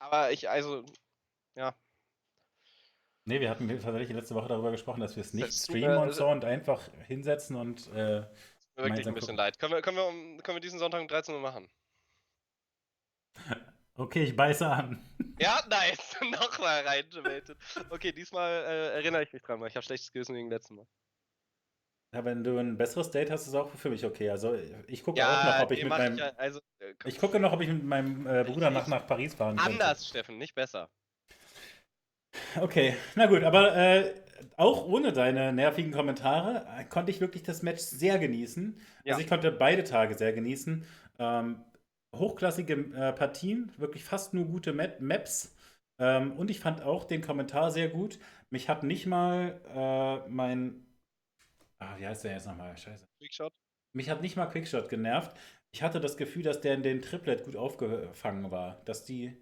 [0.00, 0.84] Aber ich, also,
[1.54, 1.72] ja.
[3.26, 6.26] Nee, wir hatten tatsächlich letzte Woche darüber gesprochen, dass wir es nicht streamen und so
[6.26, 7.86] und einfach hinsetzen und.
[7.92, 8.26] Äh,
[8.74, 9.36] wirklich ein bisschen gucken.
[9.36, 9.60] leid.
[9.60, 11.70] Können wir, können, wir, können wir diesen Sonntag um 13 Uhr machen?
[13.96, 15.02] Okay, ich beiße an.
[15.38, 16.16] Ja, nice.
[16.30, 17.04] Nochmal rein,
[17.90, 20.86] Okay, diesmal äh, erinnere ich mich dran, weil ich habe schlechtes Gewissen wegen letzten Mal.
[22.14, 24.30] Ja, wenn du ein besseres Date hast, ist es auch für mich okay.
[24.30, 26.16] Also ich gucke ja, auch noch, ob ich mit meinem.
[26.16, 29.34] Ich, also, äh, ich gucke noch, ob ich mit meinem äh, Bruder nach, nach Paris
[29.34, 29.72] fahren kann.
[29.72, 30.08] Anders, könnte.
[30.08, 30.88] Steffen, nicht besser.
[32.60, 34.14] Okay, na gut, aber äh,
[34.56, 38.80] auch ohne deine nervigen Kommentare äh, konnte ich wirklich das Match sehr genießen.
[39.04, 39.12] Ja.
[39.12, 40.86] Also ich konnte beide Tage sehr genießen.
[41.18, 41.64] Ähm,
[42.14, 45.54] hochklassige äh, Partien, wirklich fast nur gute Map Maps.
[45.98, 48.18] Ähm, und ich fand auch den Kommentar sehr gut.
[48.50, 50.86] Mich hat nicht mal äh, mein.
[51.78, 52.76] Ah, wie heißt der jetzt nochmal?
[52.76, 53.06] Scheiße.
[53.18, 53.52] Quickshot?
[53.92, 55.36] Mich hat nicht mal Quickshot genervt.
[55.72, 58.80] Ich hatte das Gefühl, dass der in den Triplet gut aufgefangen war.
[58.84, 59.36] Dass die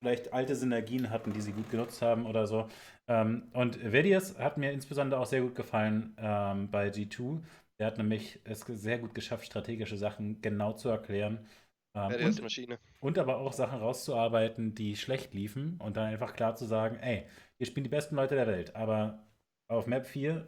[0.00, 2.68] vielleicht alte Synergien hatten, die sie gut genutzt haben oder so.
[3.08, 7.42] Ähm, und Vedias hat mir insbesondere auch sehr gut gefallen ähm, bei G2.
[7.78, 11.46] Der hat nämlich es sehr gut geschafft, strategische Sachen genau zu erklären
[11.94, 16.66] ähm, und, und aber auch Sachen rauszuarbeiten, die schlecht liefen und dann einfach klar zu
[16.66, 17.26] sagen, ey,
[17.58, 19.24] wir spielen die besten Leute der Welt, aber
[19.68, 20.44] auf Map 4,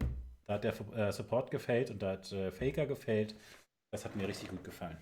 [0.47, 3.35] da hat der äh, Support gefällt und da hat äh, Faker gefällt.
[3.93, 4.99] Das hat mir richtig gut gefallen.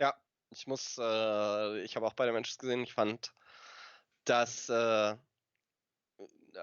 [0.00, 0.14] Ja,
[0.50, 3.32] ich muss, äh, ich habe auch beide Matches gesehen, ich fand
[4.24, 5.16] das äh,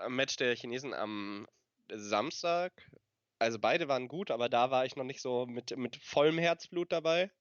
[0.07, 1.47] Match der Chinesen am
[1.91, 2.89] Samstag,
[3.39, 6.91] also beide waren gut, aber da war ich noch nicht so mit, mit vollem Herzblut
[6.91, 7.31] dabei.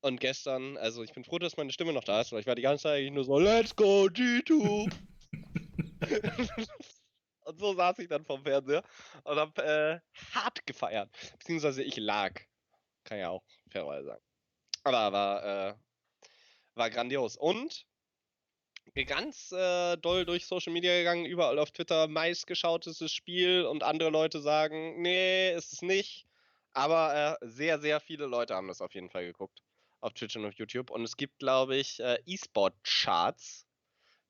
[0.00, 2.54] Und gestern, also ich bin froh, dass meine Stimme noch da ist, weil ich war
[2.54, 4.92] die ganze Zeit eigentlich nur so, let's go G2.
[7.44, 8.84] und so saß ich dann vom Fernseher
[9.24, 9.98] und hab äh,
[10.32, 11.10] hart gefeiert.
[11.38, 12.40] Beziehungsweise ich lag.
[13.02, 14.22] Kann ja auch fairerweise sagen.
[14.84, 15.74] Aber war, äh,
[16.74, 17.36] war grandios.
[17.36, 17.84] Und
[19.06, 24.40] ganz äh, doll durch Social Media gegangen, überall auf Twitter meistgeschautestes Spiel und andere Leute
[24.40, 26.26] sagen, nee, ist es nicht.
[26.72, 29.62] Aber äh, sehr, sehr viele Leute haben das auf jeden Fall geguckt
[30.00, 30.90] auf Twitch und auf YouTube.
[30.90, 33.66] Und es gibt, glaube ich, äh, E-Sport-Charts,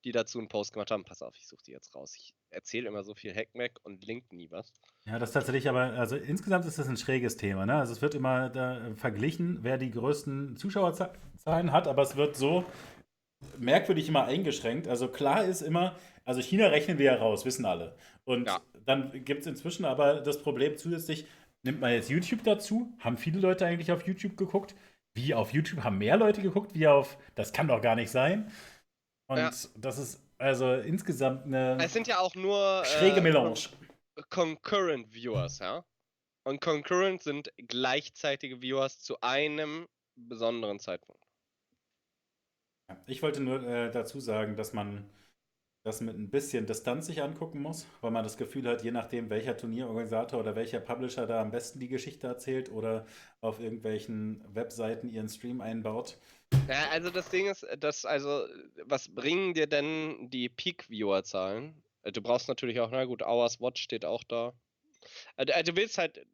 [0.05, 1.05] die dazu einen Post gemacht haben.
[1.05, 2.15] Pass auf, ich suche die jetzt raus.
[2.16, 4.73] Ich erzähle immer so viel Hackmack und link nie was.
[5.05, 7.66] Ja, das ist tatsächlich aber, also insgesamt ist das ein schräges Thema.
[7.66, 7.74] Ne?
[7.74, 12.65] Also es wird immer da verglichen, wer die größten Zuschauerzahlen hat, aber es wird so
[13.59, 14.89] merkwürdig immer eingeschränkt.
[14.89, 17.97] Also klar ist immer, also China rechnen wir ja raus, wissen alle.
[18.24, 18.61] Und ja.
[18.85, 21.27] dann gibt es inzwischen aber das Problem zusätzlich,
[21.62, 24.74] nimmt man jetzt YouTube dazu, haben viele Leute eigentlich auf YouTube geguckt,
[25.19, 28.51] wie auf YouTube haben mehr Leute geguckt, wie auf, das kann doch gar nicht sein.
[29.27, 29.51] Und ja.
[29.77, 31.77] das ist also insgesamt eine.
[31.82, 32.85] Es sind ja auch nur.
[32.85, 33.59] Schräge äh, Melange.
[34.31, 35.85] Concurrent Viewers, ja.
[36.45, 39.86] Und Concurrent sind gleichzeitige Viewers zu einem
[40.16, 41.23] besonderen Zeitpunkt.
[43.07, 45.11] Ich wollte nur äh, dazu sagen, dass man
[45.89, 49.31] das mit ein bisschen Distanz sich angucken muss, weil man das Gefühl hat, je nachdem,
[49.31, 53.06] welcher Turnierorganisator oder welcher Publisher da am besten die Geschichte erzählt oder
[53.40, 56.19] auf irgendwelchen Webseiten ihren Stream einbaut.
[56.69, 58.47] Ja, also das Ding ist, dass, also,
[58.85, 61.74] was bringen dir denn die Peak-Viewer-Zahlen?
[62.02, 64.52] Äh, du brauchst natürlich auch, na gut, Hours Watch steht auch da.
[65.36, 66.27] Also, du willst halt,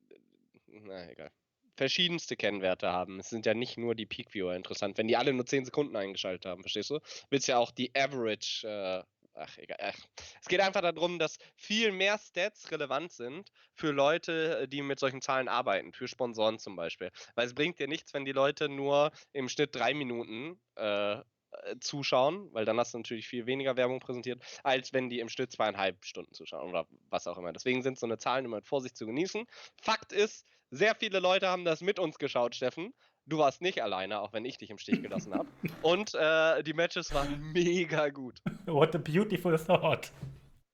[0.66, 1.30] na egal,
[1.76, 3.20] verschiedenste Kennwerte haben.
[3.20, 4.98] Es sind ja nicht nur die Peak-Viewer interessant.
[4.98, 6.98] Wenn die alle nur 10 Sekunden eingeschaltet haben, verstehst du?
[7.30, 9.92] Willst ja auch die Average äh, ach egal.
[10.40, 14.98] Es geht einfach darum, dass viel mehr Stats relevant sind für Leute, äh, die mit
[15.00, 17.10] solchen Zahlen arbeiten, für Sponsoren zum Beispiel.
[17.34, 21.20] Weil es bringt dir nichts, wenn die Leute nur im Schnitt drei Minuten äh,
[21.62, 25.28] äh, zuschauen, weil dann hast du natürlich viel weniger Werbung präsentiert, als wenn die im
[25.28, 27.52] Schnitt zweieinhalb Stunden zuschauen oder was auch immer.
[27.52, 29.44] Deswegen sind so eine Zahlen immer mit Vorsicht zu genießen.
[29.80, 32.92] Fakt ist, sehr viele Leute haben das mit uns geschaut, Steffen.
[33.26, 35.48] Du warst nicht alleine, auch wenn ich dich im Stich gelassen habe.
[35.82, 38.42] Und äh, die Matches waren mega gut.
[38.66, 40.12] What a beautiful thought.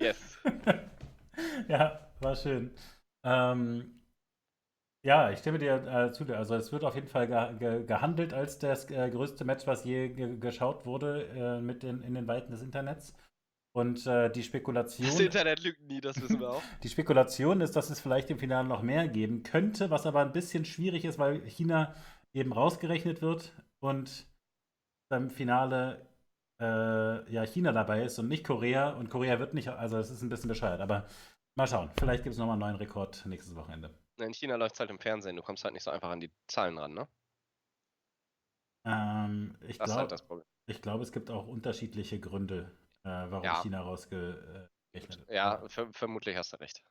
[0.01, 0.39] Yes.
[1.69, 2.73] ja, war schön.
[3.25, 4.01] Ähm,
[5.03, 6.25] ja, ich stimme dir äh, zu.
[6.35, 9.85] Also es wird auf jeden Fall ge ge gehandelt als das äh, größte Match, was
[9.85, 13.15] je ge geschaut wurde äh, mit in, in den Weiten des Internets.
[13.73, 15.07] Und äh, die Spekulation.
[15.07, 16.63] Das Internet lügt nie, das wissen wir auch.
[16.83, 20.33] die Spekulation ist, dass es vielleicht im Finale noch mehr geben könnte, was aber ein
[20.33, 21.95] bisschen schwierig ist, weil China
[22.35, 24.27] eben rausgerechnet wird und
[25.09, 26.07] beim Finale
[26.61, 30.23] äh, ja China dabei ist und nicht Korea und Korea wird nicht, also es ist
[30.23, 31.09] ein bisschen bescheuert, aber
[31.57, 33.90] mal schauen, vielleicht gibt es nochmal einen neuen Rekord nächstes Wochenende.
[34.19, 36.31] In China läuft es halt im Fernsehen, du kommst halt nicht so einfach an die
[36.47, 37.09] Zahlen ran, ne?
[38.85, 40.23] Ähm, ich glaube, halt
[40.66, 42.70] ich glaube, es gibt auch unterschiedliche Gründe,
[43.05, 43.62] äh, warum ja.
[43.62, 45.31] China rausgerechnet wird.
[45.31, 46.82] Ja, vermutlich hast du recht.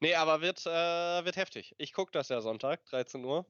[0.00, 1.74] Nee, aber wird, äh, wird heftig.
[1.78, 3.46] Ich gucke das ja Sonntag, 13 Uhr.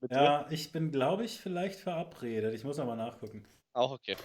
[0.00, 0.14] Bitte?
[0.14, 2.54] Ja, ich bin, glaube ich, vielleicht verabredet.
[2.54, 3.46] Ich muss nochmal nachgucken.
[3.72, 4.16] Auch okay.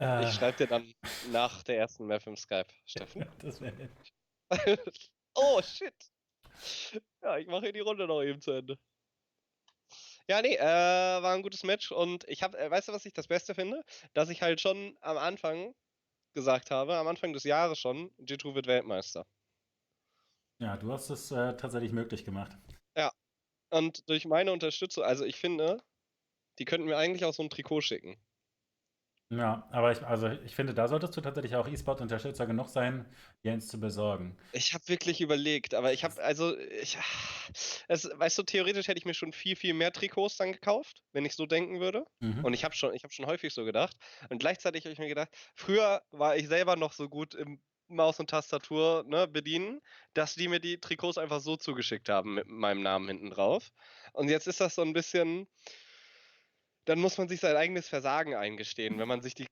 [0.00, 0.24] Äh.
[0.24, 0.92] Ich schreibe dir dann
[1.30, 3.26] nach der ersten Map im Skype, Steffen.
[3.42, 3.92] das wäre nett.
[5.34, 5.94] oh, shit.
[7.22, 8.78] Ja, ich mache hier die Runde noch eben zu Ende.
[10.28, 13.12] Ja, nee, äh, war ein gutes Match und ich habe, äh, weißt du, was ich
[13.12, 13.82] das Beste finde?
[14.14, 15.74] Dass ich halt schon am Anfang
[16.34, 19.26] gesagt habe, am Anfang des Jahres schon, G2 wird Weltmeister.
[20.58, 22.56] Ja, du hast es äh, tatsächlich möglich gemacht.
[22.96, 23.10] Ja,
[23.70, 25.82] und durch meine Unterstützung, also ich finde,
[26.58, 28.22] die könnten mir eigentlich auch so ein Trikot schicken.
[29.32, 33.06] Ja, aber ich, also ich finde, da solltest du tatsächlich auch E-Sport-Unterstützer genug sein,
[33.44, 34.36] dir eins zu besorgen.
[34.52, 36.98] Ich habe wirklich überlegt, aber ich habe, also, ich,
[37.88, 41.24] es, weißt du, theoretisch hätte ich mir schon viel, viel mehr Trikots dann gekauft, wenn
[41.24, 42.04] ich so denken würde.
[42.20, 42.44] Mhm.
[42.44, 43.96] Und ich habe schon, ich habe schon häufig so gedacht.
[44.28, 47.62] Und gleichzeitig habe ich mir gedacht, früher war ich selber noch so gut im
[47.96, 49.80] Maus und Tastatur ne, bedienen,
[50.14, 53.70] dass die mir die Trikots einfach so zugeschickt haben mit meinem Namen hinten drauf.
[54.12, 55.46] Und jetzt ist das so ein bisschen,
[56.84, 59.46] dann muss man sich sein eigenes Versagen eingestehen, wenn man sich die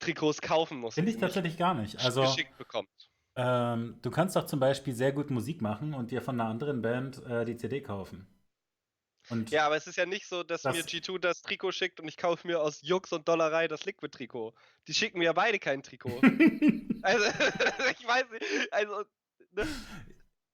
[0.00, 0.94] Trikots kaufen muss.
[0.94, 1.98] Finde ich tatsächlich gar nicht.
[2.04, 2.88] Also, geschickt bekommt.
[3.36, 6.82] Ähm, du kannst doch zum Beispiel sehr gut Musik machen und dir von einer anderen
[6.82, 8.26] Band äh, die CD kaufen.
[9.30, 12.00] Und ja, aber es ist ja nicht so, dass das mir G2 das Trikot schickt
[12.00, 14.54] und ich kaufe mir aus Jux und Dollerei das Liquid-Trikot.
[14.88, 16.20] Die schicken mir ja beide kein Trikot.
[17.02, 17.24] also,
[17.98, 19.04] ich weiß nicht, also.
[19.52, 19.66] Ne?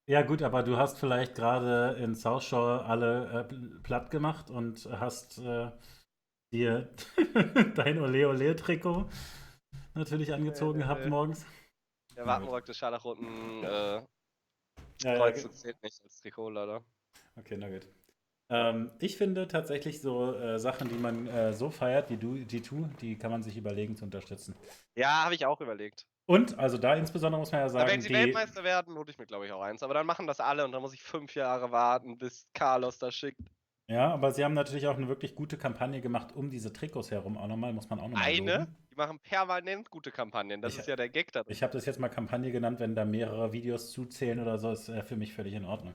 [0.05, 4.87] Ja, gut, aber du hast vielleicht gerade in South Shore alle äh, platt gemacht und
[4.91, 5.71] hast äh,
[6.53, 6.93] dir
[7.75, 9.09] dein Ole Ole Trikot
[9.95, 11.45] natürlich angezogen gehabt äh, morgens.
[12.15, 14.01] Der Watenrock des scharlachroten äh,
[15.01, 16.83] Kreuzes ja, ja, zählt nicht als Trikot, leider.
[17.35, 17.87] Okay, na gut.
[18.49, 22.95] Ähm, ich finde tatsächlich so äh, Sachen, die man äh, so feiert wie du, G2,
[23.01, 24.55] die kann man sich überlegen zu unterstützen.
[24.95, 26.05] Ja, habe ich auch überlegt.
[26.25, 27.83] Und, also da insbesondere muss man ja sagen.
[27.83, 28.13] Aber wenn sie die...
[28.13, 29.83] Weltmeister werden, hole ich mir, glaube ich, auch eins.
[29.83, 33.15] Aber dann machen das alle und dann muss ich fünf Jahre warten, bis Carlos das
[33.15, 33.39] schickt.
[33.89, 37.37] Ja, aber sie haben natürlich auch eine wirklich gute Kampagne gemacht um diese Trikots herum
[37.37, 38.57] auch nochmal, muss man auch nochmal Eine?
[38.57, 38.75] Loben.
[38.91, 41.85] Die machen permanent gute Kampagnen, das ich, ist ja der Gag da Ich habe das
[41.85, 45.33] jetzt mal Kampagne genannt, wenn da mehrere Videos zuzählen oder so, ist äh, für mich
[45.33, 45.93] völlig in Ordnung.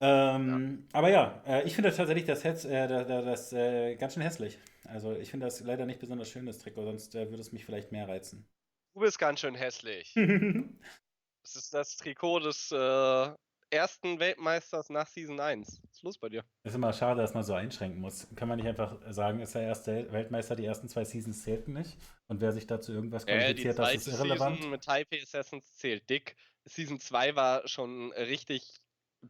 [0.00, 0.98] Ähm, ja.
[0.98, 4.58] Aber ja, äh, ich finde tatsächlich das, Hetz, äh, das, das äh, ganz schön hässlich.
[4.84, 7.64] Also ich finde das leider nicht besonders schön, das Trikot, sonst äh, würde es mich
[7.64, 8.46] vielleicht mehr reizen.
[8.94, 10.12] Du bist ganz schön hässlich.
[11.42, 13.28] das ist das Trikot des äh,
[13.70, 15.80] ersten Weltmeisters nach Season 1.
[15.82, 16.44] Was ist los bei dir?
[16.64, 18.28] Ist immer schade, dass man so einschränken muss.
[18.36, 21.96] Kann man nicht einfach sagen, ist der erste Weltmeister, die ersten zwei Seasons zählten nicht?
[22.28, 24.56] Und wer sich dazu irgendwas qualifiziert, das ist irrelevant?
[24.56, 26.36] Season mit Taipei Assassins zählt dick.
[26.64, 28.80] Season 2 war schon richtig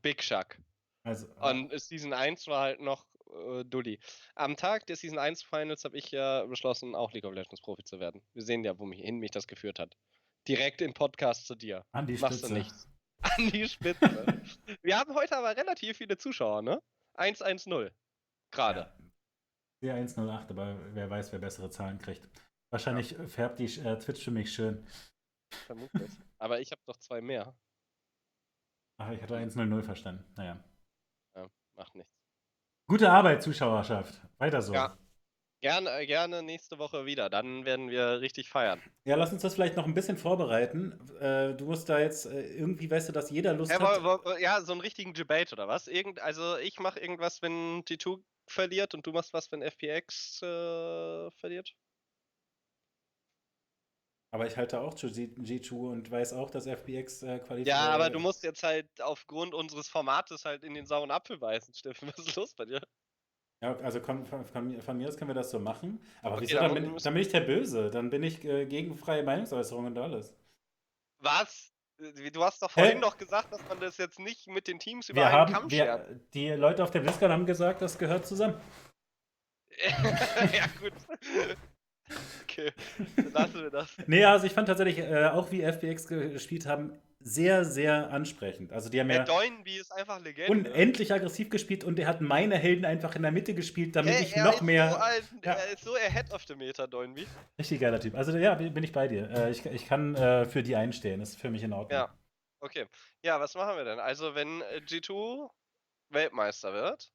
[0.02, 0.58] Big Shuck.
[1.02, 3.98] Also, und Season 1 war halt noch äh, Dulli.
[4.34, 7.84] Am Tag der Season 1 Finals habe ich ja beschlossen, auch League of Legends Profi
[7.84, 8.22] zu werden.
[8.32, 9.96] Wir sehen ja, wohin mich das geführt hat.
[10.48, 11.84] Direkt im Podcast zu dir.
[11.92, 12.54] An die Machst Spitze.
[12.54, 12.88] du nichts.
[13.20, 14.42] An die Spitze.
[14.82, 16.82] Wir haben heute aber relativ viele Zuschauer, ne?
[17.14, 17.90] 1-1-0.
[18.50, 18.80] Gerade.
[18.80, 18.92] Ja.
[19.80, 22.28] sehe 108, aber wer weiß, wer bessere Zahlen kriegt.
[22.70, 23.26] Wahrscheinlich ja.
[23.26, 24.86] färbt die äh, Twitch für mich schön.
[25.66, 26.10] Vermutlich.
[26.38, 27.56] aber ich habe doch zwei mehr.
[28.98, 30.24] Ach, ich hatte 100 verstanden.
[30.36, 30.62] Naja.
[31.34, 32.12] Ja, macht nichts.
[32.88, 34.20] Gute Arbeit, Zuschauerschaft.
[34.38, 34.72] Weiter so.
[34.72, 34.96] Ja.
[35.62, 37.30] Gerne, gerne nächste Woche wieder.
[37.30, 38.80] Dann werden wir richtig feiern.
[39.04, 40.92] Ja, lass uns das vielleicht noch ein bisschen vorbereiten.
[41.18, 44.04] Äh, du musst da jetzt äh, irgendwie, weißt du, dass jeder Lust ja, hat.
[44.04, 45.88] Wo, wo, ja, so einen richtigen Debate oder was?
[45.88, 51.30] Irgend, also ich mache irgendwas, wenn T2 verliert und du machst was, wenn FPX äh,
[51.32, 51.74] verliert.
[54.36, 57.68] Aber ich halte auch zu G2 und weiß auch, dass FPX äh, qualifiziert.
[57.68, 61.72] Ja, aber du musst jetzt halt aufgrund unseres Formates halt in den sauren Apfel beißen,
[61.74, 62.12] Steffen.
[62.14, 62.82] Was ist los bei dir?
[63.62, 66.04] Ja, also von, von, von, mir aus können wir das so machen.
[66.20, 66.58] Aber okay, wieso?
[66.58, 67.88] Dann, bin, dann, bin, ich der Böse.
[67.88, 70.36] Dann bin ich äh, gegen freie Meinungsäußerung und alles.
[71.20, 71.72] Was?
[71.96, 73.00] Du hast doch vorhin Hä?
[73.00, 75.70] noch gesagt, dass man das jetzt nicht mit den Teams über wir einen haben, Kamm
[75.70, 78.60] wir, Die Leute auf der BlizzCon haben gesagt, das gehört zusammen.
[80.52, 80.92] ja, gut.
[82.42, 82.72] okay,
[83.16, 83.88] dann lassen wir das.
[84.06, 88.72] Nee, also ich fand tatsächlich, äh, auch wie FBX gespielt haben, sehr, sehr ansprechend.
[88.72, 90.52] Also die haben ja Doinby ist einfach Legende.
[90.52, 94.22] unendlich aggressiv gespielt und er hat meine Helden einfach in der Mitte gespielt, damit hey,
[94.22, 94.90] ich noch mehr.
[94.90, 95.52] So ein, ja.
[95.54, 97.26] Er ist so ahead of the Meta, Doinby.
[97.58, 98.14] Richtig geiler Typ.
[98.14, 99.28] Also ja, bin ich bei dir.
[99.30, 101.18] Äh, ich, ich kann äh, für die einstehen.
[101.18, 101.98] Das ist für mich in Ordnung.
[101.98, 102.14] Ja.
[102.60, 102.86] Okay.
[103.22, 103.98] Ja, was machen wir denn?
[103.98, 105.50] Also, wenn äh, G2
[106.10, 107.12] Weltmeister wird,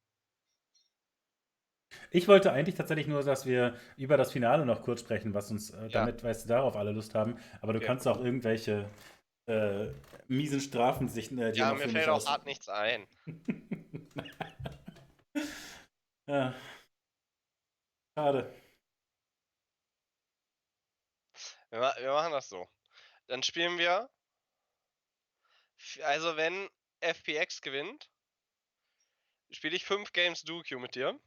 [2.10, 5.72] ich wollte eigentlich tatsächlich nur, dass wir über das Finale noch kurz sprechen, was uns,
[5.72, 7.38] äh, damit, weißt du, darauf alle Lust haben.
[7.62, 7.88] Aber du okay.
[7.88, 8.90] kannst auch irgendwelche
[9.48, 9.88] äh,
[10.28, 11.32] miesen Strafen sich.
[11.32, 13.08] Äh, ja, mir fällt auch hart nichts ein.
[16.28, 16.54] ja.
[18.18, 18.54] Schade.
[21.70, 22.68] Wir, wir machen das so.
[23.28, 24.10] Dann spielen wir.
[26.04, 26.70] Also, wenn
[27.00, 28.10] FPX gewinnt,
[29.50, 31.20] spiele ich 5 Games Duke mit dir.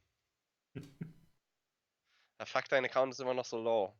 [2.39, 3.93] Ja, fuck, dein Account ist immer noch so low.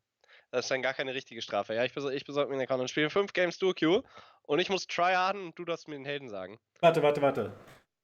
[0.52, 1.74] Das ist dann gar keine richtige Strafe.
[1.74, 4.04] Ja, ich, besor ich besorge mir einen Account und spiele 5 Games Duo Q
[4.44, 6.60] und ich muss tryharden und du darfst mir den Helden sagen.
[6.82, 7.56] Warte, warte, warte.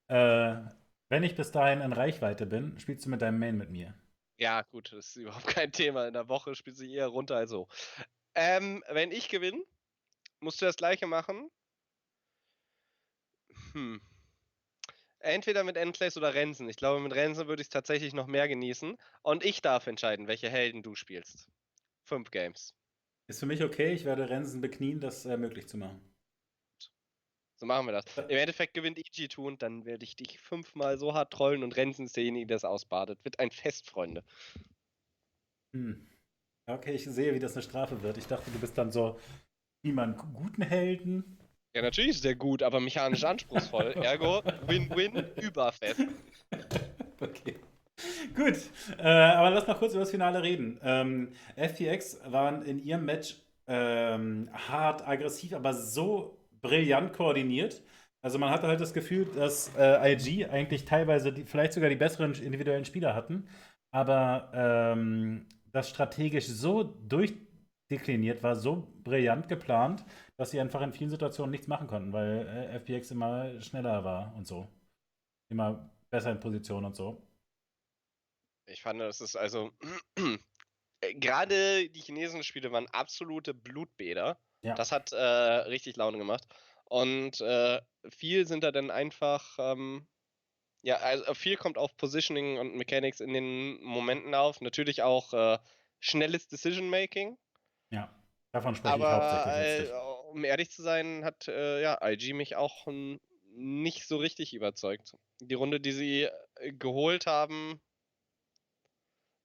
[0.07, 0.69] Äh,
[1.10, 3.93] wenn ich bis dahin in Reichweite bin, spielst du mit deinem Main mit mir.
[4.38, 6.07] Ja, gut, das ist überhaupt kein Thema.
[6.07, 7.68] In der Woche spielst du eher runter als so.
[8.34, 9.61] Ähm, wenn ich gewinne,
[10.39, 11.52] musst du das gleiche machen.
[13.73, 14.02] Hm.
[15.22, 16.68] Entweder mit Endplays oder Rensen.
[16.69, 18.98] Ich glaube, mit Rensen würde ich es tatsächlich noch mehr genießen.
[19.22, 21.48] Und ich darf entscheiden, welche Helden du spielst.
[22.03, 22.73] Fünf Games.
[23.27, 23.93] Ist für mich okay.
[23.93, 26.02] Ich werde Rensen beknien, das äh, möglich zu machen.
[27.56, 28.06] So machen wir das.
[28.18, 32.06] Im Endeffekt gewinnt EG2 und dann werde ich dich fünfmal so hart trollen und Rensen
[32.06, 33.23] ist derjenige, der es ausbadet.
[33.23, 34.23] Wird ein Fest, Freunde.
[35.76, 36.07] Hm.
[36.65, 38.18] Okay, ich sehe, wie das eine Strafe wird.
[38.18, 39.19] Ich dachte, du bist dann so
[39.84, 41.38] wie man guten Helden
[41.76, 43.91] ja, natürlich ist der gut, aber mechanisch anspruchsvoll.
[44.02, 46.02] Ergo, Win-Win, überfest.
[47.19, 47.56] Okay.
[48.35, 48.56] Gut,
[48.98, 50.80] äh, aber lass mal kurz über das Finale reden.
[50.84, 53.35] Ähm, FTX waren in ihrem Match
[53.68, 57.84] ähm, hart, aggressiv, aber so brillant koordiniert.
[58.23, 61.95] Also man hatte halt das Gefühl, dass äh, IG eigentlich teilweise die, vielleicht sogar die
[61.95, 63.48] besseren individuellen Spieler hatten,
[63.91, 66.84] aber ähm, das strategisch so
[67.91, 70.05] durchdekliniert war, so brillant geplant,
[70.38, 74.34] dass sie einfach in vielen Situationen nichts machen konnten, weil äh, FPX immer schneller war
[74.35, 74.68] und so.
[75.49, 77.22] Immer besser in Position und so.
[78.68, 79.72] Ich fand, das ist also.
[81.03, 84.39] Äh, gerade die chinesischen Spiele waren absolute Blutbäder.
[84.61, 84.76] Ja.
[84.76, 86.43] Das hat äh, richtig Laune gemacht.
[86.85, 87.81] Und äh,
[88.11, 89.57] viel sind da dann einfach.
[89.57, 90.05] Ähm,
[90.84, 94.61] ja, also viel kommt auf Positioning und Mechanics in den Momenten auf.
[94.61, 95.57] Natürlich auch äh,
[95.99, 97.35] schnelles Decision Making.
[97.91, 98.13] Ja,
[98.51, 99.89] davon spreche Aber, ich hauptsächlich.
[99.89, 99.93] Äh,
[100.31, 102.88] um ehrlich zu sein, hat äh, ja, IG mich auch
[103.53, 105.13] nicht so richtig überzeugt.
[105.41, 107.81] Die Runde, die sie äh, geholt haben,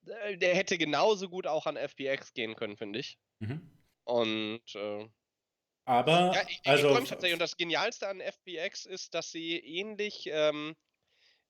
[0.07, 3.19] der hätte genauso gut auch an FBX gehen können, finde ich.
[3.41, 3.69] Mhm.
[4.05, 5.09] Und äh,
[5.85, 7.33] aber ja, ich, also ich tatsächlich.
[7.33, 10.75] Und das Genialste an FBX ist, dass sie ähnlich ähm,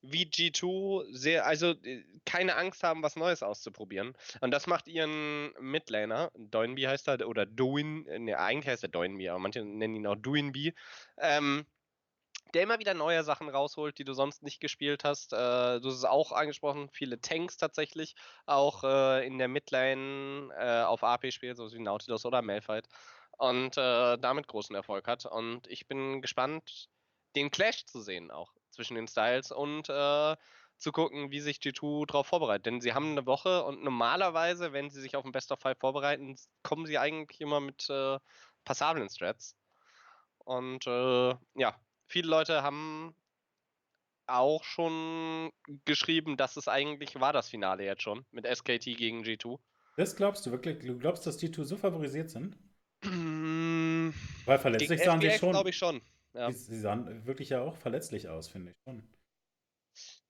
[0.01, 4.13] wie G2 sehr, also äh, keine Angst haben, was Neues auszuprobieren.
[4.41, 9.29] Und das macht ihren Midlaner, Doinby heißt er, oder Doin, ne, eigentlich heißt er Doinby,
[9.29, 10.73] aber manche nennen ihn auch Doinby,
[11.17, 11.65] ähm,
[12.53, 15.33] der immer wieder neue Sachen rausholt, die du sonst nicht gespielt hast.
[15.33, 18.15] Äh, du hast es auch angesprochen, viele Tanks tatsächlich,
[18.45, 22.89] auch äh, in der Midlane äh, auf AP spielt, so wie Nautilus oder Malphite.
[23.37, 25.25] Und äh, damit großen Erfolg hat.
[25.25, 26.89] Und ich bin gespannt,
[27.35, 30.35] den Clash zu sehen auch zwischen den Styles und äh,
[30.77, 32.67] zu gucken, wie sich G2 darauf vorbereitet.
[32.67, 35.79] Denn sie haben eine Woche und normalerweise, wenn sie sich auf ein Best of Five
[35.79, 38.19] vorbereiten, kommen sie eigentlich immer mit äh,
[38.63, 39.55] passablen Strats.
[40.37, 41.75] Und äh, ja,
[42.05, 43.15] viele Leute haben
[44.27, 45.51] auch schon
[45.85, 49.57] geschrieben, dass es eigentlich war das Finale jetzt schon mit SKT gegen G2.
[49.95, 50.85] Das glaubst du wirklich?
[50.85, 52.55] Du glaubst, dass G2 so favorisiert sind?
[54.45, 55.51] Weil verletzlich sahen sie schon.
[55.51, 56.01] glaube ich schon.
[56.37, 56.51] Ja.
[56.51, 59.03] Sie, sie sahen wirklich ja auch verletzlich aus, finde ich schon.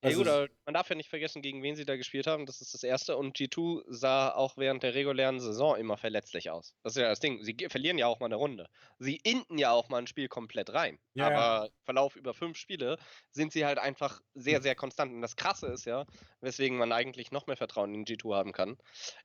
[0.02, 2.46] Ja, Also gut, man darf ja nicht vergessen, gegen wen sie da gespielt haben.
[2.46, 3.18] Das ist das Erste.
[3.18, 6.76] Und G2 sah auch während der regulären Saison immer verletzlich aus.
[6.84, 7.44] Das ist ja das Ding.
[7.44, 8.70] Sie verlieren ja auch mal eine Runde.
[9.00, 11.00] Sie inten ja auch mal ein Spiel komplett rein.
[11.16, 11.38] Ja, ja.
[11.38, 12.98] aber Verlauf über fünf Spiele
[13.32, 15.12] sind sie halt einfach sehr, sehr konstant.
[15.12, 16.06] Und das Krasse ist ja,
[16.40, 18.78] weswegen man eigentlich noch mehr Vertrauen in G2 haben kann,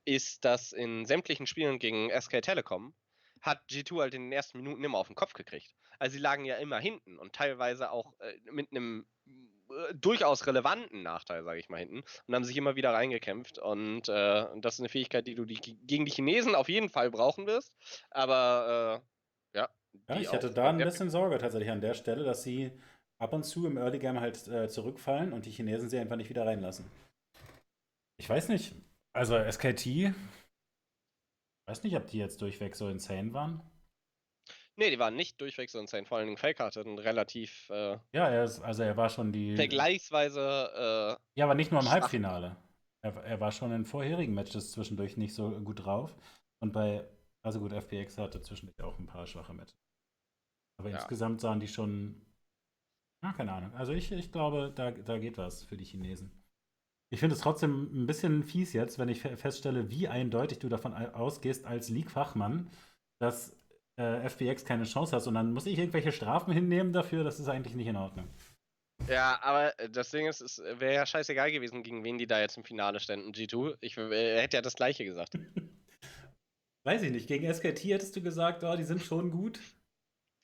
[0.03, 2.93] ist, dass in sämtlichen Spielen gegen SK Telekom
[3.43, 5.75] hat G2 halt in den ersten Minuten immer auf den Kopf gekriegt.
[5.99, 9.05] Also sie lagen ja immer hinten und teilweise auch äh, mit einem
[9.69, 13.59] äh, durchaus relevanten Nachteil, sage ich mal, hinten und haben sich immer wieder reingekämpft.
[13.59, 17.11] Und äh, das ist eine Fähigkeit, die du die, gegen die Chinesen auf jeden Fall
[17.11, 17.73] brauchen wirst.
[18.09, 19.03] Aber
[19.53, 19.69] äh, ja.
[20.07, 22.71] Ja, ich hatte da ein bisschen Sorge tatsächlich an der Stelle, dass sie
[23.19, 26.29] ab und zu im Early Game halt äh, zurückfallen und die Chinesen sie einfach nicht
[26.29, 26.89] wieder reinlassen.
[28.17, 28.73] Ich weiß nicht.
[29.13, 30.13] Also SKT,
[31.65, 33.61] weiß nicht, ob die jetzt durchweg so insane waren.
[34.75, 36.05] Nee, die waren nicht durchweg so insane.
[36.05, 39.31] Vor allen Dingen Fake hatte einen relativ äh, Ja, er ist, also er war schon
[39.31, 39.55] die.
[39.55, 41.17] vergleichsweise.
[41.35, 41.93] Ja, aber nicht nur im schwach.
[42.01, 42.55] Halbfinale.
[43.03, 46.15] Er, er war schon in vorherigen Matches zwischendurch nicht so gut drauf.
[46.59, 47.05] Und bei,
[47.43, 49.75] also gut, FPX hatte zwischendurch auch ein paar schwache Matches.
[50.79, 50.97] Aber Ja.
[50.97, 52.25] insgesamt sahen die schon.
[53.23, 53.73] Ja, keine Ahnung.
[53.75, 56.42] Also ich, ich glaube, da, da geht was für die Chinesen.
[57.13, 60.67] Ich finde es trotzdem ein bisschen fies jetzt, wenn ich fe- feststelle, wie eindeutig du
[60.67, 62.71] davon au- ausgehst als League-Fachmann,
[63.19, 63.55] dass
[63.99, 65.27] äh, FPX keine Chance hat.
[65.27, 67.23] Und dann muss ich irgendwelche Strafen hinnehmen dafür.
[67.23, 68.27] Das ist eigentlich nicht in Ordnung.
[69.07, 72.39] Ja, aber äh, das Ding ist, es wäre ja scheißegal gewesen, gegen wen die da
[72.39, 73.75] jetzt im Finale ständen, G2.
[73.79, 75.33] Ich äh, hätte ja das gleiche gesagt.
[76.83, 77.27] Weiß ich nicht.
[77.27, 79.59] Gegen SKT hättest du gesagt, oh, die sind schon gut.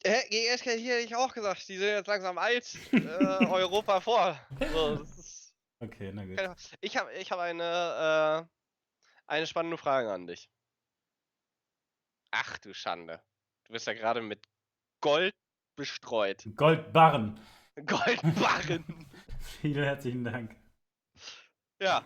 [0.03, 2.99] Äh, gegen SK hier hätte ich auch gesagt, die sind jetzt langsam alt, äh,
[3.47, 4.39] Europa vor.
[4.71, 5.38] So, das ist
[5.81, 6.37] Okay, na gut.
[6.37, 10.49] keine, ich habe ich hab eine, äh, eine spannende Frage an dich.
[12.31, 13.21] Ach du Schande.
[13.65, 14.45] Du bist ja gerade mit
[15.01, 15.35] Gold
[15.75, 16.43] bestreut.
[16.55, 17.39] Goldbarren.
[17.85, 19.09] Goldbarren.
[19.61, 20.55] Vielen herzlichen Dank.
[21.81, 22.03] Ja,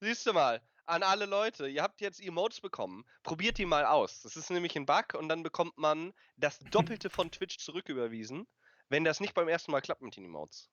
[0.00, 0.62] siehst du mal.
[0.86, 3.04] An alle Leute, ihr habt jetzt Emotes bekommen.
[3.22, 4.22] Probiert die mal aus.
[4.22, 8.48] Das ist nämlich ein Bug und dann bekommt man das Doppelte von Twitch zurücküberwiesen,
[8.88, 10.70] wenn das nicht beim ersten Mal klappt mit den Emotes.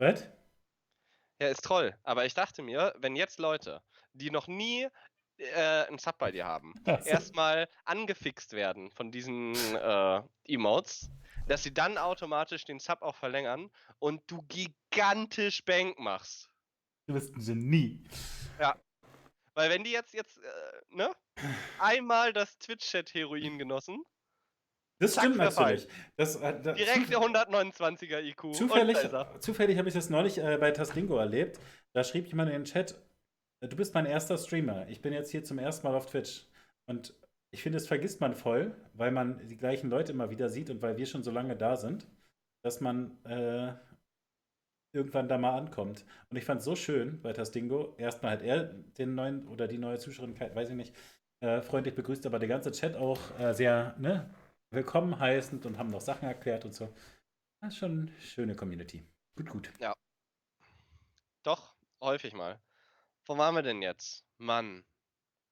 [0.00, 0.26] Was?
[1.40, 1.94] Ja, ist toll.
[2.02, 3.82] Aber ich dachte mir, wenn jetzt Leute,
[4.14, 4.88] die noch nie
[5.36, 6.74] äh, einen Sub bei dir haben,
[7.04, 11.10] erstmal angefixt werden von diesen äh, Emotes,
[11.46, 16.50] dass sie dann automatisch den Sub auch verlängern und du gigantisch Bank machst.
[17.06, 18.02] Du bist ein Genie.
[19.54, 21.12] Weil wenn die jetzt, jetzt, äh, ne?
[21.78, 24.02] Einmal das Twitch-Chat-Heroin genossen,
[25.00, 25.88] Das Zack, stimmt natürlich.
[26.16, 28.52] Das, äh, da- direkt der zuf- 129er IQ.
[28.54, 28.98] zufällig
[29.40, 31.58] zufällig habe ich das neulich äh, bei Tastingo erlebt.
[31.92, 32.94] Da schrieb jemand in den Chat,
[33.60, 34.86] äh, du bist mein erster Streamer.
[34.88, 36.46] Ich bin jetzt hier zum ersten Mal auf Twitch.
[36.86, 37.14] Und
[37.50, 40.82] ich finde, das vergisst man voll, weil man die gleichen Leute immer wieder sieht und
[40.82, 42.06] weil wir schon so lange da sind,
[42.62, 43.72] dass man äh,
[44.92, 46.04] irgendwann da mal ankommt.
[46.30, 47.94] Und ich fand es so schön bei Tastingo.
[47.96, 50.94] Erstmal hat er den neuen oder die neue Zuschauerin, weiß ich nicht,
[51.40, 54.28] äh, freundlich begrüßt, aber der ganze Chat auch äh, sehr ne,
[54.74, 56.92] willkommen heißend und haben noch Sachen erklärt und so.
[57.60, 59.04] Das ist schon eine schöne Community.
[59.36, 59.70] Gut, gut.
[61.42, 62.60] Doch, häufig mal.
[63.26, 64.24] Wo waren wir denn jetzt?
[64.38, 64.84] Mann.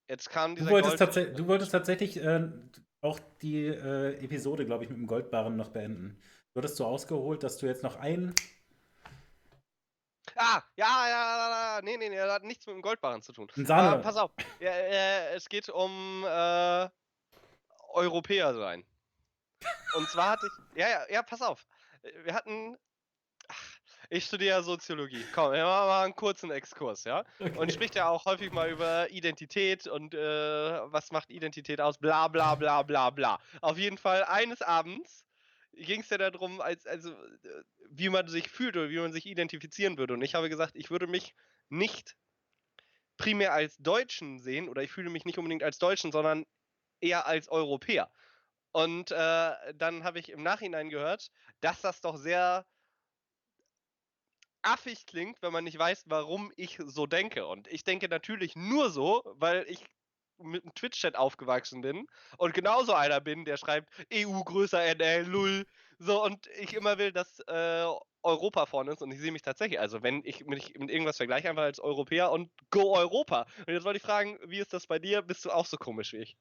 [0.09, 2.49] Jetzt kam Du dieser wolltest, Gold- tatsä- du wolltest tatsächlich äh,
[3.01, 6.21] auch die äh, Episode, glaube ich, mit dem Goldbarren noch beenden.
[6.55, 8.35] Du hattest so ausgeholt, dass du jetzt noch ein.
[10.37, 13.33] Ah, ja, ja, ja, ja, nee, nee, nee, das hat nichts mit dem Goldbarren zu
[13.33, 13.49] tun.
[13.55, 13.89] Sahne.
[13.89, 14.31] Aber pass auf,
[14.61, 16.89] ja, äh, es geht um äh,
[17.93, 18.85] Europäer sein.
[19.95, 21.67] Und zwar hatte ich, ja, ja, ja, pass auf,
[22.25, 22.77] wir hatten,
[23.49, 23.79] ach,
[24.11, 25.25] ich studiere Soziologie.
[25.35, 27.25] Komm, wir machen mal einen kurzen Exkurs, ja?
[27.57, 32.29] Und spricht ja auch häufig mal über Identität und äh, was macht Identität aus, bla
[32.29, 33.39] bla bla bla bla.
[33.61, 35.27] Auf jeden Fall eines Abends
[35.73, 37.15] ging es ja darum, als, also,
[37.91, 40.15] wie man sich fühlt oder wie man sich identifizieren würde.
[40.15, 41.35] Und ich habe gesagt, ich würde mich
[41.69, 42.17] nicht
[43.19, 46.47] primär als Deutschen sehen oder ich fühle mich nicht unbedingt als Deutschen, sondern
[47.01, 48.11] eher als Europäer.
[48.79, 52.65] Und äh, dann habe ich im Nachhinein gehört, dass das doch sehr
[54.63, 57.49] affig klingt, wenn man nicht weiß, warum ich so denke.
[57.49, 59.85] Und ich denke natürlich nur so, weil ich
[60.41, 62.07] mit dem Twitch-Chat aufgewachsen bin
[62.37, 65.67] und genauso einer bin, der schreibt EU größer NL, lull.
[65.99, 67.85] So, und ich immer will, dass äh,
[68.23, 71.51] Europa vorne ist und ich sehe mich tatsächlich, also wenn ich mich mit irgendwas vergleiche,
[71.51, 73.47] einfach als Europäer und go Europa.
[73.67, 75.23] Und jetzt wollte ich fragen, wie ist das bei dir?
[75.23, 76.37] Bist du auch so komisch wie ich?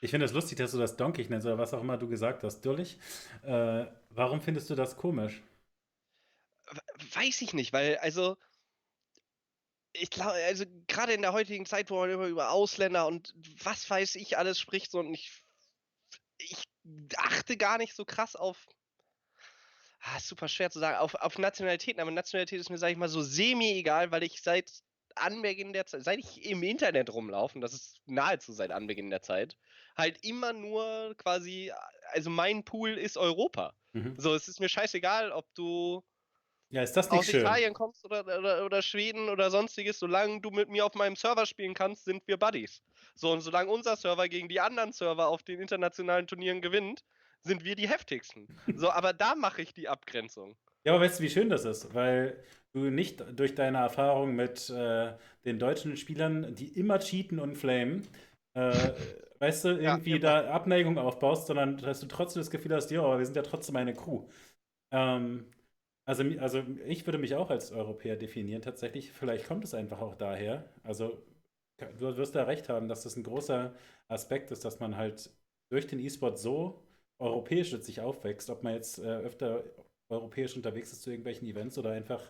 [0.00, 2.42] Ich finde es lustig, dass du das Donkey nennst oder was auch immer du gesagt
[2.42, 2.98] hast, Dullig.
[3.42, 5.42] Äh, warum findest du das komisch?
[7.14, 8.36] Weiß ich nicht, weil, also,
[9.92, 13.32] ich glaube, also gerade in der heutigen Zeit, wo man immer über Ausländer und
[13.62, 15.42] was weiß ich alles spricht, so und ich,
[16.38, 16.64] ich
[17.16, 18.66] achte gar nicht so krass auf.
[20.00, 23.08] Ah, super schwer zu sagen, auf, auf Nationalitäten, aber Nationalität ist mir, sag ich mal,
[23.08, 24.70] so semi-egal, weil ich seit
[25.16, 29.22] Anbeginn der Zeit, seit ich im Internet rumlaufe, und das ist nahezu seit Anbeginn der
[29.22, 29.56] Zeit,
[29.96, 31.72] halt immer nur quasi,
[32.12, 33.74] also mein Pool ist Europa.
[33.92, 34.14] Mhm.
[34.18, 36.02] So, es ist mir scheißegal, ob du
[36.70, 37.40] Ja, ist das nicht aus schön?
[37.40, 41.46] Italien kommst oder, oder, oder Schweden oder sonstiges, solange du mit mir auf meinem Server
[41.46, 42.82] spielen kannst, sind wir Buddies.
[43.14, 47.02] So, und solange unser Server gegen die anderen Server auf den internationalen Turnieren gewinnt,
[47.42, 48.48] sind wir die heftigsten.
[48.74, 50.56] So, aber da mache ich die Abgrenzung.
[50.84, 51.94] Ja, aber weißt du, wie schön das ist?
[51.94, 52.42] Weil
[52.72, 55.14] du nicht durch deine Erfahrung mit äh,
[55.44, 58.06] den deutschen Spielern, die immer cheaten und flamen,
[58.56, 58.94] äh,
[59.40, 60.20] weißt du, Ja, irgendwie immer.
[60.20, 63.42] da Abneigung aufbaust, sondern dass du trotzdem das Gefühl hast, ja, aber wir sind ja
[63.44, 64.24] trotzdem eine Crew.
[64.92, 65.46] Ähm,
[66.06, 69.12] also, also ich würde mich auch als Europäer definieren, tatsächlich.
[69.12, 70.68] Vielleicht kommt es einfach auch daher.
[70.84, 71.22] Also
[71.98, 73.74] du wirst da recht haben, dass das ein großer
[74.08, 75.30] Aspekt ist, dass man halt
[75.70, 76.82] durch den E-Sport so
[77.18, 79.64] europäisch sich aufwächst, ob man jetzt äh, öfter
[80.10, 82.22] europäisch unterwegs ist zu irgendwelchen Events oder einfach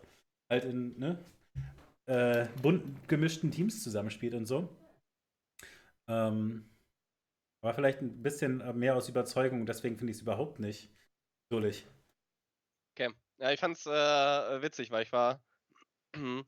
[0.51, 1.19] halt in ne,
[2.07, 4.69] äh, bunt gemischten Teams zusammenspielt und so.
[6.08, 6.70] Ähm,
[7.60, 10.90] aber vielleicht ein bisschen mehr aus Überzeugung, deswegen finde ich es überhaupt nicht
[11.50, 11.86] dullig.
[12.94, 13.10] Okay.
[13.38, 15.42] Ja, ich fand's äh, witzig, weil ich war.
[16.14, 16.42] äh,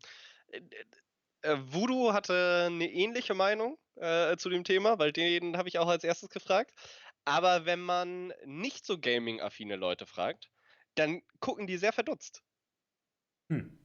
[1.43, 5.89] äh, Voodoo hatte eine ähnliche Meinung äh, zu dem Thema, weil den habe ich auch
[5.89, 6.73] als erstes gefragt.
[7.25, 10.51] Aber wenn man nicht so gaming-affine Leute fragt,
[10.95, 12.43] dann gucken die sehr verdutzt.
[13.51, 13.79] Hm.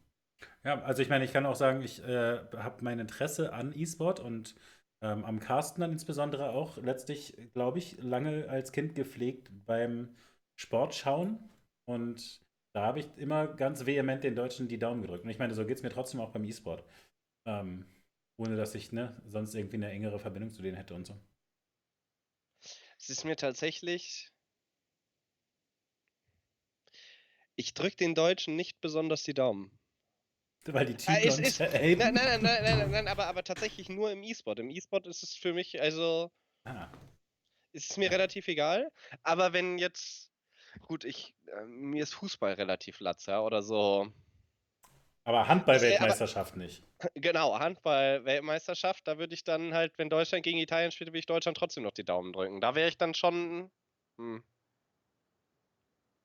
[0.63, 4.19] Ja, also ich meine, ich kann auch sagen, ich äh, habe mein Interesse an E-Sport
[4.19, 4.55] und
[5.03, 10.15] ähm, am Casten dann insbesondere auch letztlich, glaube ich, lange als Kind gepflegt beim
[10.55, 11.38] Sport schauen.
[11.85, 12.41] Und
[12.73, 15.25] da habe ich immer ganz vehement den Deutschen die Daumen gedrückt.
[15.25, 16.85] Und ich meine, so geht es mir trotzdem auch beim E-Sport.
[17.45, 17.85] Ähm,
[18.38, 21.19] ohne dass ich ne, sonst irgendwie eine engere Verbindung zu denen hätte und so.
[22.97, 24.31] Es ist mir tatsächlich.
[27.55, 29.77] Ich drücke den Deutschen nicht besonders die Daumen.
[30.65, 31.98] Weil die Ah, es cheaten ist- haten.
[31.99, 34.60] Nein, nein, nein, nein, nein, nein, nein aber, aber tatsächlich nur im E-Sport.
[34.60, 36.31] Im E-Sport ist es für mich, also,
[36.65, 36.90] Ah,
[37.73, 38.90] ist es mir relativ egal.
[39.23, 40.31] Aber wenn jetzt,
[40.81, 44.02] gut, ich, äh, mir ist Fußball relativ latz, ja, oder so.
[44.03, 46.84] aber Ich, äh, aber- Handball-Weltmeisterschaft nicht.
[47.15, 51.57] Genau, Handball-Weltmeisterschaft, da würde ich dann halt, wenn Deutschland gegen Italien spielt, würde ich Deutschland
[51.57, 52.61] trotzdem noch die Daumen drücken.
[52.61, 53.69] Da wäre ich dann schon
[54.18, 54.44] hm,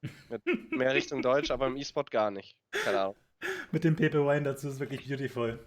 [0.29, 2.57] mit mehr Richtung Deutsch, aber im E-Sport gar nicht.
[2.71, 3.17] Keine Ahnung.
[3.71, 5.59] Mit dem Pepe Wine dazu ist wirklich beautiful.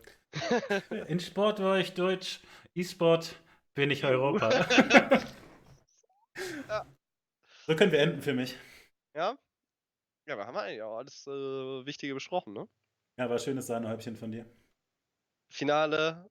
[1.07, 2.41] In Sport war ich Deutsch,
[2.73, 3.35] E-Sport
[3.73, 4.49] bin ich Europa.
[6.67, 6.85] Ja.
[7.67, 8.57] So können wir enden für mich.
[9.13, 9.37] Ja?
[10.25, 12.67] Ja, aber haben wir eigentlich auch alles äh, Wichtige besprochen, ne?
[13.17, 14.45] Ja, war schönes Sahnehäubchen von dir.
[15.49, 16.29] Finale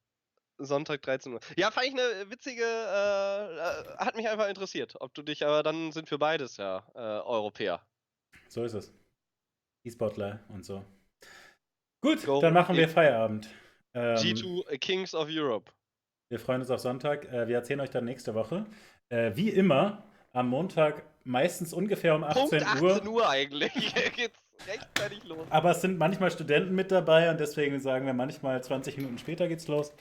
[0.58, 1.40] Sonntag 13 Uhr.
[1.56, 5.62] Ja, fand ich eine witzige, äh, äh, hat mich einfach interessiert, ob du dich, aber
[5.62, 7.86] dann sind wir beides ja äh, Europäer.
[8.48, 8.92] So ist es.
[9.84, 10.84] E-Sportler und so.
[12.00, 13.48] Gut, Go dann machen wir Feierabend.
[13.94, 15.70] Ähm, G2 Kings of Europe.
[16.28, 17.30] Wir freuen uns auf Sonntag.
[17.32, 18.66] Äh, wir erzählen euch dann nächste Woche.
[19.08, 23.14] Äh, wie immer am Montag meistens ungefähr um 18 Punkt 18 Uhr.
[23.14, 23.72] Uhr eigentlich.
[23.74, 25.46] Hier geht's rechtzeitig los.
[25.50, 29.48] Aber es sind manchmal Studenten mit dabei und deswegen sagen wir manchmal 20 Minuten später
[29.48, 29.92] geht's los.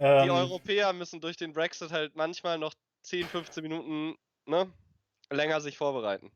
[0.00, 4.16] Die Ähm, Europäer müssen durch den Brexit halt manchmal noch 10, 15 Minuten
[4.46, 4.72] ne,
[5.30, 6.32] länger sich vorbereiten.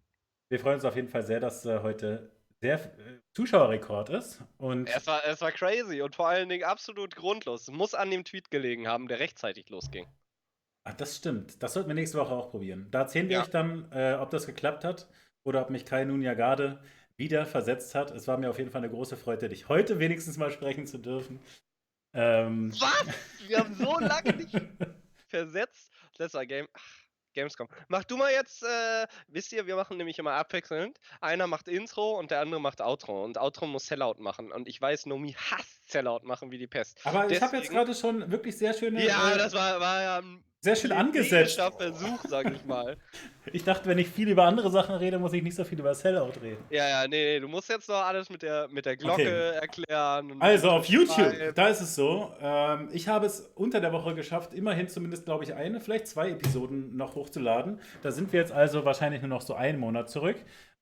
[0.50, 2.30] wir freuen uns auf jeden Fall sehr, dass äh, heute
[2.62, 4.42] der äh, Zuschauerrekord ist.
[4.56, 7.68] Und Es war, es war crazy und vor allen Dingen absolut grundlos.
[7.68, 10.06] Muss an dem Tweet gelegen haben, der rechtzeitig losging.
[10.84, 11.62] Ach, das stimmt.
[11.62, 12.88] Das sollten wir nächste Woche auch probieren.
[12.90, 13.42] Da erzählen wir Ja.
[13.42, 15.08] euch dann, äh, ob das geklappt hat
[15.44, 16.82] oder ob mich Kai Nunjagade
[17.16, 18.10] wieder versetzt hat.
[18.10, 20.98] Es war mir auf jeden Fall eine große Freude, dich heute wenigstens mal sprechen zu
[20.98, 21.40] dürfen.
[22.14, 23.04] Ähm, Was?
[23.48, 24.50] Wir haben so lange nicht
[25.28, 25.92] versetzt.
[26.16, 26.66] Das war Game.
[26.72, 26.98] Ach,
[27.34, 27.68] Gamescom.
[27.88, 30.98] Mach du mal jetzt, äh, wisst ihr, wir machen nämlich immer abwechselnd.
[31.20, 33.24] Einer macht Intro und der andere macht Outro.
[33.24, 34.50] Und Outro muss Sellout machen.
[34.52, 36.98] Und ich weiß, Nomi hasst Sellout machen wie die Pest.
[37.04, 40.02] aber ich habe jetzt Deswegen- gerade schon wirklich sehr schöne, Ja, äh, das war, war
[40.02, 40.22] ja
[40.60, 41.60] sehr schön angesetzt.
[41.78, 42.96] Versuch, sag ich mal.
[43.50, 45.94] Ich dachte, wenn ich viel über andere Sachen rede, muss ich nicht so viel über
[45.94, 46.62] Sellout reden.
[46.68, 49.58] Ja, ja, nee, nee, du musst jetzt noch alles mit der, mit der Glocke Okay.
[49.58, 50.32] erklären.
[50.32, 51.52] und Also auf YouTube, Subscribe.
[51.54, 52.30] da ist es so.
[52.42, 56.28] Ähm, ich habe es unter der Woche geschafft, immerhin zumindest, glaube ich, eine, vielleicht zwei
[56.28, 57.80] Episoden noch hochzuladen.
[58.02, 60.36] Da sind wir jetzt also wahrscheinlich nur noch so einen Monat zurück.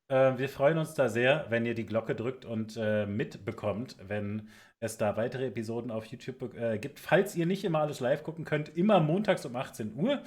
[0.08, 4.48] Äh, wir freuen uns da sehr, wenn ihr die Glocke drückt und äh, mitbekommt, wenn
[4.80, 7.00] es da weitere Episoden auf YouTube äh, gibt.
[7.00, 10.22] Falls ihr nicht immer alles live gucken könnt, immer montags um 18 Uhr.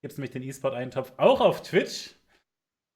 [0.00, 2.14] gibt es nämlich den E-Sport-Eintopf auch auf Twitch.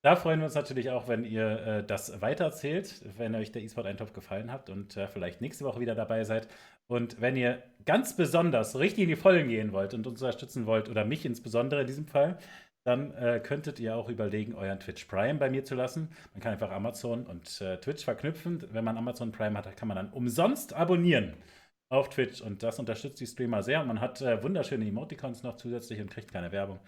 [0.02, 4.12] Da freuen wir uns natürlich auch, wenn ihr äh, das weiterzählt, wenn euch der E-Sport-Eintopf
[4.12, 6.48] gefallen hat und äh, vielleicht nächste Woche wieder dabei seid.
[6.86, 10.90] Und wenn ihr ganz besonders richtig in die Vollen gehen wollt und uns unterstützen wollt,
[10.90, 12.36] oder mich insbesondere in diesem Fall,
[12.84, 16.10] dann äh, könntet ihr auch überlegen, euren Twitch Prime bei mir zu lassen.
[16.34, 18.66] Man kann einfach Amazon und äh, Twitch verknüpfen.
[18.72, 21.34] Wenn man Amazon Prime hat, kann man dann umsonst abonnieren
[21.88, 23.80] auf Twitch und das unterstützt die Streamer sehr.
[23.80, 26.78] Und man hat äh, wunderschöne Emoticons noch zusätzlich und kriegt keine Werbung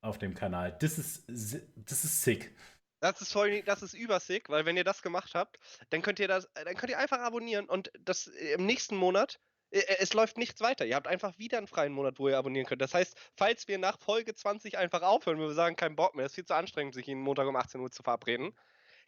[0.00, 0.76] auf dem Kanal.
[0.80, 2.54] Das ist, das sick.
[3.00, 5.58] Das ist voll, das ist übersick, weil wenn ihr das gemacht habt,
[5.90, 9.40] dann könnt ihr das, dann könnt ihr einfach abonnieren und das im nächsten Monat
[9.72, 10.84] es läuft nichts weiter.
[10.84, 12.82] Ihr habt einfach wieder einen freien Monat, wo ihr abonnieren könnt.
[12.82, 16.26] Das heißt, falls wir nach Folge 20 einfach aufhören, wenn wir sagen, kein Bock mehr,
[16.26, 18.52] ist viel zu anstrengend, sich jeden Montag um 18 Uhr zu verabreden,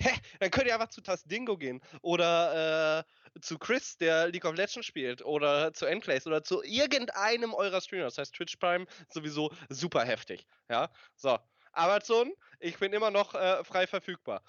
[0.01, 0.11] hä,
[0.41, 3.05] dann könnt ihr einfach zu Tastingo gehen oder
[3.35, 7.81] äh, zu Chris, der League of Legends spielt oder zu Enclays oder zu irgendeinem eurer
[7.81, 8.05] Streamer.
[8.05, 10.47] Das heißt, Twitch Prime sowieso super heftig.
[10.69, 11.39] Ja, so.
[11.73, 14.43] Amazon, ich bin immer noch äh, frei verfügbar.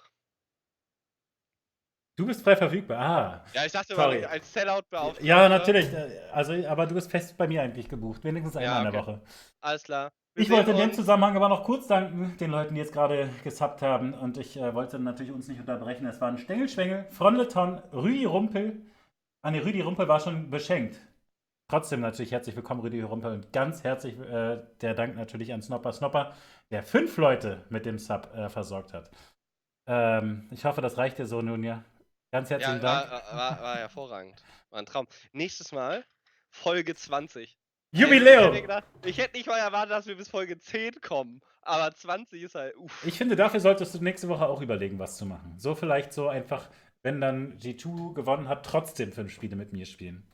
[2.16, 2.98] Du bist frei verfügbar.
[2.98, 3.44] Ah.
[3.52, 4.22] Ja, ich dachte Sorry.
[4.22, 5.22] mal, als Sellout beauftragt.
[5.22, 5.86] Ja, natürlich.
[6.32, 8.24] Also, aber du bist fest bei mir eigentlich gebucht.
[8.24, 8.86] Wenigstens einmal ja, okay.
[8.86, 9.20] in der Woche.
[9.60, 10.10] Alles klar.
[10.34, 13.28] Wir ich wollte in dem Zusammenhang aber noch kurz danken, den Leuten, die jetzt gerade
[13.44, 14.14] gesubbt haben.
[14.14, 16.06] Und ich äh, wollte natürlich uns nicht unterbrechen.
[16.06, 18.80] Es waren Stengelschwengel, Fronleton, Rüdi Rumpel.
[19.42, 20.98] Ah, ne, Rüdi Rumpel war schon beschenkt.
[21.68, 23.32] Trotzdem natürlich herzlich willkommen, Rüdi Rumpel.
[23.32, 26.32] Und ganz herzlich äh, der Dank natürlich an Snopper Snopper,
[26.70, 29.10] der fünf Leute mit dem Sub äh, versorgt hat.
[29.86, 31.84] Ähm, ich hoffe, das reicht dir so nun, ja.
[32.36, 33.10] Ganz herzlichen ja, Dank.
[33.10, 34.42] War, war, war, hervorragend.
[34.68, 35.06] War ein Traum.
[35.32, 36.04] Nächstes Mal
[36.50, 37.56] Folge 20.
[37.92, 38.50] Jubiläum!
[38.52, 41.40] Ich hätte, gedacht, ich hätte, nicht mal erwartet, dass wir bis Folge 10 kommen.
[41.62, 42.76] Aber 20 ist halt.
[42.76, 43.06] Uff.
[43.06, 45.54] Ich finde, dafür solltest du nächste Woche auch überlegen, was zu machen.
[45.56, 46.68] So vielleicht so einfach,
[47.02, 50.30] wenn dann G2 gewonnen hat, trotzdem fünf Spiele mit mir spielen.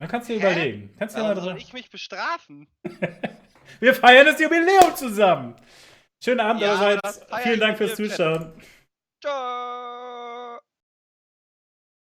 [0.00, 0.94] Dann kannst du dir überlegen.
[0.98, 2.68] Kannst du Warum soll ich mich bestrafen?
[3.80, 5.56] wir feiern das Jubiläum zusammen.
[6.22, 7.22] Schönen Abend ja, allerseits.
[7.42, 8.52] Vielen Dank fürs Zuschauen.
[9.22, 9.87] Ciao.